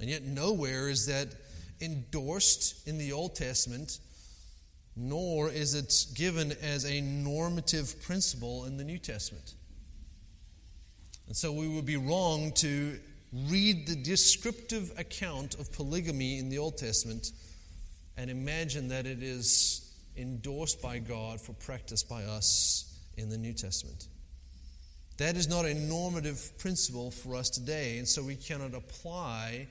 And 0.00 0.08
yet, 0.08 0.22
nowhere 0.22 0.88
is 0.88 1.06
that 1.06 1.28
endorsed 1.80 2.86
in 2.86 2.98
the 2.98 3.12
Old 3.12 3.34
Testament, 3.34 3.98
nor 4.96 5.50
is 5.50 5.74
it 5.74 5.92
given 6.14 6.52
as 6.62 6.84
a 6.84 7.00
normative 7.00 8.02
principle 8.02 8.64
in 8.64 8.76
the 8.76 8.84
New 8.84 8.98
Testament. 8.98 9.54
And 11.26 11.36
so 11.36 11.52
we 11.52 11.68
would 11.68 11.86
be 11.86 11.96
wrong 11.96 12.52
to 12.56 12.98
read 13.32 13.86
the 13.86 13.96
descriptive 13.96 14.92
account 14.98 15.54
of 15.54 15.72
polygamy 15.72 16.38
in 16.38 16.50
the 16.50 16.58
Old 16.58 16.76
Testament 16.76 17.30
and 18.16 18.30
imagine 18.30 18.88
that 18.88 19.06
it 19.06 19.22
is 19.22 19.81
endorsed 20.16 20.82
by 20.82 20.98
God 20.98 21.40
for 21.40 21.52
practice 21.54 22.02
by 22.02 22.24
us 22.24 22.98
in 23.16 23.28
the 23.28 23.38
New 23.38 23.52
Testament. 23.52 24.08
That 25.18 25.36
is 25.36 25.48
not 25.48 25.64
a 25.64 25.74
normative 25.74 26.58
principle 26.58 27.10
for 27.10 27.36
us 27.36 27.50
today, 27.50 27.98
and 27.98 28.08
so 28.08 28.22
we 28.22 28.34
cannot 28.34 28.74
apply 28.74 29.68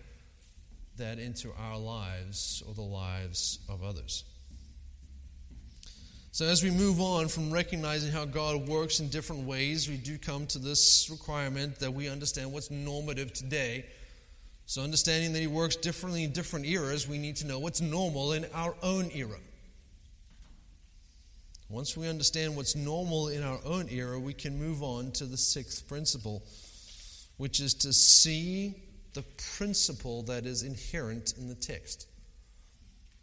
that 0.97 1.19
into 1.19 1.51
our 1.57 1.77
lives 1.77 2.63
or 2.67 2.73
the 2.73 2.81
lives 2.81 3.59
of 3.67 3.83
others. 3.83 4.23
So, 6.33 6.45
as 6.45 6.63
we 6.63 6.71
move 6.71 7.01
on 7.01 7.27
from 7.27 7.51
recognizing 7.51 8.11
how 8.11 8.23
God 8.23 8.67
works 8.67 9.01
in 9.01 9.09
different 9.09 9.45
ways, 9.45 9.89
we 9.89 9.97
do 9.97 10.17
come 10.17 10.47
to 10.47 10.59
this 10.59 11.09
requirement 11.11 11.79
that 11.79 11.93
we 11.93 12.07
understand 12.07 12.53
what's 12.53 12.71
normative 12.71 13.33
today. 13.33 13.85
So, 14.65 14.81
understanding 14.81 15.33
that 15.33 15.39
He 15.39 15.47
works 15.47 15.75
differently 15.75 16.23
in 16.23 16.31
different 16.31 16.65
eras, 16.65 17.05
we 17.05 17.17
need 17.17 17.35
to 17.37 17.47
know 17.47 17.59
what's 17.59 17.81
normal 17.81 18.31
in 18.31 18.45
our 18.53 18.75
own 18.81 19.11
era. 19.13 19.37
Once 21.71 21.95
we 21.95 22.09
understand 22.09 22.53
what's 22.53 22.75
normal 22.75 23.29
in 23.29 23.41
our 23.41 23.59
own 23.63 23.87
era, 23.89 24.19
we 24.19 24.33
can 24.33 24.59
move 24.59 24.83
on 24.83 25.09
to 25.13 25.25
the 25.25 25.37
sixth 25.37 25.87
principle, 25.87 26.43
which 27.37 27.61
is 27.61 27.73
to 27.73 27.93
see 27.93 28.75
the 29.13 29.23
principle 29.57 30.21
that 30.23 30.45
is 30.45 30.63
inherent 30.63 31.33
in 31.37 31.47
the 31.47 31.55
text. 31.55 32.07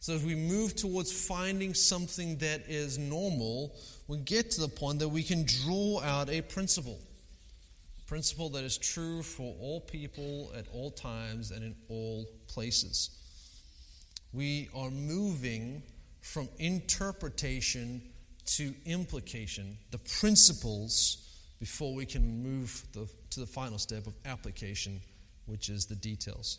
So, 0.00 0.14
as 0.14 0.24
we 0.24 0.34
move 0.34 0.74
towards 0.74 1.12
finding 1.12 1.74
something 1.74 2.38
that 2.38 2.62
is 2.68 2.96
normal, 2.96 3.76
we 4.06 4.16
get 4.16 4.50
to 4.52 4.62
the 4.62 4.68
point 4.68 5.00
that 5.00 5.08
we 5.08 5.22
can 5.22 5.44
draw 5.44 6.00
out 6.00 6.30
a 6.30 6.40
principle. 6.40 6.98
A 7.98 8.08
principle 8.08 8.48
that 8.50 8.64
is 8.64 8.78
true 8.78 9.22
for 9.22 9.54
all 9.60 9.82
people 9.82 10.50
at 10.56 10.64
all 10.72 10.90
times 10.90 11.50
and 11.50 11.62
in 11.62 11.74
all 11.90 12.26
places. 12.46 13.10
We 14.32 14.70
are 14.74 14.90
moving 14.90 15.82
from 16.22 16.48
interpretation 16.58 18.00
to 18.48 18.74
implication, 18.86 19.76
the 19.90 19.98
principles, 19.98 21.18
before 21.60 21.94
we 21.94 22.06
can 22.06 22.42
move 22.42 22.82
the, 22.92 23.08
to 23.30 23.40
the 23.40 23.46
final 23.46 23.78
step 23.78 24.06
of 24.06 24.14
application, 24.24 25.00
which 25.46 25.68
is 25.68 25.86
the 25.86 25.94
details. 25.94 26.58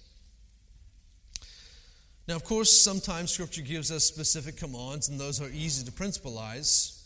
Now, 2.28 2.36
of 2.36 2.44
course, 2.44 2.70
sometimes 2.80 3.32
Scripture 3.32 3.64
gives 3.64 3.92
us 3.92 4.04
specific 4.04 4.56
commands, 4.56 5.10
and 5.10 5.20
those 5.20 5.42
are 5.42 5.50
easy 5.50 5.84
to 5.86 5.92
principalize. 5.92 7.04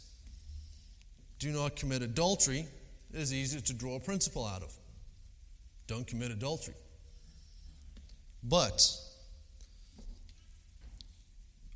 Do 1.39 1.51
not 1.51 1.77
commit 1.77 2.01
adultery 2.01 2.67
is 3.13 3.33
easy 3.33 3.61
to 3.61 3.73
draw 3.73 3.95
a 3.95 3.99
principle 3.99 4.45
out 4.45 4.63
of. 4.63 4.73
Don't 5.87 6.05
commit 6.05 6.31
adultery. 6.31 6.73
But 8.43 8.85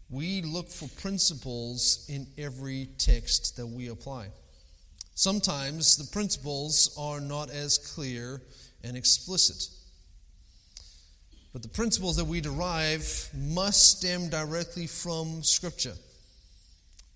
we 0.09 0.41
look 0.41 0.69
for 0.69 0.87
principles 1.01 2.05
in 2.09 2.27
every 2.37 2.89
text 2.97 3.57
that 3.57 3.67
we 3.67 3.89
apply. 3.89 4.27
Sometimes 5.15 5.97
the 5.97 6.09
principles 6.11 6.95
are 6.97 7.19
not 7.19 7.49
as 7.49 7.77
clear 7.77 8.41
and 8.83 8.95
explicit. 8.95 9.69
But 11.53 11.63
the 11.63 11.69
principles 11.69 12.17
that 12.17 12.25
we 12.25 12.39
derive 12.39 13.29
must 13.33 13.97
stem 13.97 14.29
directly 14.29 14.85
from 14.87 15.43
Scripture 15.43 15.95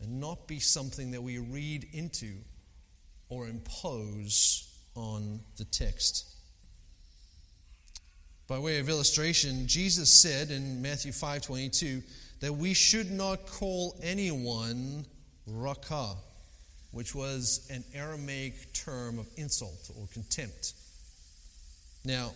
and 0.02 0.20
not 0.20 0.48
be 0.48 0.60
something 0.60 1.12
that 1.12 1.22
we 1.22 1.38
read 1.38 1.88
into 1.94 2.34
or 3.30 3.48
impose 3.48 4.68
on 4.96 5.40
the 5.58 5.66
text. 5.66 6.28
By 8.48 8.58
way 8.60 8.80
of 8.80 8.90
illustration, 8.90 9.68
Jesus 9.68 10.12
said 10.12 10.52
in 10.52 10.82
Matthew 10.82 11.14
5:22 11.14 12.04
that 12.42 12.54
we 12.54 12.74
should 12.74 13.10
not 13.10 13.46
call 13.48 13.96
anyone 14.04 15.06
Raca, 15.48 16.16
which 16.92 17.16
was 17.16 17.68
an 17.72 17.84
Aramaic 17.94 18.74
term 18.74 19.20
of 19.20 19.28
insult 19.38 19.90
or 19.98 20.08
contempt. 20.12 20.74
Now, 22.04 22.34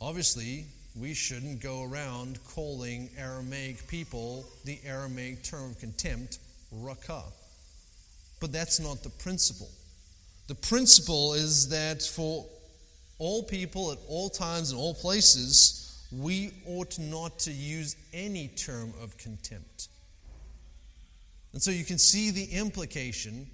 obviously, 0.00 0.66
we 0.96 1.12
shouldn't 1.12 1.60
go 1.60 1.82
around 1.82 2.38
calling 2.44 3.10
Aramaic 3.18 3.86
people 3.88 4.46
the 4.64 4.78
Aramaic 4.86 5.42
term 5.42 5.72
of 5.72 5.80
contempt, 5.80 6.38
Raca. 6.70 7.22
But 8.40 8.52
that's 8.52 8.78
not 8.78 9.02
the 9.02 9.10
principle. 9.10 9.70
The 10.46 10.54
principle 10.54 11.34
is 11.34 11.68
that 11.70 12.02
for 12.02 12.46
all 13.18 13.42
people 13.42 13.90
at 13.90 13.98
all 14.06 14.28
times 14.28 14.70
and 14.70 14.78
all 14.78 14.94
places, 14.94 15.83
we 16.18 16.52
ought 16.66 16.98
not 16.98 17.38
to 17.40 17.52
use 17.52 17.96
any 18.12 18.48
term 18.48 18.92
of 19.02 19.16
contempt. 19.16 19.88
And 21.52 21.62
so 21.62 21.70
you 21.70 21.84
can 21.84 21.98
see 21.98 22.30
the 22.30 22.44
implication 22.44 23.46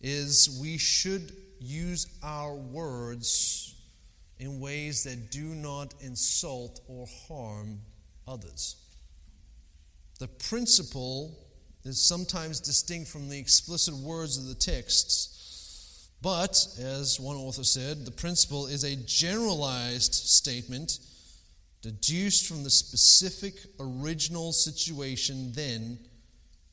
is 0.00 0.58
we 0.60 0.78
should 0.78 1.32
use 1.58 2.06
our 2.22 2.54
words 2.54 3.74
in 4.38 4.60
ways 4.60 5.04
that 5.04 5.30
do 5.30 5.44
not 5.44 5.94
insult 6.00 6.80
or 6.88 7.06
harm 7.28 7.80
others. 8.28 8.76
The 10.18 10.28
principle 10.28 11.38
is 11.84 12.04
sometimes 12.04 12.60
distinct 12.60 13.08
from 13.08 13.28
the 13.28 13.38
explicit 13.38 13.94
words 13.94 14.36
of 14.36 14.46
the 14.46 14.54
texts, 14.54 16.08
but, 16.22 16.66
as 16.80 17.20
one 17.20 17.36
author 17.36 17.62
said, 17.62 18.04
the 18.04 18.10
principle 18.10 18.66
is 18.66 18.84
a 18.84 18.96
generalized 18.96 20.14
statement 20.14 20.98
deduced 21.86 22.48
from 22.48 22.64
the 22.64 22.70
specific 22.70 23.54
original 23.78 24.52
situation 24.52 25.52
then 25.52 25.96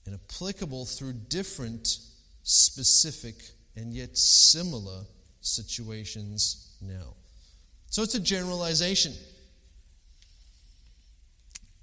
and 0.08 0.16
applicable 0.16 0.86
through 0.86 1.14
different, 1.14 2.00
specific, 2.42 3.36
and 3.76 3.94
yet 3.94 4.18
similar 4.18 5.02
situations 5.42 6.76
now. 6.82 7.14
So 7.92 8.02
it's 8.02 8.16
a 8.16 8.20
generalization. 8.20 9.14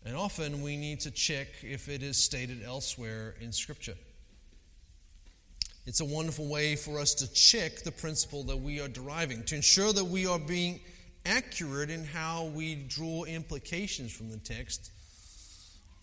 And 0.04 0.16
often 0.16 0.60
we 0.60 0.76
need 0.76 0.98
to 1.00 1.12
check 1.12 1.46
if 1.62 1.88
it 1.88 2.02
is 2.02 2.16
stated 2.16 2.64
elsewhere 2.64 3.36
in 3.40 3.52
Scripture. 3.52 3.94
It's 5.86 6.00
a 6.00 6.04
wonderful 6.04 6.48
way 6.48 6.74
for 6.74 6.98
us 6.98 7.14
to 7.14 7.32
check 7.32 7.84
the 7.84 7.92
principle 7.92 8.42
that 8.44 8.56
we 8.56 8.80
are 8.80 8.88
deriving, 8.88 9.44
to 9.44 9.54
ensure 9.54 9.92
that 9.92 10.04
we 10.04 10.26
are 10.26 10.40
being 10.40 10.80
accurate 11.24 11.90
in 11.90 12.04
how 12.04 12.46
we 12.46 12.74
draw 12.74 13.24
implications 13.24 14.12
from 14.12 14.30
the 14.30 14.38
text. 14.38 14.90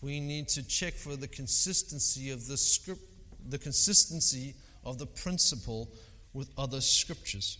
We 0.00 0.20
need 0.20 0.48
to 0.48 0.62
check 0.66 0.94
for 0.94 1.16
the 1.16 1.28
consistency 1.28 2.30
of 2.30 2.46
the 2.46 2.56
script, 2.56 3.02
the 3.48 3.58
consistency 3.58 4.54
of 4.84 4.98
the 4.98 5.06
principle 5.06 5.90
with 6.32 6.50
other 6.56 6.80
scriptures. 6.80 7.58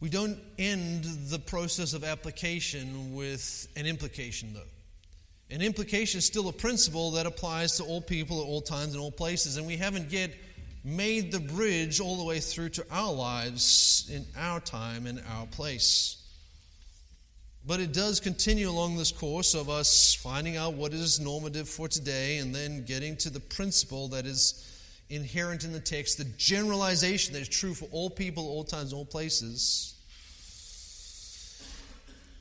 We 0.00 0.10
don't 0.10 0.38
end 0.58 1.04
the 1.04 1.38
process 1.38 1.94
of 1.94 2.04
application 2.04 3.14
with 3.14 3.68
an 3.74 3.86
implication, 3.86 4.52
though. 4.52 4.60
An 5.54 5.62
implication 5.62 6.18
is 6.18 6.26
still 6.26 6.48
a 6.48 6.52
principle 6.52 7.12
that 7.12 7.26
applies 7.26 7.76
to 7.78 7.84
all 7.84 8.00
people 8.00 8.40
at 8.40 8.46
all 8.46 8.60
times 8.60 8.92
and 8.92 9.02
all 9.02 9.10
places, 9.10 9.56
and 9.56 9.66
we 9.66 9.76
haven't 9.76 10.10
yet 10.10 10.32
made 10.84 11.32
the 11.32 11.40
bridge 11.40 11.98
all 11.98 12.16
the 12.16 12.24
way 12.24 12.38
through 12.38 12.68
to 12.68 12.86
our 12.90 13.12
lives 13.12 14.08
in 14.12 14.24
our 14.36 14.60
time 14.60 15.06
and 15.06 15.22
our 15.28 15.46
place. 15.46 16.16
But 17.66 17.80
it 17.80 17.94
does 17.94 18.20
continue 18.20 18.68
along 18.68 18.96
this 18.96 19.10
course 19.10 19.54
of 19.54 19.70
us 19.70 20.14
finding 20.14 20.58
out 20.58 20.74
what 20.74 20.92
is 20.92 21.18
normative 21.18 21.68
for 21.68 21.88
today 21.88 22.36
and 22.36 22.54
then 22.54 22.84
getting 22.84 23.16
to 23.18 23.30
the 23.30 23.40
principle 23.40 24.08
that 24.08 24.26
is 24.26 24.70
inherent 25.08 25.64
in 25.64 25.72
the 25.72 25.80
text, 25.80 26.18
the 26.18 26.24
generalization 26.36 27.32
that 27.32 27.40
is 27.40 27.48
true 27.48 27.72
for 27.72 27.86
all 27.90 28.10
people, 28.10 28.46
all 28.46 28.64
times, 28.64 28.92
all 28.92 29.06
places 29.06 29.94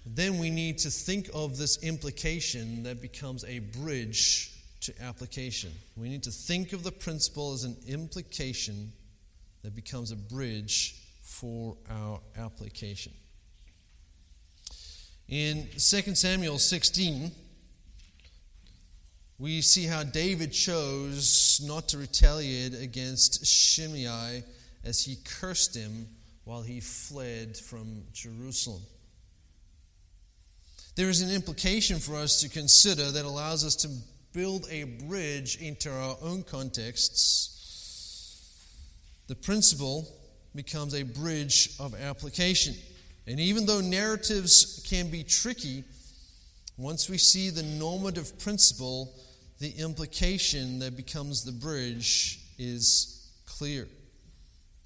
then 0.06 0.38
we 0.38 0.50
need 0.50 0.78
to 0.80 0.90
think 0.90 1.30
of 1.34 1.58
this 1.58 1.82
implication 1.84 2.84
that 2.84 3.02
becomes 3.02 3.46
a 3.46 3.60
bridge 3.60 4.53
to 4.84 5.02
application. 5.02 5.72
We 5.96 6.10
need 6.10 6.24
to 6.24 6.32
think 6.32 6.74
of 6.74 6.84
the 6.84 6.92
principle 6.92 7.54
as 7.54 7.64
an 7.64 7.78
implication 7.88 8.92
that 9.64 9.76
becomes 9.76 10.12
a 10.12 10.16
bridge 10.16 11.02
for 11.22 11.78
our 11.90 12.20
application. 12.38 13.14
In 15.30 15.68
2 15.72 15.80
Samuel 16.16 16.60
16, 16.60 17.32
we 19.40 19.62
see 19.62 19.86
how 19.86 20.04
David 20.04 20.52
chose 20.52 21.62
not 21.66 21.88
to 21.90 21.98
retaliate 21.98 22.74
against 22.74 23.46
Shimei 23.46 24.44
as 24.84 25.06
he 25.06 25.18
cursed 25.24 25.76
him 25.76 26.08
while 26.44 26.62
he 26.62 26.80
fled 26.82 27.58
from 27.58 28.04
Jerusalem. 28.14 28.82
There 30.96 31.10
is 31.10 31.22
an 31.22 31.32
implication 31.32 32.00
for 32.00 32.16
us 32.16 32.42
to 32.42 32.50
consider 32.50 33.10
that 33.12 33.26
allows 33.26 33.66
us 33.66 33.76
to 33.78 33.90
build 34.34 34.68
a 34.70 34.84
bridge 34.84 35.62
into 35.62 35.92
our 35.92 36.18
own 36.22 36.44
contexts. 36.44 37.52
The 39.28 39.36
principle 39.36 40.08
becomes 40.56 40.94
a 40.94 41.04
bridge 41.04 41.76
of 41.80 41.96
application. 41.96 42.76
And 43.28 43.40
even 43.40 43.66
though 43.66 43.80
narratives 43.80 44.86
can 44.90 45.10
be 45.10 45.24
tricky, 45.24 45.84
once 46.78 47.10
we 47.10 47.18
see 47.18 47.50
the 47.50 47.64
normative 47.64 48.38
principle, 48.40 49.14
the 49.60 49.72
implication 49.72 50.80
that 50.80 50.98
becomes 50.98 51.44
the 51.44 51.52
bridge 51.52 52.40
is 52.58 53.30
clear. 53.46 53.88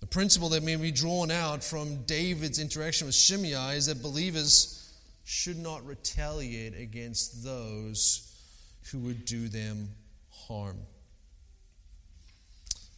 The 0.02 0.08
principle 0.08 0.50
that 0.50 0.64
may 0.64 0.76
be 0.76 0.92
drawn 0.92 1.32
out 1.32 1.64
from 1.64 2.04
David's 2.04 2.60
interaction 2.60 3.08
with 3.08 3.16
Shimei 3.16 3.76
is 3.76 3.88
that 3.88 4.04
believers 4.04 4.94
should 5.26 5.58
not 5.58 5.86
retaliate 5.86 6.78
against 6.80 7.44
those 7.44 8.27
who 8.92 9.00
would 9.00 9.26
do 9.26 9.48
them 9.48 9.90
harm. 10.30 10.78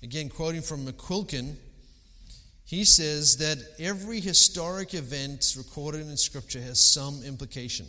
Again, 0.01 0.29
quoting 0.29 0.61
from 0.61 0.85
McQuilkin, 0.85 1.55
he 2.65 2.85
says 2.85 3.37
that 3.37 3.57
every 3.79 4.19
historic 4.19 4.93
event 4.93 5.55
recorded 5.57 6.01
in 6.01 6.15
Scripture 6.17 6.61
has 6.61 6.93
some 6.93 7.23
implication. 7.23 7.87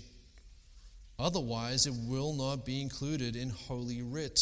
Otherwise, 1.19 1.87
it 1.87 1.95
will 2.09 2.33
not 2.33 2.65
be 2.65 2.81
included 2.81 3.37
in 3.37 3.51
Holy 3.51 4.01
Writ. 4.01 4.41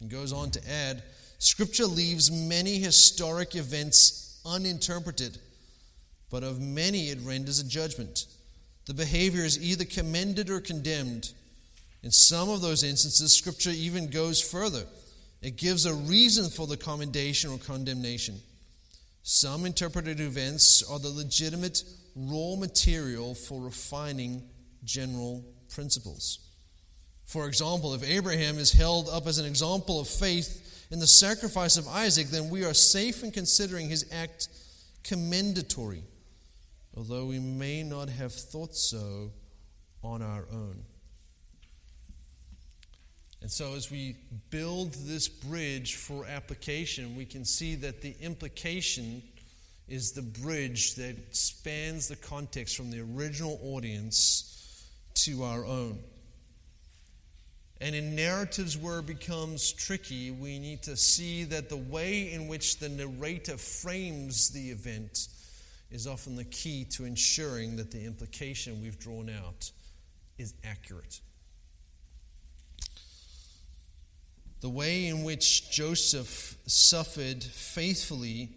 And 0.00 0.10
goes 0.10 0.32
on 0.32 0.50
to 0.50 0.70
add 0.70 1.02
Scripture 1.38 1.86
leaves 1.86 2.30
many 2.30 2.78
historic 2.78 3.54
events 3.54 4.40
uninterpreted, 4.44 5.38
but 6.30 6.42
of 6.42 6.60
many 6.60 7.10
it 7.10 7.18
renders 7.22 7.60
a 7.60 7.64
judgment. 7.64 8.26
The 8.86 8.94
behavior 8.94 9.44
is 9.44 9.62
either 9.62 9.84
commended 9.84 10.50
or 10.50 10.60
condemned. 10.60 11.32
In 12.06 12.12
some 12.12 12.50
of 12.50 12.60
those 12.60 12.84
instances, 12.84 13.36
Scripture 13.36 13.72
even 13.72 14.10
goes 14.10 14.40
further. 14.40 14.84
It 15.42 15.56
gives 15.56 15.86
a 15.86 15.92
reason 15.92 16.48
for 16.50 16.68
the 16.68 16.76
commendation 16.76 17.50
or 17.50 17.58
condemnation. 17.58 18.38
Some 19.24 19.66
interpreted 19.66 20.20
events 20.20 20.84
are 20.88 21.00
the 21.00 21.08
legitimate 21.08 21.82
raw 22.14 22.54
material 22.54 23.34
for 23.34 23.60
refining 23.60 24.44
general 24.84 25.44
principles. 25.68 26.38
For 27.24 27.48
example, 27.48 27.92
if 27.94 28.08
Abraham 28.08 28.56
is 28.58 28.70
held 28.70 29.08
up 29.08 29.26
as 29.26 29.38
an 29.38 29.46
example 29.46 29.98
of 29.98 30.06
faith 30.06 30.86
in 30.92 31.00
the 31.00 31.08
sacrifice 31.08 31.76
of 31.76 31.88
Isaac, 31.88 32.28
then 32.28 32.50
we 32.50 32.64
are 32.64 32.72
safe 32.72 33.24
in 33.24 33.32
considering 33.32 33.88
his 33.88 34.06
act 34.12 34.48
commendatory. 35.02 36.04
although 36.96 37.26
we 37.26 37.40
may 37.40 37.82
not 37.82 38.08
have 38.08 38.32
thought 38.32 38.76
so 38.76 39.32
on 40.04 40.22
our 40.22 40.46
own. 40.52 40.84
And 43.42 43.50
so, 43.50 43.74
as 43.74 43.90
we 43.90 44.16
build 44.50 44.94
this 44.94 45.28
bridge 45.28 45.96
for 45.96 46.24
application, 46.26 47.16
we 47.16 47.24
can 47.24 47.44
see 47.44 47.74
that 47.76 48.00
the 48.00 48.16
implication 48.20 49.22
is 49.88 50.12
the 50.12 50.22
bridge 50.22 50.94
that 50.94 51.36
spans 51.36 52.08
the 52.08 52.16
context 52.16 52.76
from 52.76 52.90
the 52.90 53.00
original 53.00 53.60
audience 53.62 54.86
to 55.14 55.44
our 55.44 55.64
own. 55.64 55.98
And 57.80 57.94
in 57.94 58.16
narratives 58.16 58.76
where 58.76 59.00
it 59.00 59.06
becomes 59.06 59.70
tricky, 59.70 60.30
we 60.30 60.58
need 60.58 60.82
to 60.84 60.96
see 60.96 61.44
that 61.44 61.68
the 61.68 61.76
way 61.76 62.32
in 62.32 62.48
which 62.48 62.78
the 62.78 62.88
narrator 62.88 63.58
frames 63.58 64.50
the 64.50 64.70
event 64.70 65.28
is 65.90 66.06
often 66.06 66.36
the 66.36 66.44
key 66.44 66.84
to 66.84 67.04
ensuring 67.04 67.76
that 67.76 67.90
the 67.90 68.04
implication 68.04 68.82
we've 68.82 68.98
drawn 68.98 69.30
out 69.30 69.70
is 70.38 70.54
accurate. 70.64 71.20
The 74.60 74.70
way 74.70 75.06
in 75.06 75.22
which 75.22 75.70
Joseph 75.70 76.56
suffered 76.66 77.42
faithfully 77.42 78.50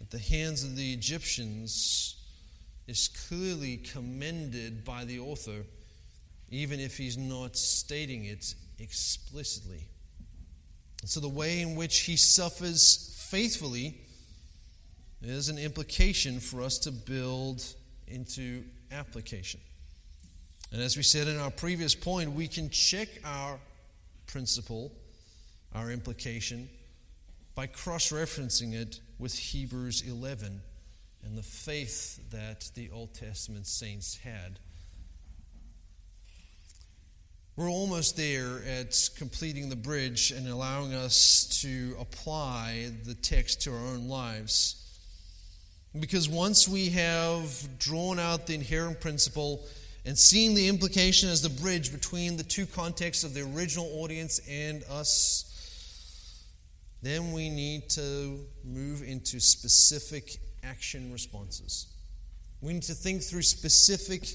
at 0.00 0.10
the 0.10 0.18
hands 0.18 0.62
of 0.62 0.76
the 0.76 0.92
Egyptians 0.92 2.16
is 2.86 3.08
clearly 3.28 3.78
commended 3.78 4.84
by 4.84 5.04
the 5.04 5.18
author, 5.18 5.64
even 6.50 6.78
if 6.78 6.96
he's 6.96 7.18
not 7.18 7.56
stating 7.56 8.26
it 8.26 8.54
explicitly. 8.78 9.88
And 11.00 11.10
so, 11.10 11.20
the 11.20 11.28
way 11.28 11.60
in 11.60 11.74
which 11.74 12.00
he 12.00 12.16
suffers 12.16 13.12
faithfully 13.28 14.00
is 15.22 15.48
an 15.48 15.58
implication 15.58 16.38
for 16.38 16.62
us 16.62 16.78
to 16.78 16.92
build 16.92 17.64
into 18.06 18.62
application. 18.92 19.60
And 20.72 20.80
as 20.80 20.96
we 20.96 21.02
said 21.02 21.26
in 21.26 21.38
our 21.38 21.50
previous 21.50 21.94
point, 21.94 22.32
we 22.32 22.48
can 22.48 22.70
check 22.70 23.08
our 23.24 23.58
principle, 24.26 24.92
our 25.74 25.90
implication, 25.90 26.68
by 27.54 27.66
cross 27.66 28.12
referencing 28.12 28.74
it 28.74 29.00
with 29.18 29.36
Hebrews 29.36 30.02
11 30.06 30.60
and 31.24 31.38
the 31.38 31.42
faith 31.42 32.30
that 32.30 32.70
the 32.74 32.90
Old 32.90 33.14
Testament 33.14 33.66
saints 33.66 34.18
had. 34.18 34.58
We're 37.56 37.70
almost 37.70 38.18
there 38.18 38.62
at 38.66 39.08
completing 39.16 39.70
the 39.70 39.76
bridge 39.76 40.30
and 40.30 40.46
allowing 40.46 40.92
us 40.92 41.60
to 41.62 41.96
apply 41.98 42.92
the 43.04 43.14
text 43.14 43.62
to 43.62 43.72
our 43.72 43.78
own 43.78 44.08
lives. 44.08 44.82
Because 45.98 46.28
once 46.28 46.68
we 46.68 46.90
have 46.90 47.78
drawn 47.78 48.18
out 48.18 48.46
the 48.46 48.54
inherent 48.54 49.00
principle 49.00 49.64
and 50.06 50.16
seeing 50.16 50.54
the 50.54 50.68
implication 50.68 51.28
as 51.28 51.42
the 51.42 51.50
bridge 51.50 51.90
between 51.90 52.36
the 52.36 52.44
two 52.44 52.64
contexts 52.64 53.24
of 53.24 53.34
the 53.34 53.42
original 53.42 53.86
audience 54.00 54.40
and 54.48 54.84
us, 54.84 56.44
then 57.02 57.32
we 57.32 57.50
need 57.50 57.90
to 57.90 58.38
move 58.64 59.02
into 59.02 59.40
specific 59.40 60.36
action 60.62 61.12
responses. 61.12 61.88
We 62.60 62.72
need 62.72 62.84
to 62.84 62.94
think 62.94 63.20
through 63.20 63.42
specific 63.42 64.28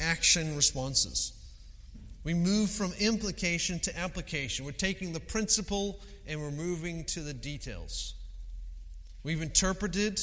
action 0.00 0.56
responses. 0.56 1.34
We 2.24 2.32
move 2.32 2.70
from 2.70 2.92
implication 2.98 3.80
to 3.80 3.98
application. 3.98 4.64
We're 4.64 4.72
taking 4.72 5.12
the 5.12 5.20
principle 5.20 6.00
and 6.26 6.40
we're 6.40 6.50
moving 6.50 7.04
to 7.06 7.20
the 7.20 7.34
details. 7.34 8.14
We've 9.24 9.42
interpreted, 9.42 10.20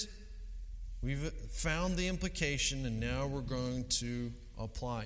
we've 1.04 1.32
found 1.52 1.96
the 1.96 2.08
implication, 2.08 2.86
and 2.86 3.00
now 3.00 3.28
we're 3.28 3.42
going 3.42 3.86
to 4.00 4.32
apply. 4.60 5.06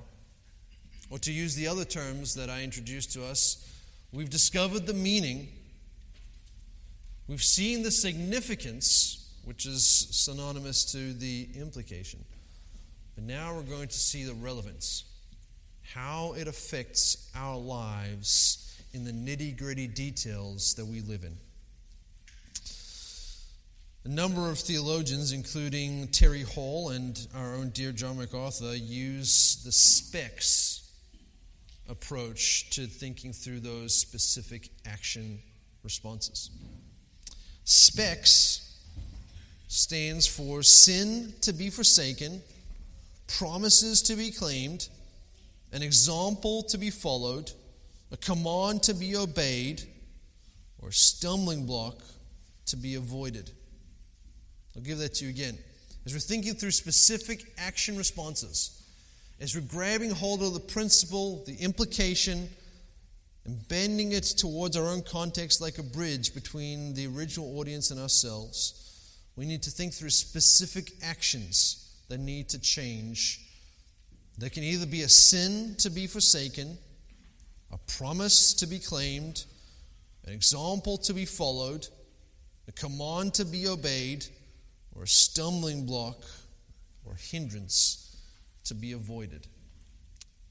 Or 1.09 1.19
to 1.19 1.31
use 1.31 1.55
the 1.55 1.67
other 1.67 1.85
terms 1.85 2.33
that 2.35 2.49
I 2.49 2.63
introduced 2.63 3.13
to 3.13 3.23
us, 3.25 3.71
we've 4.11 4.29
discovered 4.29 4.87
the 4.87 4.93
meaning 4.93 5.47
We've 7.27 7.43
seen 7.43 7.83
the 7.83 7.91
significance, 7.91 9.31
which 9.45 9.65
is 9.65 9.85
synonymous 10.11 10.91
to 10.91 11.13
the 11.13 11.47
implication. 11.55 12.23
But 13.15 13.23
now 13.23 13.55
we're 13.55 13.61
going 13.63 13.87
to 13.87 13.97
see 13.97 14.25
the 14.25 14.33
relevance, 14.33 15.05
how 15.93 16.33
it 16.33 16.47
affects 16.47 17.31
our 17.35 17.57
lives 17.57 18.81
in 18.93 19.05
the 19.05 19.11
nitty 19.11 19.57
gritty 19.57 19.87
details 19.87 20.73
that 20.73 20.85
we 20.85 20.99
live 21.01 21.23
in. 21.23 21.37
A 24.05 24.09
number 24.09 24.49
of 24.49 24.59
theologians, 24.59 25.31
including 25.31 26.09
Terry 26.09 26.41
Hall 26.41 26.89
and 26.89 27.25
our 27.33 27.55
own 27.55 27.69
dear 27.69 27.93
John 27.93 28.17
MacArthur, 28.17 28.75
use 28.75 29.61
the 29.63 29.71
specs 29.71 30.91
approach 31.87 32.69
to 32.71 32.85
thinking 32.85 33.31
through 33.31 33.61
those 33.61 33.95
specific 33.95 34.67
action 34.85 35.39
responses. 35.83 36.51
SPECS 37.63 38.77
stands 39.69 40.27
for 40.27 40.63
sin 40.63 41.33
to 41.39 41.53
be 41.53 41.69
forsaken, 41.69 42.41
promises 43.37 44.01
to 44.01 44.17
be 44.17 44.31
claimed, 44.31 44.89
an 45.71 45.81
example 45.81 46.61
to 46.63 46.77
be 46.77 46.89
followed, 46.89 47.53
a 48.11 48.17
command 48.17 48.83
to 48.83 48.93
be 48.93 49.15
obeyed, 49.15 49.81
or 50.81 50.91
stumbling 50.91 51.65
block 51.65 52.01
to 52.65 52.75
be 52.75 52.95
avoided. 52.95 53.49
I'll 54.75 54.81
give 54.81 54.97
that 54.99 55.15
to 55.15 55.25
you 55.25 55.29
again. 55.29 55.57
As 56.05 56.13
we're 56.13 56.19
thinking 56.19 56.53
through 56.55 56.71
specific 56.71 57.45
action 57.57 57.97
responses, 57.97 58.81
as 59.39 59.55
we're 59.55 59.61
grabbing 59.61 60.11
hold 60.11 60.41
of 60.41 60.53
the 60.53 60.59
principle, 60.59 61.43
the 61.45 61.55
implication, 61.55 62.49
and 63.45 63.67
bending 63.67 64.13
it 64.13 64.23
towards 64.23 64.77
our 64.77 64.85
own 64.85 65.01
context 65.01 65.61
like 65.61 65.77
a 65.77 65.83
bridge 65.83 66.33
between 66.33 66.93
the 66.93 67.07
original 67.07 67.59
audience 67.59 67.91
and 67.91 67.99
ourselves, 67.99 69.19
we 69.35 69.45
need 69.45 69.63
to 69.63 69.71
think 69.71 69.93
through 69.93 70.09
specific 70.11 70.91
actions 71.01 71.93
that 72.09 72.19
need 72.19 72.49
to 72.49 72.59
change. 72.59 73.41
There 74.37 74.49
can 74.49 74.63
either 74.63 74.85
be 74.85 75.01
a 75.01 75.09
sin 75.09 75.75
to 75.79 75.89
be 75.89 76.07
forsaken, 76.07 76.77
a 77.71 77.77
promise 77.97 78.53
to 78.55 78.67
be 78.67 78.79
claimed, 78.79 79.45
an 80.25 80.33
example 80.33 80.97
to 80.99 81.13
be 81.13 81.25
followed, 81.25 81.87
a 82.67 82.71
command 82.71 83.33
to 83.35 83.45
be 83.45 83.67
obeyed, 83.67 84.25
or 84.95 85.03
a 85.03 85.07
stumbling 85.07 85.85
block 85.85 86.23
or 87.05 87.15
hindrance 87.15 88.17
to 88.65 88.73
be 88.73 88.93
avoided. 88.93 89.47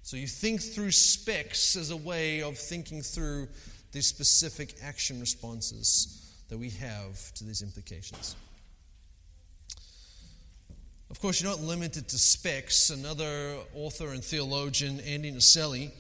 So 0.03 0.17
you 0.17 0.27
think 0.27 0.61
through 0.61 0.91
specs 0.91 1.77
as 1.77 1.91
a 1.91 1.97
way 1.97 2.43
of 2.43 2.59
thinking 2.59 3.03
through 3.03 3.49
the 3.93 4.03
specific 4.03 4.75
action 4.83 5.21
responses 5.21 6.35
that 6.49 6.59
we 6.59 6.71
have 6.71 7.33
to 7.35 7.45
these 7.45 7.63
implications. 7.63 8.37
Of 11.11 11.21
course, 11.21 11.43
you're 11.43 11.51
not 11.51 11.61
limited 11.61 12.09
to 12.09 12.19
specs. 12.19 12.91
Another 12.91 13.57
author 13.75 14.09
and 14.09 14.25
theologian, 14.25 15.01
Andy 15.01 15.31
Naselli, 15.31 15.91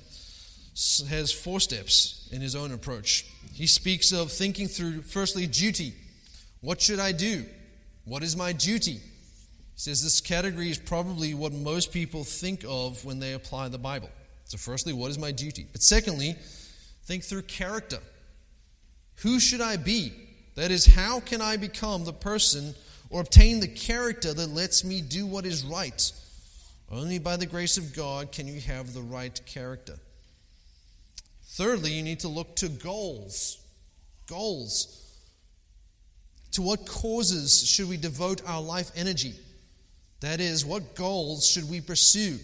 has 1.08 1.30
four 1.30 1.60
steps 1.60 2.28
in 2.32 2.40
his 2.40 2.56
own 2.56 2.72
approach. 2.72 3.26
He 3.52 3.66
speaks 3.66 4.10
of 4.10 4.32
thinking 4.32 4.68
through, 4.68 5.02
firstly, 5.02 5.46
duty. 5.46 5.94
What 6.62 6.80
should 6.80 6.98
I 6.98 7.12
do? 7.12 7.44
What 8.04 8.22
is 8.22 8.36
my 8.36 8.52
duty? 8.52 9.00
says 9.74 10.02
this 10.02 10.20
category 10.20 10.70
is 10.70 10.78
probably 10.78 11.34
what 11.34 11.52
most 11.52 11.92
people 11.92 12.22
think 12.22 12.64
of 12.68 13.04
when 13.04 13.18
they 13.18 13.32
apply 13.32 13.68
the 13.68 13.78
Bible. 13.78 14.10
So, 14.44 14.56
firstly, 14.56 14.92
what 14.92 15.10
is 15.10 15.18
my 15.18 15.32
duty? 15.32 15.66
But 15.72 15.82
secondly, 15.82 16.36
think 17.04 17.24
through 17.24 17.42
character. 17.42 17.98
Who 19.16 19.40
should 19.40 19.60
I 19.60 19.76
be? 19.76 20.12
That 20.54 20.70
is, 20.70 20.86
how 20.86 21.20
can 21.20 21.40
I 21.40 21.56
become 21.56 22.04
the 22.04 22.12
person 22.12 22.74
or 23.10 23.22
obtain 23.22 23.60
the 23.60 23.68
character 23.68 24.32
that 24.32 24.50
lets 24.50 24.84
me 24.84 25.00
do 25.00 25.26
what 25.26 25.46
is 25.46 25.64
right? 25.64 26.12
Only 26.90 27.18
by 27.18 27.36
the 27.36 27.46
grace 27.46 27.78
of 27.78 27.94
God 27.94 28.32
can 28.32 28.46
you 28.46 28.60
have 28.60 28.92
the 28.92 29.02
right 29.02 29.40
character. 29.46 29.98
Thirdly, 31.44 31.92
you 31.92 32.02
need 32.02 32.20
to 32.20 32.28
look 32.28 32.54
to 32.56 32.68
goals. 32.68 33.58
Goals. 34.26 35.01
To 36.52 36.62
what 36.62 36.86
causes 36.86 37.66
should 37.66 37.88
we 37.88 37.96
devote 37.96 38.42
our 38.46 38.60
life 38.60 38.90
energy? 38.94 39.34
That 40.20 40.40
is, 40.40 40.64
what 40.64 40.94
goals 40.94 41.46
should 41.46 41.68
we 41.68 41.80
pursue? 41.80 42.38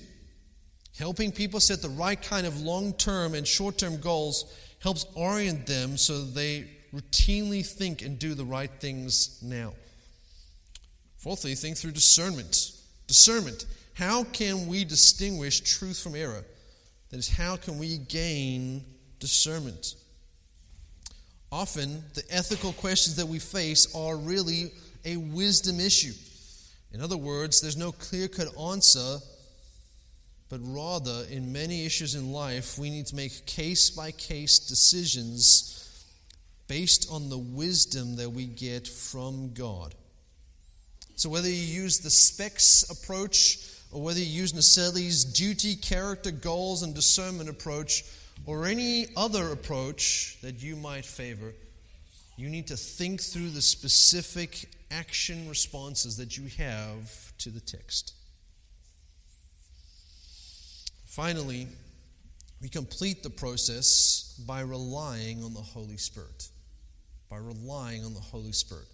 Helping 0.99 1.31
people 1.31 1.61
set 1.61 1.81
the 1.81 1.89
right 1.89 2.21
kind 2.21 2.47
of 2.47 2.61
long 2.61 2.93
term 2.95 3.35
and 3.35 3.47
short 3.47 3.79
term 3.79 4.01
goals 4.01 4.53
helps 4.81 5.07
orient 5.15 5.67
them 5.67 5.97
so 5.97 6.23
they 6.25 6.69
routinely 6.95 7.65
think 7.65 8.03
and 8.03 8.19
do 8.19 8.35
the 8.35 8.45
right 8.45 8.71
things 8.81 9.39
now. 9.43 9.75
Fourthly, 11.19 11.55
think 11.55 11.77
through 11.77 11.93
discernment. 11.93 12.73
Discernment. 13.07 13.67
How 13.95 14.25
can 14.25 14.69
we 14.69 14.85
distinguish 14.85 15.61
truth 15.61 16.01
from 16.01 16.15
error? 16.15 16.45
That 17.11 17.19
is, 17.19 17.29
how 17.29 17.57
can 17.57 17.79
we 17.79 17.99
gain 17.99 18.85
discernment? 19.19 19.95
Often, 21.51 22.05
the 22.15 22.23
ethical 22.31 22.73
questions 22.73 23.17
that 23.17 23.27
we 23.27 23.39
face 23.39 23.95
are 23.95 24.17
really 24.17 24.71
a 25.05 25.17
wisdom 25.17 25.81
issue. 25.81 26.13
In 26.93 27.01
other 27.01 27.17
words, 27.17 27.61
there's 27.61 27.77
no 27.77 27.93
clear 27.93 28.29
cut 28.29 28.49
answer, 28.59 29.19
but 30.51 30.61
rather, 30.63 31.25
in 31.31 31.53
many 31.53 31.87
issues 31.87 32.15
in 32.15 32.33
life, 32.33 32.79
we 32.79 32.91
need 32.91 33.07
to 33.07 33.17
make 33.17 33.47
case 33.47 33.91
by 33.91 34.11
case 34.11 34.59
decisions 34.59 35.75
based 36.69 37.09
on 37.11 37.31
the 37.31 37.39
wisdom 37.39 38.17
that 38.17 38.31
we 38.31 38.47
get 38.47 38.87
from 38.87 39.53
God. 39.55 39.95
So, 41.17 41.29
whether 41.29 41.49
you 41.49 41.55
use 41.55 41.99
the 41.99 42.11
specs 42.11 42.89
approach 42.91 43.59
or 43.91 44.03
whether 44.03 44.21
you 44.21 44.27
use 44.27 44.53
Naselli's 44.53 45.25
duty, 45.25 45.75
character, 45.77 46.31
goals, 46.31 46.83
and 46.83 46.95
discernment 46.95 47.49
approach, 47.49 48.05
or 48.47 48.67
any 48.67 49.07
other 49.17 49.53
approach 49.53 50.39
that 50.43 50.63
you 50.63 50.77
might 50.77 51.05
favor, 51.05 51.53
you 52.37 52.49
need 52.49 52.69
to 52.69 52.77
think 52.77 53.21
through 53.21 53.51
the 53.51 53.63
specific 53.63 54.69
action 54.91 55.49
responses 55.49 56.17
that 56.17 56.37
you 56.37 56.49
have 56.57 57.37
to 57.39 57.51
the 57.51 57.61
text. 57.61 58.15
Finally, 61.07 61.67
we 62.63 62.69
complete 62.69 63.23
the 63.23 63.31
process 63.31 64.41
by 64.47 64.61
relying 64.61 65.43
on 65.43 65.55
the 65.55 65.61
Holy 65.61 65.97
Spirit. 65.97 66.49
By 67.29 67.39
relying 67.39 68.05
on 68.05 68.15
the 68.15 68.21
Holy 68.21 68.53
Spirit. 68.53 68.87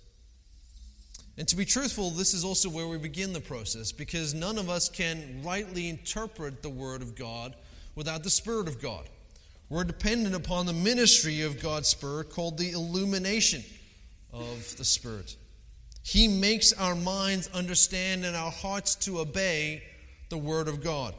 And 1.36 1.48
to 1.48 1.56
be 1.56 1.64
truthful, 1.64 2.10
this 2.10 2.32
is 2.32 2.44
also 2.44 2.70
where 2.70 2.86
we 2.86 2.96
begin 2.96 3.32
the 3.32 3.40
process 3.40 3.90
because 3.90 4.34
none 4.34 4.56
of 4.56 4.70
us 4.70 4.88
can 4.88 5.42
rightly 5.44 5.88
interpret 5.88 6.62
the 6.62 6.68
Word 6.68 7.02
of 7.02 7.16
God 7.16 7.54
without 7.94 8.22
the 8.22 8.30
Spirit 8.30 8.68
of 8.68 8.80
God. 8.80 9.08
We're 9.68 9.84
dependent 9.84 10.34
upon 10.34 10.66
the 10.66 10.72
ministry 10.72 11.42
of 11.42 11.60
God's 11.60 11.88
Spirit 11.88 12.30
called 12.30 12.58
the 12.58 12.72
illumination 12.72 13.64
of 14.32 14.76
the 14.76 14.84
Spirit. 14.84 15.36
He 16.02 16.28
makes 16.28 16.72
our 16.74 16.94
minds 16.94 17.48
understand 17.54 18.24
and 18.24 18.36
our 18.36 18.50
hearts 18.50 18.94
to 18.96 19.20
obey 19.20 19.82
the 20.28 20.36
Word 20.36 20.68
of 20.68 20.82
God. 20.82 21.14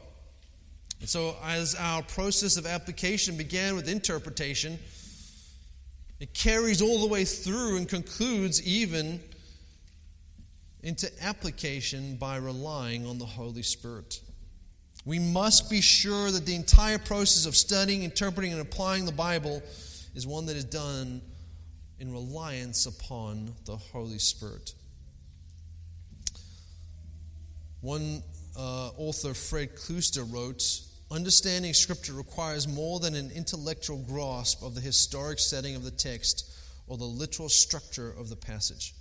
And 1.00 1.08
so, 1.08 1.36
as 1.44 1.74
our 1.74 2.02
process 2.02 2.56
of 2.56 2.66
application 2.66 3.36
began 3.36 3.74
with 3.74 3.88
interpretation, 3.88 4.78
it 6.20 6.32
carries 6.32 6.80
all 6.80 7.00
the 7.00 7.08
way 7.08 7.24
through 7.24 7.76
and 7.76 7.88
concludes 7.88 8.66
even 8.66 9.20
into 10.82 11.10
application 11.22 12.16
by 12.16 12.36
relying 12.36 13.06
on 13.06 13.18
the 13.18 13.26
Holy 13.26 13.62
Spirit. 13.62 14.20
We 15.06 15.20
must 15.20 15.70
be 15.70 15.80
sure 15.80 16.32
that 16.32 16.44
the 16.44 16.56
entire 16.56 16.98
process 16.98 17.46
of 17.46 17.56
studying, 17.56 18.02
interpreting, 18.02 18.52
and 18.52 18.60
applying 18.60 19.06
the 19.06 19.12
Bible 19.12 19.62
is 20.16 20.26
one 20.26 20.46
that 20.46 20.56
is 20.56 20.64
done 20.64 21.22
in 22.00 22.12
reliance 22.12 22.86
upon 22.86 23.54
the 23.64 23.76
Holy 23.76 24.18
Spirit. 24.18 24.74
One 27.82 28.20
uh, 28.58 28.88
author, 28.96 29.32
Fred 29.32 29.76
Klooster, 29.76 30.24
wrote 30.24 30.80
Understanding 31.08 31.72
Scripture 31.72 32.14
requires 32.14 32.66
more 32.66 32.98
than 32.98 33.14
an 33.14 33.30
intellectual 33.30 33.98
grasp 33.98 34.64
of 34.64 34.74
the 34.74 34.80
historic 34.80 35.38
setting 35.38 35.76
of 35.76 35.84
the 35.84 35.92
text 35.92 36.52
or 36.88 36.96
the 36.96 37.04
literal 37.04 37.48
structure 37.48 38.12
of 38.18 38.28
the 38.28 38.34
passage. 38.34 38.92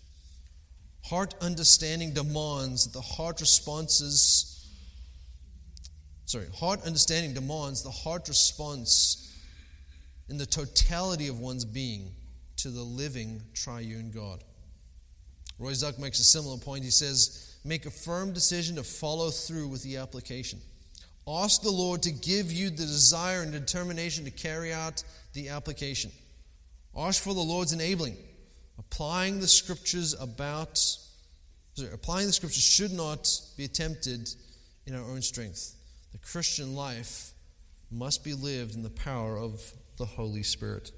Heart 1.06 1.34
understanding 1.41 2.14
demands 2.14 2.86
that 2.86 2.93
the 2.93 3.01
heart 3.01 3.41
responses, 3.41 4.55
sorry, 6.26 6.47
heart 6.55 6.86
understanding 6.86 7.34
demands 7.34 7.84
the 7.84 7.91
heart 7.91 8.28
response 8.28 9.21
in 10.30 10.38
the 10.38 10.45
totality 10.45 11.28
of 11.28 11.39
one's 11.39 11.65
being 11.65 12.11
to 12.57 12.69
the 12.69 12.82
living 12.82 13.41
triune 13.53 14.11
God. 14.11 14.43
Roy 15.59 15.71
Zuck 15.71 15.99
makes 15.99 16.19
a 16.19 16.23
similar 16.23 16.57
point. 16.57 16.84
He 16.84 16.89
says, 16.91 17.57
Make 17.63 17.86
a 17.86 17.91
firm 17.91 18.34
decision 18.34 18.76
to 18.76 18.84
follow 18.84 19.30
through 19.30 19.67
with 19.67 19.82
the 19.84 19.97
application. 19.97 20.59
Ask 21.28 21.63
the 21.63 21.71
Lord 21.71 22.03
to 22.03 22.11
give 22.11 22.51
you 22.51 22.69
the 22.69 22.76
desire 22.76 23.41
and 23.41 23.51
determination 23.51 24.26
to 24.26 24.32
carry 24.32 24.71
out 24.71 25.03
the 25.34 25.49
application. 25.49 26.11
Ask 26.95 27.23
for 27.23 27.34
the 27.34 27.41
Lord's 27.41 27.73
enabling 27.73 28.17
applying 28.78 29.39
the 29.39 29.47
scriptures 29.47 30.13
about 30.19 30.78
sorry, 30.78 31.91
applying 31.93 32.28
the 32.28 32.34
scriptures 32.34 32.63
should 32.63 32.91
not 32.91 33.30
be 33.57 33.65
attempted 33.65 34.30
in 34.86 34.95
our 34.95 35.03
own 35.03 35.21
strength. 35.21 35.76
The 36.16 36.26
Christian 36.26 36.76
life 36.76 37.34
must 37.91 38.24
be 38.24 38.34
lived 38.34 38.74
in 38.74 38.84
the 38.84 38.89
power 38.89 39.38
of 39.38 39.74
the 39.97 40.05
Holy 40.05 40.43
Spirit. 40.43 40.93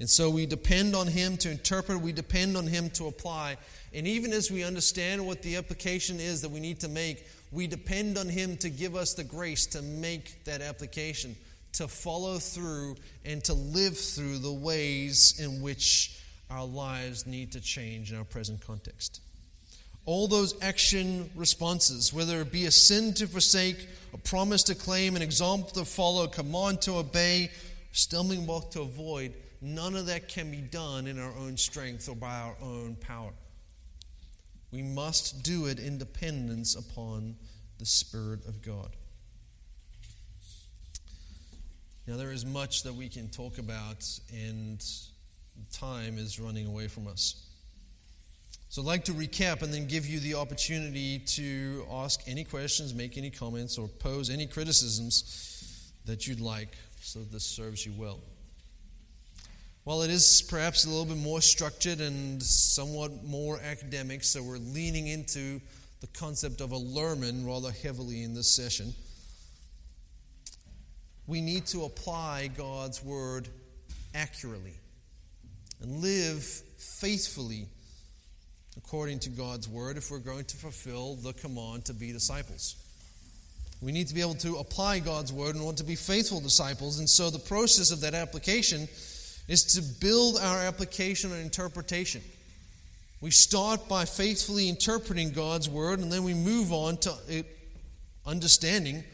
And 0.00 0.08
so 0.08 0.30
we 0.30 0.46
depend 0.46 0.96
on 0.96 1.08
Him 1.08 1.36
to 1.38 1.50
interpret, 1.50 2.00
we 2.00 2.12
depend 2.12 2.56
on 2.56 2.66
Him 2.66 2.88
to 2.90 3.08
apply. 3.08 3.58
And 3.92 4.06
even 4.06 4.32
as 4.32 4.50
we 4.50 4.64
understand 4.64 5.26
what 5.26 5.42
the 5.42 5.56
application 5.56 6.20
is 6.20 6.40
that 6.40 6.50
we 6.50 6.58
need 6.58 6.80
to 6.80 6.88
make, 6.88 7.26
we 7.50 7.66
depend 7.66 8.16
on 8.16 8.30
Him 8.30 8.56
to 8.56 8.70
give 8.70 8.96
us 8.96 9.12
the 9.12 9.24
grace 9.24 9.66
to 9.66 9.82
make 9.82 10.44
that 10.44 10.62
application 10.62 11.36
to 11.72 11.88
follow 11.88 12.38
through 12.38 12.96
and 13.26 13.44
to 13.44 13.52
live 13.52 13.98
through 13.98 14.38
the 14.38 14.50
ways 14.50 15.38
in 15.38 15.60
which 15.60 16.18
our 16.48 16.64
lives 16.64 17.26
need 17.26 17.52
to 17.52 17.60
change 17.60 18.10
in 18.10 18.16
our 18.16 18.24
present 18.24 18.66
context. 18.66 19.20
All 20.04 20.26
those 20.26 20.60
action 20.60 21.30
responses, 21.36 22.12
whether 22.12 22.40
it 22.40 22.50
be 22.50 22.66
a 22.66 22.70
sin 22.70 23.14
to 23.14 23.26
forsake, 23.26 23.88
a 24.12 24.18
promise 24.18 24.64
to 24.64 24.74
claim, 24.74 25.14
an 25.14 25.22
example 25.22 25.70
to 25.70 25.84
follow, 25.84 26.24
a 26.24 26.28
command 26.28 26.82
to 26.82 26.96
obey, 26.96 27.50
stumbling 27.92 28.44
block 28.46 28.72
to 28.72 28.80
avoid, 28.80 29.32
none 29.60 29.94
of 29.94 30.06
that 30.06 30.28
can 30.28 30.50
be 30.50 30.60
done 30.60 31.06
in 31.06 31.20
our 31.20 31.32
own 31.38 31.56
strength 31.56 32.08
or 32.08 32.16
by 32.16 32.40
our 32.40 32.56
own 32.60 32.96
power. 32.96 33.30
We 34.72 34.82
must 34.82 35.42
do 35.44 35.66
it 35.66 35.78
in 35.78 35.98
dependence 35.98 36.74
upon 36.74 37.36
the 37.78 37.86
Spirit 37.86 38.46
of 38.46 38.60
God. 38.62 38.96
Now, 42.06 42.16
there 42.16 42.32
is 42.32 42.44
much 42.44 42.82
that 42.82 42.94
we 42.94 43.08
can 43.08 43.28
talk 43.28 43.58
about, 43.58 44.04
and 44.32 44.84
time 45.72 46.18
is 46.18 46.40
running 46.40 46.66
away 46.66 46.88
from 46.88 47.06
us. 47.06 47.36
So, 48.72 48.80
I'd 48.80 48.86
like 48.86 49.04
to 49.04 49.12
recap 49.12 49.60
and 49.60 49.70
then 49.70 49.86
give 49.86 50.06
you 50.06 50.18
the 50.18 50.36
opportunity 50.36 51.18
to 51.18 51.84
ask 51.92 52.22
any 52.26 52.42
questions, 52.42 52.94
make 52.94 53.18
any 53.18 53.28
comments, 53.28 53.76
or 53.76 53.86
pose 53.86 54.30
any 54.30 54.46
criticisms 54.46 55.92
that 56.06 56.26
you'd 56.26 56.40
like 56.40 56.74
so 57.02 57.18
this 57.18 57.44
serves 57.44 57.84
you 57.84 57.92
well. 57.98 58.20
While 59.84 60.00
it 60.00 60.08
is 60.10 60.40
perhaps 60.48 60.86
a 60.86 60.88
little 60.88 61.04
bit 61.04 61.18
more 61.18 61.42
structured 61.42 62.00
and 62.00 62.42
somewhat 62.42 63.22
more 63.24 63.60
academic, 63.62 64.24
so 64.24 64.42
we're 64.42 64.56
leaning 64.56 65.06
into 65.06 65.60
the 66.00 66.06
concept 66.06 66.62
of 66.62 66.72
a 66.72 66.78
lerman 66.78 67.46
rather 67.46 67.72
heavily 67.72 68.22
in 68.22 68.32
this 68.32 68.56
session 68.56 68.94
we 71.26 71.42
need 71.42 71.66
to 71.66 71.84
apply 71.84 72.48
God's 72.56 73.04
word 73.04 73.48
accurately 74.14 74.74
and 75.82 76.00
live 76.00 76.42
faithfully 76.42 77.66
according 78.76 79.18
to 79.20 79.30
God's 79.30 79.68
word 79.68 79.96
if 79.96 80.10
we're 80.10 80.18
going 80.18 80.44
to 80.44 80.56
fulfill 80.56 81.16
the 81.16 81.32
command 81.32 81.84
to 81.86 81.94
be 81.94 82.12
disciples. 82.12 82.76
We 83.80 83.92
need 83.92 84.08
to 84.08 84.14
be 84.14 84.20
able 84.20 84.34
to 84.36 84.56
apply 84.56 85.00
God's 85.00 85.32
word 85.32 85.56
in 85.56 85.62
order 85.62 85.78
to 85.78 85.84
be 85.84 85.96
faithful 85.96 86.40
disciples. 86.40 87.00
And 87.00 87.10
so 87.10 87.30
the 87.30 87.38
process 87.38 87.90
of 87.90 88.00
that 88.02 88.14
application 88.14 88.88
is 89.48 89.64
to 89.74 89.82
build 90.00 90.38
our 90.38 90.58
application 90.58 91.32
and 91.32 91.42
interpretation. 91.42 92.22
We 93.20 93.30
start 93.30 93.88
by 93.88 94.04
faithfully 94.04 94.68
interpreting 94.68 95.30
God's 95.32 95.68
word, 95.68 95.98
and 95.98 96.12
then 96.12 96.22
we 96.22 96.34
move 96.34 96.72
on 96.72 96.96
to 96.98 97.10
uh, 97.10 97.42
understanding 98.24 99.04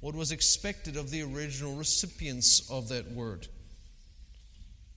what 0.00 0.14
was 0.14 0.30
expected 0.30 0.96
of 0.96 1.10
the 1.10 1.22
original 1.22 1.74
recipients 1.74 2.70
of 2.70 2.88
that 2.88 3.10
word. 3.12 3.48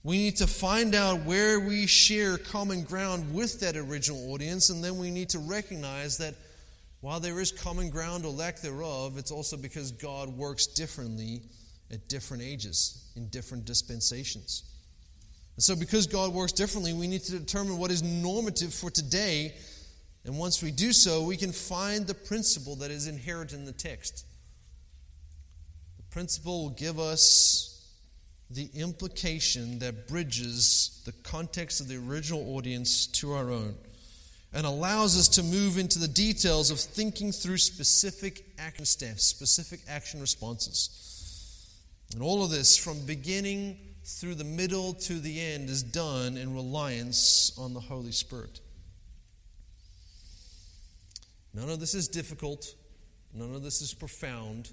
We 0.04 0.18
need 0.18 0.36
to 0.36 0.48
find 0.48 0.94
out 0.96 1.24
where 1.24 1.60
we 1.60 1.86
share 1.86 2.36
common 2.36 2.82
ground 2.82 3.32
with 3.32 3.60
that 3.60 3.76
original 3.76 4.32
audience, 4.32 4.68
and 4.68 4.82
then 4.82 4.98
we 4.98 5.10
need 5.10 5.28
to 5.30 5.38
recognize 5.38 6.18
that 6.18 6.34
while 7.00 7.20
there 7.20 7.38
is 7.40 7.52
common 7.52 7.88
ground 7.90 8.24
or 8.24 8.32
lack 8.32 8.60
thereof, 8.60 9.16
it's 9.16 9.30
also 9.30 9.56
because 9.56 9.92
God 9.92 10.28
works 10.28 10.66
differently 10.66 11.42
at 11.92 12.08
different 12.08 12.42
ages, 12.42 13.10
in 13.16 13.28
different 13.28 13.64
dispensations. 13.64 14.64
And 15.56 15.62
so, 15.62 15.76
because 15.76 16.06
God 16.06 16.32
works 16.32 16.52
differently, 16.52 16.92
we 16.92 17.06
need 17.06 17.22
to 17.24 17.38
determine 17.38 17.78
what 17.78 17.90
is 17.90 18.02
normative 18.02 18.72
for 18.72 18.90
today. 18.90 19.54
And 20.24 20.38
once 20.38 20.62
we 20.62 20.70
do 20.70 20.92
so, 20.92 21.22
we 21.22 21.36
can 21.36 21.52
find 21.52 22.06
the 22.06 22.14
principle 22.14 22.76
that 22.76 22.90
is 22.90 23.06
inherent 23.06 23.52
in 23.52 23.64
the 23.66 23.72
text 23.72 24.24
The 25.98 26.04
principle 26.04 26.64
will 26.64 26.70
give 26.70 26.98
us 26.98 27.71
the 28.54 28.68
implication 28.74 29.78
that 29.78 30.08
bridges 30.08 31.02
the 31.04 31.12
context 31.28 31.80
of 31.80 31.88
the 31.88 31.96
original 31.96 32.56
audience 32.56 33.06
to 33.06 33.32
our 33.32 33.50
own 33.50 33.74
and 34.52 34.66
allows 34.66 35.18
us 35.18 35.28
to 35.28 35.42
move 35.42 35.78
into 35.78 35.98
the 35.98 36.08
details 36.08 36.70
of 36.70 36.78
thinking 36.78 37.32
through 37.32 37.56
specific 37.56 38.44
action 38.58 38.84
steps, 38.84 39.24
specific 39.24 39.80
action 39.88 40.20
responses. 40.20 40.98
And 42.12 42.22
all 42.22 42.44
of 42.44 42.50
this, 42.50 42.76
from 42.76 43.06
beginning 43.06 43.78
through 44.04 44.34
the 44.34 44.44
middle 44.44 44.92
to 44.94 45.14
the 45.14 45.40
end, 45.40 45.70
is 45.70 45.82
done 45.82 46.36
in 46.36 46.54
reliance 46.54 47.56
on 47.58 47.72
the 47.72 47.80
Holy 47.80 48.12
Spirit. 48.12 48.60
None 51.54 51.70
of 51.70 51.80
this 51.80 51.94
is 51.94 52.08
difficult, 52.08 52.74
none 53.32 53.54
of 53.54 53.62
this 53.62 53.80
is 53.80 53.94
profound, 53.94 54.70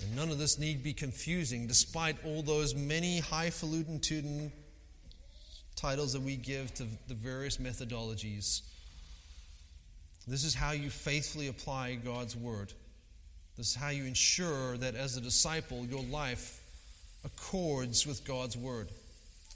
and 0.00 0.16
none 0.16 0.30
of 0.30 0.38
this 0.38 0.58
need 0.58 0.82
be 0.82 0.92
confusing, 0.92 1.66
despite 1.66 2.16
all 2.24 2.42
those 2.42 2.74
many 2.74 3.20
highfalutin 3.20 4.52
titles 5.76 6.12
that 6.12 6.22
we 6.22 6.36
give 6.36 6.72
to 6.74 6.84
the 7.08 7.14
various 7.14 7.58
methodologies. 7.58 8.62
This 10.26 10.44
is 10.44 10.54
how 10.54 10.72
you 10.72 10.90
faithfully 10.90 11.48
apply 11.48 11.96
God's 11.96 12.36
word. 12.36 12.72
This 13.56 13.68
is 13.70 13.74
how 13.74 13.90
you 13.90 14.04
ensure 14.04 14.76
that 14.78 14.94
as 14.96 15.16
a 15.16 15.20
disciple, 15.20 15.84
your 15.86 16.02
life 16.02 16.60
accords 17.24 18.06
with 18.06 18.24
God's 18.24 18.56
word. 18.56 18.88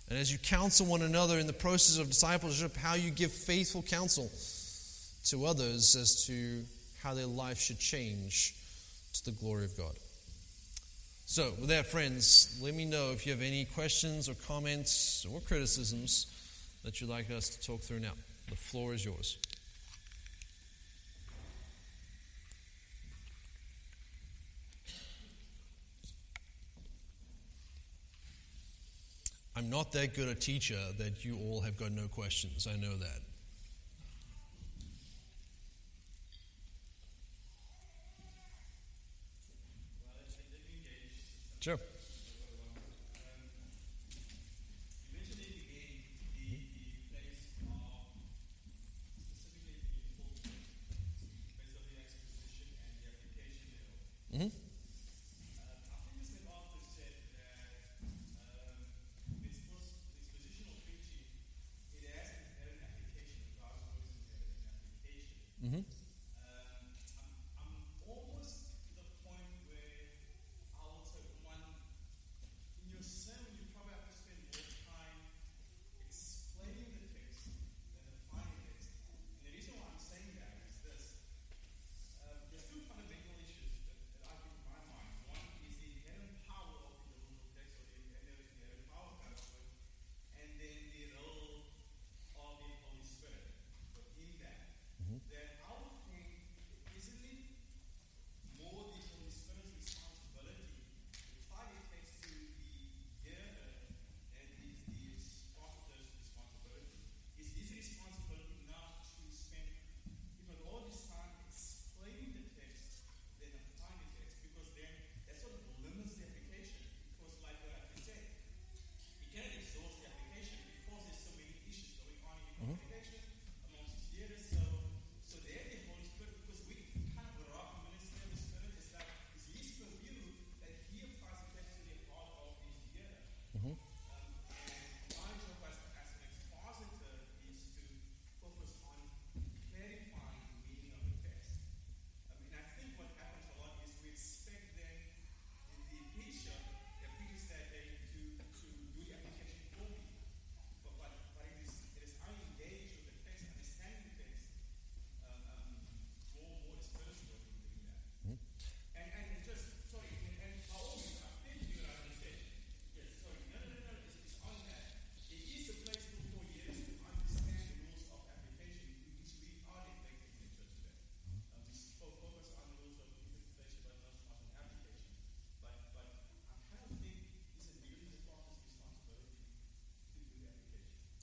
And 0.09 0.19
as 0.19 0.33
you 0.33 0.39
counsel 0.39 0.87
one 0.87 1.03
another 1.03 1.39
in 1.39 1.47
the 1.47 1.53
process 1.53 1.99
of 1.99 2.09
discipleship, 2.09 2.77
how 2.77 2.95
you 2.95 3.11
give 3.11 3.33
faithful 3.33 3.83
counsel 3.83 4.31
to 5.25 5.45
others 5.45 5.97
as 5.97 6.25
to 6.27 6.65
how 7.03 7.15
their 7.15 7.27
life 7.27 7.59
should 7.59 7.79
change 7.79 8.55
to 9.15 9.25
the 9.27 9.33
glory 9.33 9.65
of 9.65 9.77
God. 9.77 9.95
So, 11.31 11.53
with 11.61 11.69
that, 11.69 11.85
friends, 11.85 12.59
let 12.63 12.73
me 12.73 12.87
know 12.87 13.11
if 13.13 13.27
you 13.27 13.33
have 13.33 13.43
any 13.43 13.67
questions 13.67 14.31
or 14.31 14.35
comments 14.47 15.27
or 15.31 15.41
criticisms 15.41 16.27
that 16.85 17.03
you'd 17.03 17.11
like 17.11 17.31
us 17.31 17.51
to 17.51 17.61
talk 17.61 17.83
through 17.83 18.01
now. 18.01 18.15
The 18.49 18.57
floor 18.57 18.95
is 18.95 19.05
yours. 19.05 19.37
I'm 29.55 29.69
not 29.69 29.93
that 29.93 30.15
good 30.15 30.29
a 30.29 30.35
teacher 30.35 30.81
that 30.97 31.27
you 31.27 31.39
all 31.39 31.61
have 31.61 31.77
got 31.77 31.93
no 31.93 32.09
questions. 32.09 32.67
I 32.67 32.79
know 32.79 32.97
that. 32.97 33.28
Mm-hmm. 54.33 54.68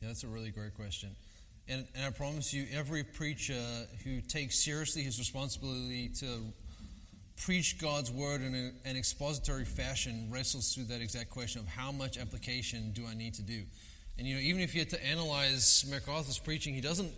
Yeah, 0.06 0.10
that's 0.10 0.24
a 0.24 0.28
really 0.28 0.52
great 0.52 0.76
question. 0.76 1.10
And, 1.68 1.88
and 1.96 2.06
I 2.06 2.12
promise 2.12 2.54
you, 2.54 2.68
every 2.72 3.04
preacher 3.04 3.60
who 4.04 4.22
takes 4.22 4.64
seriously 4.64 5.02
his 5.02 5.18
responsibility 5.18 6.10
to 6.20 6.42
preach 7.44 7.82
God's 7.82 8.12
word 8.12 8.42
in 8.42 8.54
a, 8.54 8.88
an 8.88 8.98
expository 8.98 9.66
fashion 9.66 10.30
wrestles 10.32 10.76
through 10.76 10.84
that 10.86 11.02
exact 11.02 11.32
question 11.32 11.60
of 11.60 11.68
how 11.68 11.92
much 11.92 12.20
application 12.20 12.92
do 12.94 13.08
I 13.10 13.16
need 13.16 13.34
to 13.34 13.42
do? 13.42 13.64
And 14.20 14.28
you 14.28 14.36
know, 14.36 14.42
even 14.42 14.62
if 14.62 14.76
you 14.76 14.82
had 14.82 14.92
to 14.92 15.04
analyze 15.04 15.84
MacArthur's 15.90 16.38
preaching, 16.38 16.76
he 16.76 16.82
doesn't 16.82 17.12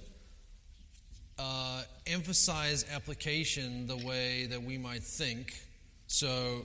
uh, 1.37 1.83
emphasize 2.05 2.85
application 2.95 3.85
the 3.85 3.97
way 3.97 4.45
that 4.45 4.63
we 4.63 4.77
might 4.77 5.03
think. 5.03 5.61
So 6.07 6.63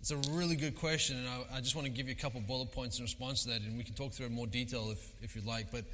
it's 0.00 0.10
a 0.10 0.16
really 0.30 0.56
good 0.56 0.76
question, 0.76 1.16
and 1.16 1.28
I, 1.28 1.56
I, 1.56 1.60
just 1.60 1.74
want 1.74 1.86
to 1.86 1.92
give 1.92 2.06
you 2.06 2.12
a 2.12 2.20
couple 2.20 2.40
bullet 2.40 2.72
points 2.72 2.98
in 2.98 3.04
response 3.04 3.42
to 3.42 3.50
that, 3.50 3.62
and 3.62 3.76
we 3.76 3.84
can 3.84 3.94
talk 3.94 4.12
through 4.12 4.26
it 4.26 4.28
in 4.30 4.34
more 4.34 4.46
detail 4.46 4.90
if, 4.92 5.10
if 5.22 5.34
you'd 5.34 5.46
like. 5.46 5.72
But 5.72 5.84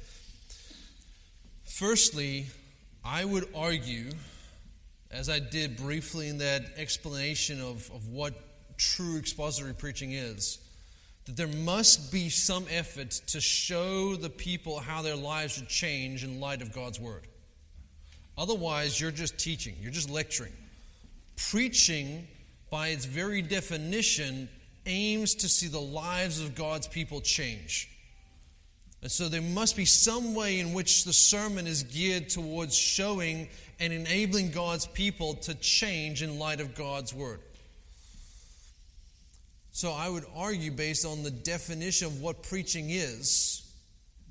firstly, 1.77 2.45
I 3.03 3.25
would 3.25 3.47
argue, 3.55 4.11
as 5.09 5.29
I 5.29 5.39
did 5.39 5.77
briefly 5.77 6.29
in 6.29 6.37
that 6.37 6.65
explanation 6.77 7.59
of, 7.61 7.89
of 7.93 8.09
what 8.09 8.33
true 8.77 9.17
expository 9.17 9.73
preaching 9.73 10.11
is, 10.11 10.59
that 11.25 11.35
there 11.35 11.47
must 11.47 12.11
be 12.11 12.29
some 12.29 12.65
effort 12.69 13.09
to 13.09 13.41
show 13.41 14.15
the 14.15 14.29
people 14.29 14.79
how 14.79 15.01
their 15.01 15.15
lives 15.15 15.53
should 15.53 15.67
change 15.67 16.23
in 16.23 16.39
light 16.39 16.61
of 16.61 16.71
God's 16.73 16.99
Word. 16.99 17.23
Otherwise, 18.37 19.01
you're 19.01 19.11
just 19.11 19.39
teaching, 19.39 19.75
you're 19.81 19.91
just 19.91 20.09
lecturing. 20.09 20.53
Preaching 21.49 22.27
by 22.75 22.89
its 22.89 23.05
very 23.05 23.41
definition, 23.41 24.49
aims 24.85 25.33
to 25.33 25.47
see 25.47 25.67
the 25.69 25.79
lives 25.79 26.41
of 26.41 26.55
God's 26.55 26.89
people 26.89 27.21
change. 27.21 27.89
And 29.01 29.09
so 29.09 29.29
there 29.29 29.41
must 29.41 29.77
be 29.77 29.85
some 29.85 30.35
way 30.35 30.59
in 30.59 30.73
which 30.73 31.05
the 31.05 31.13
sermon 31.13 31.67
is 31.67 31.83
geared 31.83 32.27
towards 32.27 32.75
showing 32.75 33.47
and 33.79 33.93
enabling 33.93 34.51
God's 34.51 34.87
people 34.87 35.35
to 35.35 35.55
change 35.55 36.21
in 36.21 36.37
light 36.37 36.59
of 36.59 36.75
God's 36.75 37.13
word. 37.13 37.39
So 39.71 39.93
I 39.93 40.09
would 40.09 40.25
argue, 40.35 40.71
based 40.71 41.05
on 41.05 41.23
the 41.23 41.31
definition 41.31 42.07
of 42.07 42.19
what 42.19 42.43
preaching 42.43 42.89
is 42.89 43.63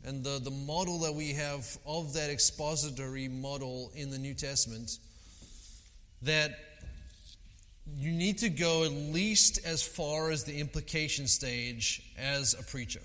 and 0.05 0.22
the, 0.22 0.38
the 0.38 0.51
model 0.51 0.99
that 0.99 1.14
we 1.14 1.32
have 1.32 1.78
of 1.86 2.12
that 2.12 2.28
expository 2.28 3.26
model 3.26 3.90
in 3.95 4.11
the 4.11 4.18
New 4.18 4.34
Testament, 4.34 4.99
that 6.20 6.59
you 7.97 8.12
need 8.12 8.39
to 8.39 8.49
go 8.49 8.85
at 8.85 8.93
least 8.93 9.64
as 9.66 9.82
far 9.82 10.30
as 10.30 10.45
the 10.45 10.59
implication 10.59 11.26
stage 11.26 12.03
as 12.18 12.55
a 12.59 12.62
preacher, 12.62 13.03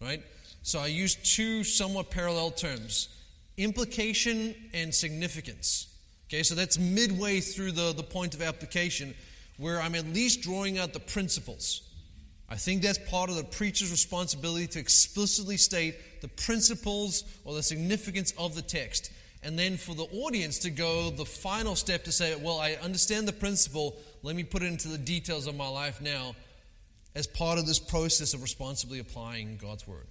right? 0.00 0.22
So 0.62 0.78
I 0.78 0.86
use 0.86 1.14
two 1.14 1.64
somewhat 1.64 2.10
parallel 2.10 2.50
terms 2.50 3.08
implication 3.56 4.54
and 4.72 4.94
significance. 4.94 5.86
Okay, 6.28 6.42
so 6.42 6.54
that's 6.54 6.78
midway 6.78 7.40
through 7.40 7.72
the, 7.72 7.92
the 7.92 8.02
point 8.02 8.34
of 8.34 8.40
application 8.40 9.14
where 9.58 9.80
I'm 9.80 9.94
at 9.94 10.06
least 10.06 10.40
drawing 10.42 10.78
out 10.78 10.92
the 10.92 11.00
principles. 11.00 11.82
I 12.48 12.56
think 12.56 12.82
that's 12.82 12.98
part 13.10 13.30
of 13.30 13.36
the 13.36 13.44
preacher's 13.44 13.90
responsibility 13.90 14.66
to 14.68 14.78
explicitly 14.78 15.56
state 15.56 16.20
the 16.22 16.28
principles 16.28 17.24
or 17.44 17.54
the 17.54 17.62
significance 17.62 18.32
of 18.38 18.54
the 18.54 18.62
text. 18.62 19.12
And 19.42 19.58
then 19.58 19.76
for 19.76 19.94
the 19.94 20.04
audience 20.04 20.58
to 20.60 20.70
go 20.70 21.10
the 21.10 21.24
final 21.24 21.74
step 21.74 22.04
to 22.04 22.12
say, 22.12 22.34
well, 22.34 22.58
I 22.58 22.72
understand 22.82 23.28
the 23.28 23.32
principle, 23.32 23.96
let 24.22 24.36
me 24.36 24.44
put 24.44 24.62
it 24.62 24.66
into 24.66 24.88
the 24.88 24.98
details 24.98 25.46
of 25.46 25.56
my 25.56 25.68
life 25.68 26.00
now 26.00 26.34
as 27.14 27.26
part 27.26 27.58
of 27.58 27.66
this 27.66 27.78
process 27.78 28.34
of 28.34 28.42
responsibly 28.42 28.98
applying 28.98 29.56
God's 29.56 29.86
Word. 29.86 30.06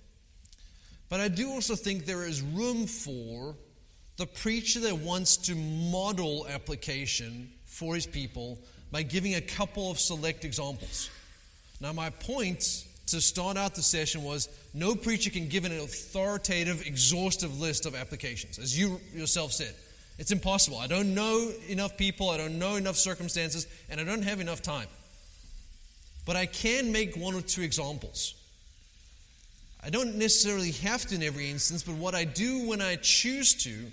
But 1.10 1.20
I 1.20 1.28
do 1.28 1.50
also 1.50 1.76
think 1.76 2.06
there 2.06 2.26
is 2.26 2.42
room 2.42 2.86
for 2.86 3.56
the 4.18 4.26
preacher 4.26 4.82
that 4.82 4.98
wants 4.98 5.38
to 5.38 5.56
model 5.56 6.46
application 6.48 7.50
for 7.66 7.96
his 7.96 8.06
people 8.06 8.60
by 8.92 9.04
giving 9.04 9.36
a 9.36 9.42
couple 9.42 9.90
of 9.90 10.00
select 10.00 10.44
examples. 10.44 11.10
Now, 11.80 11.94
my 11.94 12.10
point 12.10 12.86
to 13.08 13.22
start 13.22 13.58
out 13.58 13.76
the 13.76 13.82
session 13.82 14.24
was 14.24 14.50
no 14.74 14.94
preacher 14.94 15.30
can 15.30 15.48
give 15.48 15.66
an 15.66 15.72
authoritative, 15.72 16.86
exhaustive 16.86 17.60
list 17.60 17.86
of 17.86 17.96
applications, 17.96 18.60
as 18.60 18.78
you 18.78 19.00
yourself 19.14 19.54
said. 19.54 19.74
It's 20.20 20.32
impossible. 20.32 20.78
I 20.78 20.88
don't 20.88 21.16
know 21.16 21.50
enough 21.70 21.96
people, 21.96 22.30
I 22.30 22.38
don't 22.38 22.60
know 22.60 22.76
enough 22.76 22.98
circumstances, 22.98 23.66
and 23.90 24.02
I 24.02 24.04
don't 24.04 24.22
have 24.24 24.42
enough 24.42 24.62
time. 24.62 24.88
But 26.26 26.36
I 26.36 26.46
can 26.46 26.92
make 26.92 27.16
one 27.16 27.34
or 27.34 27.42
two 27.42 27.62
examples. 27.62 28.36
I 29.82 29.90
don't 29.90 30.18
necessarily 30.18 30.72
have 30.72 31.06
to 31.08 31.16
in 31.16 31.24
every 31.24 31.50
instance, 31.50 31.84
but 31.84 31.96
what 31.96 32.16
I 32.16 32.26
do 32.26 32.68
when 32.68 32.82
I 32.82 32.98
choose 32.98 33.56
to 33.64 33.86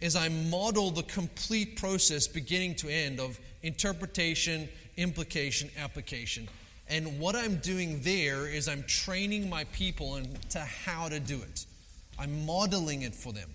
is 0.00 0.16
I 0.16 0.30
model 0.30 0.90
the 0.90 1.02
complete 1.02 1.76
process, 1.76 2.26
beginning 2.26 2.76
to 2.76 2.88
end, 2.88 3.20
of 3.20 3.38
interpretation, 3.62 4.70
implication, 4.96 5.68
application. 5.78 6.48
And 6.88 7.20
what 7.20 7.36
I'm 7.36 7.56
doing 7.56 8.00
there 8.00 8.48
is 8.48 8.66
I'm 8.66 8.84
training 8.84 9.50
my 9.50 9.64
people 9.72 10.16
into 10.16 10.60
how 10.60 11.10
to 11.10 11.20
do 11.20 11.36
it. 11.36 11.66
I'm 12.18 12.46
modeling 12.46 13.02
it 13.02 13.14
for 13.14 13.34
them. 13.34 13.50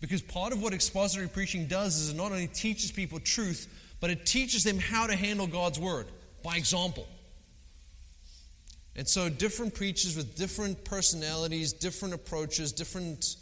Because 0.00 0.22
part 0.22 0.52
of 0.52 0.62
what 0.62 0.72
expository 0.72 1.28
preaching 1.28 1.66
does 1.66 1.96
is 1.96 2.10
it 2.10 2.16
not 2.16 2.30
only 2.30 2.46
teaches 2.46 2.92
people 2.92 3.18
truth, 3.18 3.66
but 4.00 4.10
it 4.10 4.26
teaches 4.26 4.62
them 4.64 4.78
how 4.78 5.06
to 5.06 5.16
handle 5.16 5.46
God's 5.46 5.78
word 5.78 6.06
by 6.44 6.56
example. 6.56 7.06
And 8.94 9.08
so, 9.08 9.28
different 9.28 9.74
preachers 9.74 10.16
with 10.16 10.36
different 10.36 10.84
personalities, 10.84 11.72
different 11.72 12.14
approaches, 12.14 12.72
different 12.72 13.36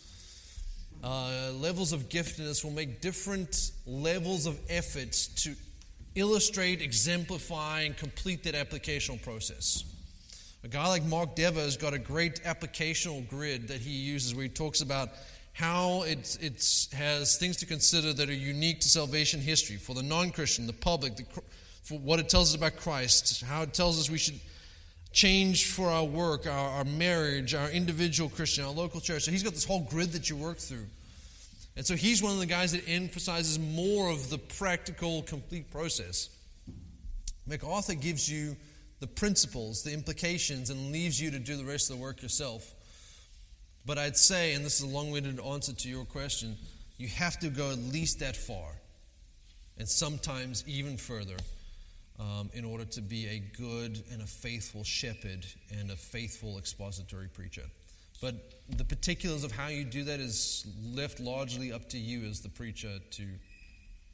uh, 1.02 1.50
levels 1.54 1.92
of 1.92 2.09
giftedness 2.09 2.64
will 2.64 2.72
make 2.72 3.00
different 3.00 3.70
levels 3.86 4.46
of 4.46 4.59
efforts 4.68 5.28
to 5.44 5.54
illustrate, 6.14 6.82
exemplify, 6.82 7.82
and 7.82 7.96
complete 7.96 8.42
that 8.44 8.54
applicational 8.54 9.22
process. 9.22 9.84
A 10.64 10.68
guy 10.68 10.88
like 10.88 11.04
Mark 11.04 11.36
Dever 11.36 11.61
has 11.61 11.76
got 11.76 11.94
a 11.94 11.98
great 11.98 12.42
applicational 12.42 13.26
grid 13.28 13.68
that 13.68 13.80
he 13.80 13.90
uses 13.90 14.34
where 14.34 14.42
he 14.44 14.48
talks 14.48 14.80
about 14.80 15.11
how 15.57 16.02
it, 16.02 16.36
it 16.42 16.88
has 16.92 17.38
things 17.38 17.57
to 17.57 17.64
consider 17.64 18.12
that 18.12 18.28
are 18.28 18.34
unique 18.34 18.78
to 18.78 18.88
salvation 18.90 19.40
history 19.40 19.76
for 19.76 19.94
the 19.94 20.02
non 20.02 20.30
Christian, 20.30 20.66
the 20.66 20.74
public, 20.74 21.16
the, 21.16 21.24
for 21.82 21.98
what 21.98 22.20
it 22.20 22.28
tells 22.28 22.50
us 22.50 22.57
about 22.57 22.76
Christ, 22.76 23.42
how 23.42 23.62
it 23.62 23.72
tells 23.72 23.98
us 23.98 24.11
we 24.11 24.18
should 24.18 24.38
change 25.12 25.70
for 25.70 25.88
our 25.88 26.04
work, 26.04 26.46
our, 26.46 26.68
our 26.68 26.84
marriage, 26.84 27.54
our 27.54 27.70
individual 27.70 28.28
Christian, 28.28 28.66
our 28.66 28.70
local 28.70 29.00
church. 29.00 29.22
So 29.22 29.30
he's 29.30 29.42
got 29.42 29.54
this 29.54 29.64
whole 29.64 29.80
grid 29.80 30.12
that 30.12 30.28
you 30.28 30.36
work 30.36 30.59
through. 30.59 30.84
And 31.74 31.86
so 31.86 31.94
he's 31.96 32.22
one 32.22 32.32
of 32.32 32.38
the 32.38 32.44
guys 32.44 32.72
that 32.72 32.86
emphasizes 32.86 33.59
more 33.59 34.11
of 34.11 34.28
the 34.28 34.38
practical, 34.38 35.22
complete 35.22 35.70
process. 35.70 36.28
MacArthur 37.46 37.94
gives 37.94 38.30
you 38.30 38.57
the 39.00 39.07
principles, 39.07 39.82
the 39.82 39.94
implications, 39.94 40.68
and 40.68 40.92
leaves 40.92 41.18
you 41.18 41.30
to 41.30 41.38
do 41.38 41.57
the 41.57 41.64
rest 41.64 41.88
of 41.90 41.96
the 41.96 42.02
work 42.02 42.20
yourself. 42.20 42.74
But 43.87 43.99
I'd 43.99 44.16
say, 44.16 44.55
and 44.55 44.64
this 44.64 44.80
is 44.80 44.82
a 44.82 44.93
long 44.93 45.12
winded 45.12 45.39
answer 45.39 45.72
to 45.72 45.89
your 45.89 46.05
question, 46.05 46.57
you 46.99 47.07
have 47.09 47.39
to 47.39 47.49
go 47.49 47.70
at 47.70 47.78
least 47.78 48.18
that 48.18 48.37
far, 48.37 48.72
and 49.78 49.89
sometimes 49.89 50.64
even 50.66 50.97
further, 50.97 51.37
um, 52.18 52.51
in 52.53 52.64
order 52.64 52.84
to 52.84 53.01
be 53.01 53.28
a 53.28 53.39
good 53.39 54.03
and 54.11 54.22
a 54.22 54.26
faithful 54.26 54.82
shepherd 54.82 55.47
and 55.78 55.91
a 55.93 55.97
faithful 55.97 56.59
expository 56.59 57.28
preacher. 57.28 57.62
But 58.20 58.34
the 58.76 58.84
particulars 58.84 59.45
of 59.45 59.53
how 59.53 59.68
you 59.68 59.84
do 59.84 60.03
that 60.05 60.18
is 60.18 60.66
left 60.93 61.20
largely 61.20 61.72
up 61.72 61.89
to 61.91 61.99
you 61.99 62.24
as 62.28 62.41
the 62.41 62.49
preacher 62.49 62.99
to 63.12 63.24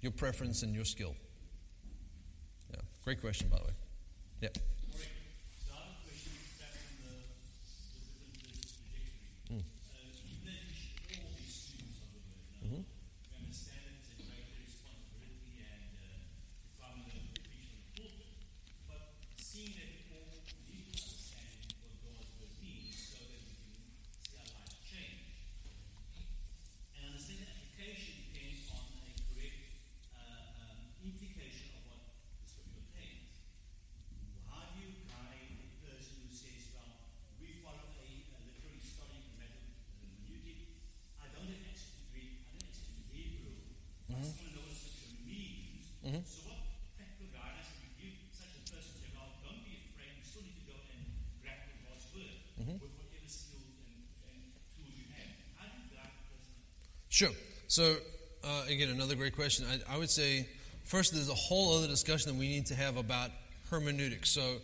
your 0.01 0.13
preference 0.13 0.63
and 0.65 0.75
your 0.75 0.85
skill. 0.85 1.15
Yeah, 2.71 2.81
great 3.05 3.21
question, 3.21 3.49
by 3.49 3.59
the 3.59 3.65
way. 3.65 3.73
Yeah. 4.41 4.49
Sure. 57.13 57.29
So, 57.69 57.97
uh, 58.43 58.63
again, 58.71 58.89
another 58.89 59.15
great 59.15 59.37
question. 59.37 59.67
I, 59.71 59.97
I, 59.97 59.99
would 59.99 60.09
say, 60.09 60.49
first, 60.83 61.13
there's 61.13 61.29
a 61.29 61.35
whole 61.35 61.77
other 61.77 61.87
discussion 61.87 62.33
that 62.33 62.39
we 62.39 62.49
need 62.49 62.65
to 62.67 62.75
have 62.75 62.97
about 62.97 63.31
hermeneutics. 63.71 64.31
So, 64.31 64.57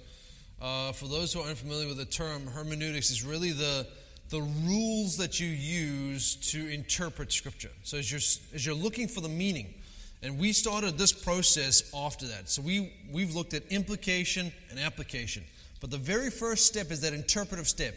uh, 0.63 0.93
for 0.93 1.09
those 1.09 1.31
who 1.31 1.43
are 1.43 1.49
unfamiliar 1.51 1.87
with 1.87 1.99
the 1.99 2.07
term, 2.07 2.47
hermeneutics 2.47 3.11
is 3.11 3.23
really 3.23 3.53
the 3.53 3.87
the 4.31 4.41
rules 4.41 5.19
that 5.19 5.39
you 5.39 5.47
use 5.47 6.37
to 6.53 6.67
interpret 6.69 7.35
Scripture. 7.35 7.69
So, 7.83 7.99
as 7.99 8.11
you're 8.11 8.55
as 8.55 8.65
you're 8.65 8.75
looking 8.75 9.09
for 9.09 9.21
the 9.21 9.29
meaning, 9.29 9.75
and 10.23 10.39
we 10.39 10.55
started 10.55 10.97
this 10.97 11.13
process 11.13 11.93
after 11.95 12.27
that. 12.29 12.49
So, 12.49 12.63
we 12.63 12.95
we've 13.13 13.35
looked 13.35 13.53
at 13.53 13.65
implication 13.71 14.51
and 14.71 14.81
application. 14.81 15.45
But 15.83 15.91
the 15.91 15.99
very 15.99 16.31
first 16.31 16.65
step 16.65 16.91
is 16.93 17.03
that 17.03 17.13
interpretive 17.13 17.69
step. 17.69 17.95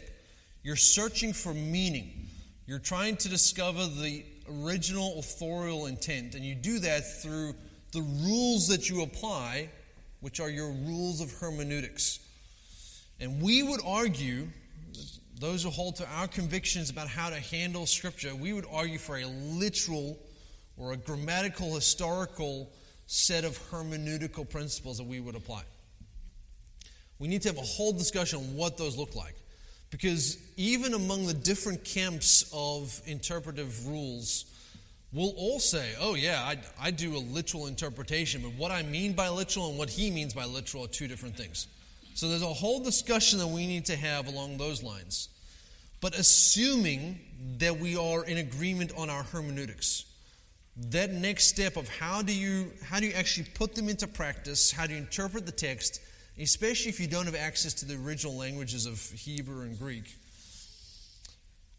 You're 0.62 0.76
searching 0.76 1.32
for 1.32 1.54
meaning. 1.54 2.28
You're 2.66 2.80
trying 2.80 3.16
to 3.16 3.30
discover 3.30 3.86
the 3.86 4.26
original 4.60 5.18
authorial 5.18 5.86
intent. 5.86 6.34
And 6.34 6.44
you 6.44 6.54
do 6.54 6.78
that 6.80 7.22
through 7.22 7.54
the 7.92 8.02
rules 8.02 8.68
that 8.68 8.88
you 8.88 9.02
apply, 9.02 9.68
which 10.20 10.40
are 10.40 10.50
your 10.50 10.70
rules 10.70 11.20
of 11.20 11.32
hermeneutics. 11.32 12.20
And 13.20 13.40
we 13.42 13.62
would 13.62 13.80
argue, 13.84 14.48
those 15.38 15.62
who 15.62 15.70
hold 15.70 15.96
to 15.96 16.08
our 16.16 16.28
convictions 16.28 16.90
about 16.90 17.08
how 17.08 17.30
to 17.30 17.36
handle 17.36 17.86
Scripture, 17.86 18.34
we 18.34 18.52
would 18.52 18.66
argue 18.72 18.98
for 18.98 19.18
a 19.18 19.26
literal 19.26 20.18
or 20.76 20.92
a 20.92 20.96
grammatical, 20.96 21.74
historical 21.74 22.70
set 23.06 23.44
of 23.44 23.58
hermeneutical 23.70 24.48
principles 24.48 24.98
that 24.98 25.04
we 25.04 25.20
would 25.20 25.34
apply. 25.34 25.62
We 27.18 27.28
need 27.28 27.42
to 27.42 27.48
have 27.50 27.58
a 27.58 27.62
whole 27.62 27.92
discussion 27.92 28.38
on 28.38 28.56
what 28.56 28.78
those 28.78 28.96
look 28.96 29.14
like. 29.14 29.36
Because 29.92 30.38
even 30.56 30.94
among 30.94 31.26
the 31.26 31.34
different 31.34 31.84
camps 31.84 32.50
of 32.52 33.00
interpretive 33.06 33.86
rules, 33.86 34.46
we'll 35.12 35.34
all 35.36 35.60
say, 35.60 35.92
oh, 36.00 36.14
yeah, 36.14 36.42
I, 36.42 36.56
I 36.80 36.90
do 36.90 37.14
a 37.14 37.18
literal 37.18 37.66
interpretation, 37.66 38.40
but 38.40 38.54
what 38.54 38.72
I 38.72 38.82
mean 38.82 39.12
by 39.12 39.28
literal 39.28 39.68
and 39.68 39.78
what 39.78 39.90
he 39.90 40.10
means 40.10 40.32
by 40.32 40.46
literal 40.46 40.86
are 40.86 40.88
two 40.88 41.06
different 41.06 41.36
things. 41.36 41.68
So 42.14 42.28
there's 42.28 42.42
a 42.42 42.46
whole 42.46 42.80
discussion 42.80 43.38
that 43.38 43.46
we 43.46 43.66
need 43.66 43.84
to 43.86 43.96
have 43.96 44.28
along 44.28 44.56
those 44.56 44.82
lines. 44.82 45.28
But 46.00 46.18
assuming 46.18 47.20
that 47.58 47.78
we 47.78 47.94
are 47.96 48.24
in 48.24 48.38
agreement 48.38 48.92
on 48.96 49.10
our 49.10 49.22
hermeneutics, 49.22 50.06
that 50.90 51.12
next 51.12 51.44
step 51.44 51.76
of 51.76 51.86
how 51.88 52.22
do 52.22 52.34
you 52.34 52.72
how 52.82 52.98
do 52.98 53.06
you 53.06 53.12
actually 53.12 53.46
put 53.54 53.74
them 53.74 53.90
into 53.90 54.06
practice, 54.08 54.72
how 54.72 54.86
do 54.86 54.94
you 54.94 54.98
interpret 54.98 55.44
the 55.44 55.52
text, 55.52 56.00
especially 56.38 56.88
if 56.88 57.00
you 57.00 57.06
don't 57.06 57.26
have 57.26 57.34
access 57.34 57.74
to 57.74 57.84
the 57.84 57.94
original 57.94 58.36
languages 58.36 58.86
of 58.86 59.00
Hebrew 59.00 59.62
and 59.62 59.78
Greek. 59.78 60.14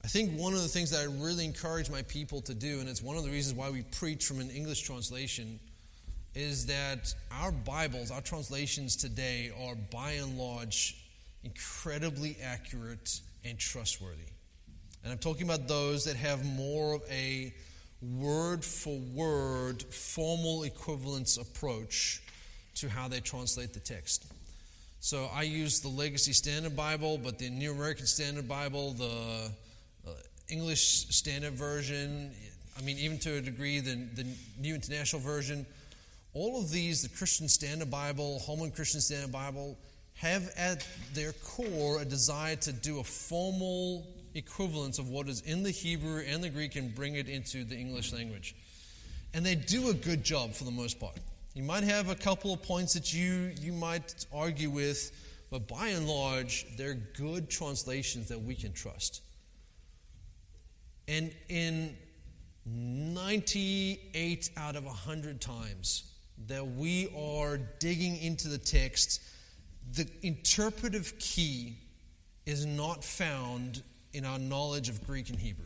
I 0.03 0.07
think 0.07 0.37
one 0.37 0.53
of 0.53 0.61
the 0.61 0.67
things 0.67 0.91
that 0.91 0.99
I 0.99 1.05
really 1.05 1.45
encourage 1.45 1.89
my 1.89 2.01
people 2.01 2.41
to 2.41 2.53
do, 2.53 2.79
and 2.79 2.89
it's 2.89 3.01
one 3.01 3.15
of 3.15 3.23
the 3.23 3.31
reasons 3.31 3.55
why 3.55 3.69
we 3.69 3.83
preach 3.83 4.25
from 4.25 4.41
an 4.41 4.49
English 4.49 4.81
translation, 4.81 5.59
is 6.35 6.65
that 6.65 7.13
our 7.31 7.51
Bibles, 7.51 8.11
our 8.11 8.21
translations 8.21 8.95
today, 8.95 9.51
are 9.65 9.75
by 9.75 10.11
and 10.11 10.37
large 10.37 10.97
incredibly 11.43 12.37
accurate 12.43 13.21
and 13.45 13.57
trustworthy. 13.57 14.27
And 15.03 15.11
I'm 15.11 15.19
talking 15.19 15.43
about 15.43 15.67
those 15.67 16.05
that 16.05 16.15
have 16.15 16.45
more 16.45 16.95
of 16.95 17.03
a 17.09 17.53
word 18.01 18.63
for 18.63 18.97
word, 19.13 19.83
formal 19.83 20.63
equivalence 20.63 21.37
approach 21.37 22.21
to 22.75 22.89
how 22.89 23.07
they 23.07 23.19
translate 23.19 23.73
the 23.73 23.79
text. 23.79 24.25
So 25.03 25.29
I 25.35 25.41
use 25.41 25.81
the 25.81 25.89
Legacy 25.89 26.31
Standard 26.31 26.77
Bible, 26.77 27.17
but 27.17 27.37
the 27.37 27.49
New 27.49 27.73
American 27.73 28.05
Standard 28.05 28.47
Bible, 28.47 28.93
the 28.93 29.51
uh, 30.07 30.11
English 30.47 31.07
Standard 31.09 31.51
Version, 31.55 32.31
I 32.77 32.81
mean, 32.83 32.97
even 32.97 33.19
to 33.19 33.35
a 33.35 33.41
degree, 33.41 33.81
the, 33.81 33.95
the 34.15 34.25
New 34.57 34.73
International 34.73 35.21
Version, 35.21 35.65
all 36.33 36.57
of 36.57 36.71
these, 36.71 37.01
the 37.01 37.09
Christian 37.09 37.49
Standard 37.49 37.91
Bible, 37.91 38.39
Holman 38.45 38.71
Christian 38.71 39.01
Standard 39.01 39.33
Bible, 39.33 39.77
have 40.13 40.49
at 40.55 40.87
their 41.13 41.33
core 41.33 41.99
a 41.99 42.05
desire 42.05 42.55
to 42.55 42.71
do 42.71 43.01
a 43.01 43.03
formal 43.03 44.07
equivalence 44.35 44.99
of 44.99 45.09
what 45.09 45.27
is 45.27 45.41
in 45.41 45.63
the 45.63 45.71
Hebrew 45.71 46.23
and 46.25 46.41
the 46.41 46.49
Greek 46.49 46.77
and 46.77 46.95
bring 46.95 47.15
it 47.15 47.27
into 47.27 47.65
the 47.65 47.75
English 47.75 48.13
language. 48.13 48.55
And 49.33 49.45
they 49.45 49.55
do 49.55 49.89
a 49.89 49.93
good 49.93 50.23
job 50.23 50.53
for 50.53 50.63
the 50.63 50.71
most 50.71 50.97
part. 50.97 51.17
You 51.53 51.63
might 51.63 51.83
have 51.83 52.09
a 52.09 52.15
couple 52.15 52.51
of 52.51 52.63
points 52.63 52.93
that 52.93 53.13
you, 53.13 53.51
you 53.61 53.73
might 53.73 54.25
argue 54.33 54.69
with, 54.71 55.11
but 55.51 55.67
by 55.67 55.89
and 55.89 56.07
large, 56.07 56.65
they're 56.77 56.95
good 56.95 57.49
translations 57.49 58.27
that 58.29 58.41
we 58.41 58.55
can 58.55 58.73
trust. 58.73 59.21
And 61.07 61.33
in 61.49 61.95
98 62.65 64.49
out 64.57 64.75
of 64.75 64.85
100 64.85 65.39
times 65.41 66.11
that 66.47 66.65
we 66.65 67.13
are 67.15 67.57
digging 67.79 68.17
into 68.17 68.47
the 68.47 68.57
text, 68.57 69.21
the 69.91 70.09
interpretive 70.23 71.13
key 71.19 71.77
is 72.45 72.65
not 72.65 73.03
found 73.03 73.83
in 74.13 74.25
our 74.25 74.39
knowledge 74.39 74.89
of 74.89 75.05
Greek 75.05 75.29
and 75.29 75.39
Hebrew 75.39 75.65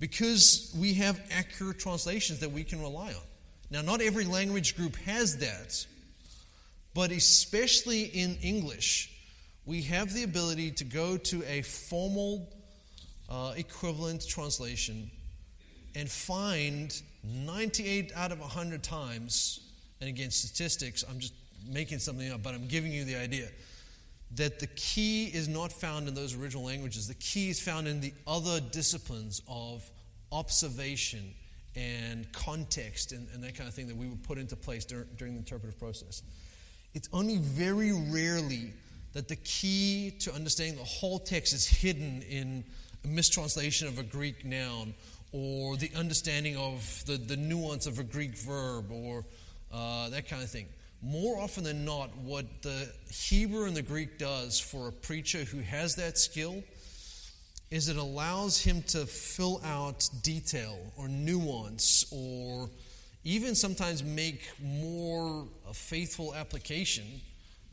because 0.00 0.74
we 0.78 0.94
have 0.94 1.20
accurate 1.30 1.78
translations 1.78 2.40
that 2.40 2.50
we 2.50 2.62
can 2.62 2.80
rely 2.80 3.08
on. 3.08 3.27
Now, 3.70 3.82
not 3.82 4.00
every 4.00 4.24
language 4.24 4.76
group 4.76 4.96
has 4.96 5.38
that, 5.38 5.86
but 6.94 7.10
especially 7.10 8.04
in 8.04 8.36
English, 8.42 9.12
we 9.66 9.82
have 9.82 10.14
the 10.14 10.22
ability 10.22 10.70
to 10.72 10.84
go 10.84 11.18
to 11.18 11.42
a 11.44 11.62
formal 11.62 12.48
uh, 13.28 13.52
equivalent 13.56 14.26
translation 14.26 15.10
and 15.94 16.08
find 16.08 17.00
98 17.24 18.12
out 18.14 18.32
of 18.32 18.40
100 18.40 18.82
times, 18.82 19.60
and 20.00 20.08
again, 20.08 20.30
statistics, 20.30 21.04
I'm 21.08 21.18
just 21.18 21.34
making 21.68 21.98
something 21.98 22.30
up, 22.32 22.42
but 22.42 22.54
I'm 22.54 22.68
giving 22.68 22.92
you 22.92 23.04
the 23.04 23.16
idea 23.16 23.48
that 24.36 24.60
the 24.60 24.66
key 24.68 25.26
is 25.26 25.48
not 25.48 25.72
found 25.72 26.08
in 26.08 26.14
those 26.14 26.34
original 26.34 26.64
languages. 26.64 27.08
The 27.08 27.14
key 27.14 27.50
is 27.50 27.60
found 27.60 27.88
in 27.88 28.00
the 28.00 28.12
other 28.26 28.60
disciplines 28.60 29.42
of 29.48 29.88
observation 30.32 31.34
and 31.78 32.30
context 32.32 33.12
and, 33.12 33.28
and 33.32 33.42
that 33.44 33.54
kind 33.54 33.68
of 33.68 33.74
thing 33.74 33.86
that 33.86 33.96
we 33.96 34.08
would 34.08 34.22
put 34.24 34.36
into 34.36 34.56
place 34.56 34.84
dur- 34.84 35.06
during 35.16 35.34
the 35.34 35.38
interpretive 35.38 35.78
process. 35.78 36.22
It's 36.94 37.08
only 37.12 37.36
very 37.36 37.92
rarely 37.92 38.72
that 39.12 39.28
the 39.28 39.36
key 39.36 40.12
to 40.20 40.34
understanding 40.34 40.76
the 40.76 40.84
whole 40.84 41.18
text 41.18 41.52
is 41.52 41.66
hidden 41.66 42.22
in 42.22 42.64
a 43.04 43.08
mistranslation 43.08 43.86
of 43.86 43.98
a 43.98 44.02
Greek 44.02 44.44
noun 44.44 44.94
or 45.32 45.76
the 45.76 45.90
understanding 45.96 46.56
of 46.56 47.04
the, 47.06 47.16
the 47.16 47.36
nuance 47.36 47.86
of 47.86 47.98
a 47.98 48.04
Greek 48.04 48.36
verb 48.36 48.90
or 48.90 49.24
uh, 49.72 50.08
that 50.08 50.28
kind 50.28 50.42
of 50.42 50.50
thing 50.50 50.66
more 51.00 51.38
often 51.40 51.62
than 51.62 51.84
not, 51.84 52.16
what 52.18 52.44
the 52.62 52.90
Hebrew 53.10 53.66
and 53.66 53.76
the 53.76 53.82
Greek 53.82 54.18
does 54.18 54.58
for 54.58 54.88
a 54.88 54.92
preacher 54.92 55.38
who 55.38 55.60
has 55.60 55.94
that 55.96 56.18
skill 56.18 56.62
is 57.70 57.88
it 57.88 57.96
allows 57.96 58.60
him 58.60 58.82
to 58.82 59.04
fill 59.06 59.60
out 59.64 60.08
detail 60.22 60.78
or 60.96 61.08
nuance 61.08 62.06
or 62.10 62.70
even 63.24 63.54
sometimes 63.54 64.02
make 64.02 64.48
more 64.62 65.46
a 65.68 65.74
faithful 65.74 66.34
application 66.34 67.04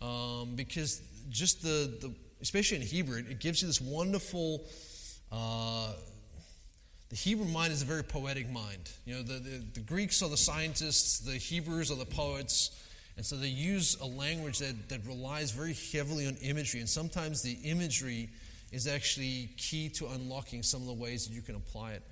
um, 0.01 0.53
because 0.55 1.01
just 1.29 1.63
the, 1.63 1.97
the, 2.01 2.13
especially 2.41 2.77
in 2.77 2.83
Hebrew, 2.83 3.17
it 3.17 3.39
gives 3.39 3.61
you 3.61 3.67
this 3.67 3.79
wonderful. 3.79 4.65
Uh, 5.31 5.93
the 7.09 7.15
Hebrew 7.15 7.45
mind 7.45 7.71
is 7.71 7.81
a 7.81 7.85
very 7.85 8.03
poetic 8.03 8.49
mind. 8.49 8.91
You 9.05 9.15
know, 9.15 9.23
the, 9.23 9.39
the, 9.39 9.63
the 9.75 9.79
Greeks 9.79 10.21
are 10.21 10.29
the 10.29 10.37
scientists, 10.37 11.19
the 11.19 11.37
Hebrews 11.37 11.91
are 11.91 11.97
the 11.97 12.05
poets. 12.05 12.81
And 13.17 13.25
so 13.25 13.37
they 13.37 13.47
use 13.47 13.97
a 14.01 14.05
language 14.05 14.59
that, 14.59 14.89
that 14.89 15.05
relies 15.05 15.51
very 15.51 15.75
heavily 15.93 16.27
on 16.27 16.35
imagery. 16.41 16.81
And 16.81 16.89
sometimes 16.89 17.41
the 17.41 17.57
imagery 17.63 18.29
is 18.75 18.87
actually 18.87 19.49
key 19.55 19.87
to 19.87 20.05
unlocking 20.07 20.61
some 20.61 20.81
of 20.81 20.87
the 20.87 20.93
ways 20.93 21.25
that 21.25 21.33
you 21.33 21.41
can 21.41 21.55
apply 21.55 21.93
it. 21.93 22.03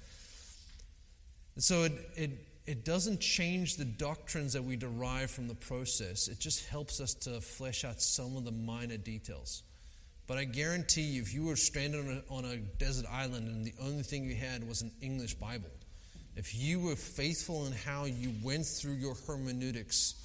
And 1.56 1.64
so 1.64 1.84
it, 1.84 1.92
it, 2.16 2.32
it 2.66 2.86
doesn't 2.86 3.20
change 3.20 3.76
the 3.76 3.84
doctrines 3.84 4.54
that 4.54 4.64
we 4.64 4.78
derive 4.78 5.30
from 5.30 5.50
the 5.50 5.56
process, 5.56 6.30
it 6.30 6.40
just 6.40 6.66
helps 6.70 7.02
us 7.02 7.14
to 7.16 7.42
flesh 7.42 7.84
out 7.84 8.02
some 8.02 8.38
of 8.38 8.46
the 8.46 8.52
minor 8.52 8.96
details. 8.96 9.64
But 10.26 10.38
I 10.38 10.46
guarantee 10.46 11.02
you, 11.02 11.22
if 11.22 11.34
you 11.34 11.44
were 11.44 11.58
stranded 11.58 12.00
on 12.00 12.24
a, 12.30 12.34
on 12.34 12.46
a 12.46 12.58
desert 12.58 13.08
island 13.12 13.50
and 13.50 13.66
the 13.66 13.74
only 13.82 14.04
thing 14.04 14.24
you 14.24 14.36
had 14.36 14.66
was 14.66 14.82
an 14.82 14.92
English 15.02 15.34
Bible, 15.34 15.70
if 16.38 16.56
you 16.56 16.80
were 16.80 16.96
faithful 16.96 17.66
in 17.66 17.74
how 17.74 18.06
you 18.06 18.32
went 18.42 18.66
through 18.66 18.94
your 18.94 19.16
hermeneutics, 19.28 20.16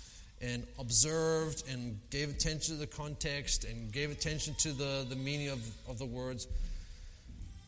and 0.40 0.66
observed 0.78 1.64
and 1.68 1.98
gave 2.10 2.30
attention 2.30 2.74
to 2.74 2.80
the 2.80 2.86
context 2.86 3.64
and 3.64 3.92
gave 3.92 4.10
attention 4.10 4.54
to 4.58 4.72
the, 4.72 5.06
the 5.08 5.16
meaning 5.16 5.48
of, 5.48 5.60
of 5.88 5.98
the 5.98 6.06
words, 6.06 6.46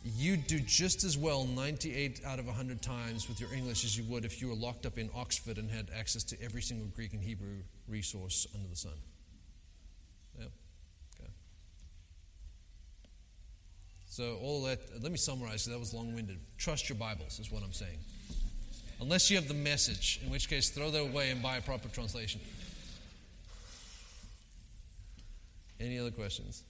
you 0.04 0.36
do 0.36 0.60
just 0.60 1.04
as 1.04 1.18
well 1.18 1.44
98 1.44 2.22
out 2.24 2.38
of 2.38 2.46
100 2.46 2.80
times 2.80 3.28
with 3.28 3.40
your 3.40 3.52
English 3.52 3.84
as 3.84 3.98
you 3.98 4.04
would 4.04 4.24
if 4.24 4.40
you 4.40 4.48
were 4.48 4.54
locked 4.54 4.86
up 4.86 4.96
in 4.98 5.10
Oxford 5.14 5.58
and 5.58 5.70
had 5.70 5.88
access 5.96 6.22
to 6.24 6.42
every 6.42 6.62
single 6.62 6.86
Greek 6.94 7.12
and 7.12 7.22
Hebrew 7.22 7.56
resource 7.88 8.46
under 8.54 8.68
the 8.68 8.76
sun. 8.76 8.92
Yeah. 10.38 10.46
Okay. 11.20 11.30
So, 14.08 14.38
all 14.40 14.62
that, 14.62 14.78
let 15.02 15.12
me 15.12 15.18
summarize, 15.18 15.66
that 15.66 15.78
was 15.78 15.92
long 15.92 16.14
winded. 16.14 16.38
Trust 16.56 16.88
your 16.88 16.96
Bibles, 16.96 17.38
is 17.38 17.50
what 17.50 17.62
I'm 17.62 17.72
saying. 17.72 17.98
Unless 19.00 19.30
you 19.30 19.36
have 19.36 19.48
the 19.48 19.54
message, 19.54 20.20
in 20.24 20.30
which 20.30 20.48
case, 20.48 20.70
throw 20.70 20.90
that 20.90 21.00
away 21.00 21.30
and 21.30 21.42
buy 21.42 21.56
a 21.56 21.62
proper 21.62 21.88
translation. 21.88 22.40
Any 25.80 25.98
other 25.98 26.10
questions? 26.10 26.62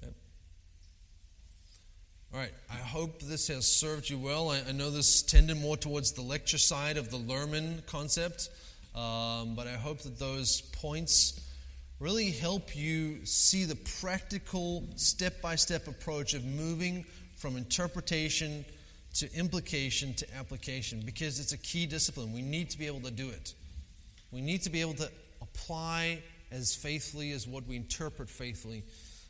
Okay. 0.00 0.12
All 2.32 2.38
right, 2.38 2.52
I 2.70 2.76
hope 2.76 3.20
this 3.22 3.48
has 3.48 3.66
served 3.66 4.08
you 4.08 4.18
well. 4.18 4.50
I, 4.50 4.62
I, 4.68 4.72
know 4.72 4.90
this 4.90 5.22
tended 5.22 5.60
more 5.60 5.76
towards 5.76 6.12
the 6.12 6.22
lecture 6.22 6.58
side 6.58 6.96
of 6.96 7.10
the 7.10 7.16
Lerman 7.16 7.84
concept, 7.86 8.50
um, 8.94 9.56
but 9.56 9.66
I 9.66 9.74
hope 9.74 9.98
that 10.02 10.16
those 10.20 10.60
points 10.60 11.40
really 11.98 12.30
help 12.30 12.76
you 12.76 13.24
see 13.26 13.64
the 13.64 13.76
practical 14.00 14.84
step 14.94 15.40
by 15.42 15.56
step 15.56 15.88
approach 15.88 16.34
of 16.34 16.44
moving 16.44 17.04
from 17.36 17.56
interpretation 17.56 18.64
to 19.14 19.32
implication 19.34 20.14
to 20.14 20.26
application 20.36 21.02
because 21.04 21.40
it's 21.40 21.52
a 21.52 21.58
key 21.58 21.86
discipline. 21.86 22.32
We 22.32 22.42
need 22.42 22.70
to 22.70 22.78
be 22.78 22.86
able 22.86 23.00
to 23.00 23.10
do 23.10 23.28
it. 23.28 23.54
We 24.30 24.40
need 24.40 24.62
to 24.62 24.70
be 24.70 24.80
able 24.80 24.94
to 24.94 25.10
apply 25.40 26.22
as 26.50 26.74
faithfully 26.74 27.32
as 27.32 27.46
what 27.46 27.66
we 27.66 27.76
interpret 27.76 28.30
faithfully. 28.30 28.84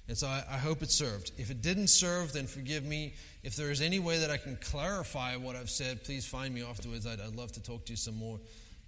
And 0.08 0.16
so 0.16 0.28
I, 0.28 0.44
I, 0.48 0.58
hope 0.58 0.82
it 0.82 0.90
served. 0.90 1.32
If 1.36 1.50
it 1.50 1.62
didn't 1.62 1.88
serve, 1.88 2.32
then 2.32 2.46
forgive 2.46 2.84
me. 2.84 3.14
If 3.42 3.56
there 3.56 3.72
is 3.72 3.80
any 3.80 3.98
way 3.98 4.20
that 4.20 4.30
I 4.30 4.36
can 4.36 4.56
clarify 4.56 5.34
what 5.36 5.56
I've 5.56 5.70
said, 5.70 6.04
please 6.04 6.24
find 6.24 6.54
me 6.54 6.62
afterwards. 6.62 7.06
I'd, 7.06 7.20
I'd 7.20 7.34
love 7.34 7.50
to 7.52 7.62
talk 7.62 7.86
to 7.86 7.92
you 7.92 7.96
some 7.96 8.16
more. 8.16 8.38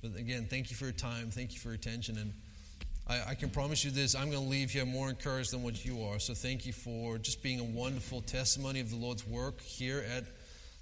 But 0.00 0.14
again, 0.16 0.46
thank 0.48 0.70
you 0.70 0.76
for 0.76 0.84
your 0.84 0.92
time. 0.92 1.30
Thank 1.30 1.54
you 1.54 1.58
for 1.58 1.68
your 1.68 1.74
attention. 1.74 2.18
And 2.18 2.32
I, 3.08 3.30
I 3.30 3.34
can 3.34 3.50
promise 3.50 3.84
you 3.84 3.90
this 3.90 4.14
I'm 4.14 4.30
going 4.30 4.44
to 4.44 4.48
leave 4.48 4.70
here 4.70 4.86
more 4.86 5.08
encouraged 5.08 5.52
than 5.52 5.64
what 5.64 5.84
you 5.84 6.04
are. 6.04 6.20
So 6.20 6.34
thank 6.34 6.66
you 6.66 6.72
for 6.72 7.18
just 7.18 7.42
being 7.42 7.58
a 7.58 7.64
wonderful 7.64 8.20
testimony 8.20 8.78
of 8.78 8.90
the 8.90 8.96
Lord's 8.96 9.26
work 9.26 9.60
here 9.60 10.04
at 10.14 10.24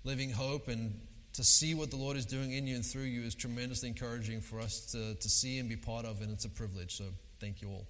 Living 0.04 0.30
Hope. 0.30 0.68
And 0.68 1.00
to 1.36 1.44
see 1.44 1.74
what 1.74 1.90
the 1.90 1.96
Lord 1.96 2.16
is 2.16 2.24
doing 2.24 2.52
in 2.52 2.66
you 2.66 2.76
and 2.76 2.84
through 2.84 3.02
you 3.02 3.22
is 3.22 3.34
tremendously 3.34 3.88
encouraging 3.88 4.40
for 4.40 4.58
us 4.58 4.80
to, 4.92 5.14
to 5.14 5.28
see 5.28 5.58
and 5.58 5.68
be 5.68 5.76
part 5.76 6.06
of, 6.06 6.22
and 6.22 6.30
it's 6.32 6.46
a 6.46 6.50
privilege. 6.50 6.96
So 6.96 7.04
thank 7.40 7.60
you 7.60 7.68
all. 7.68 7.86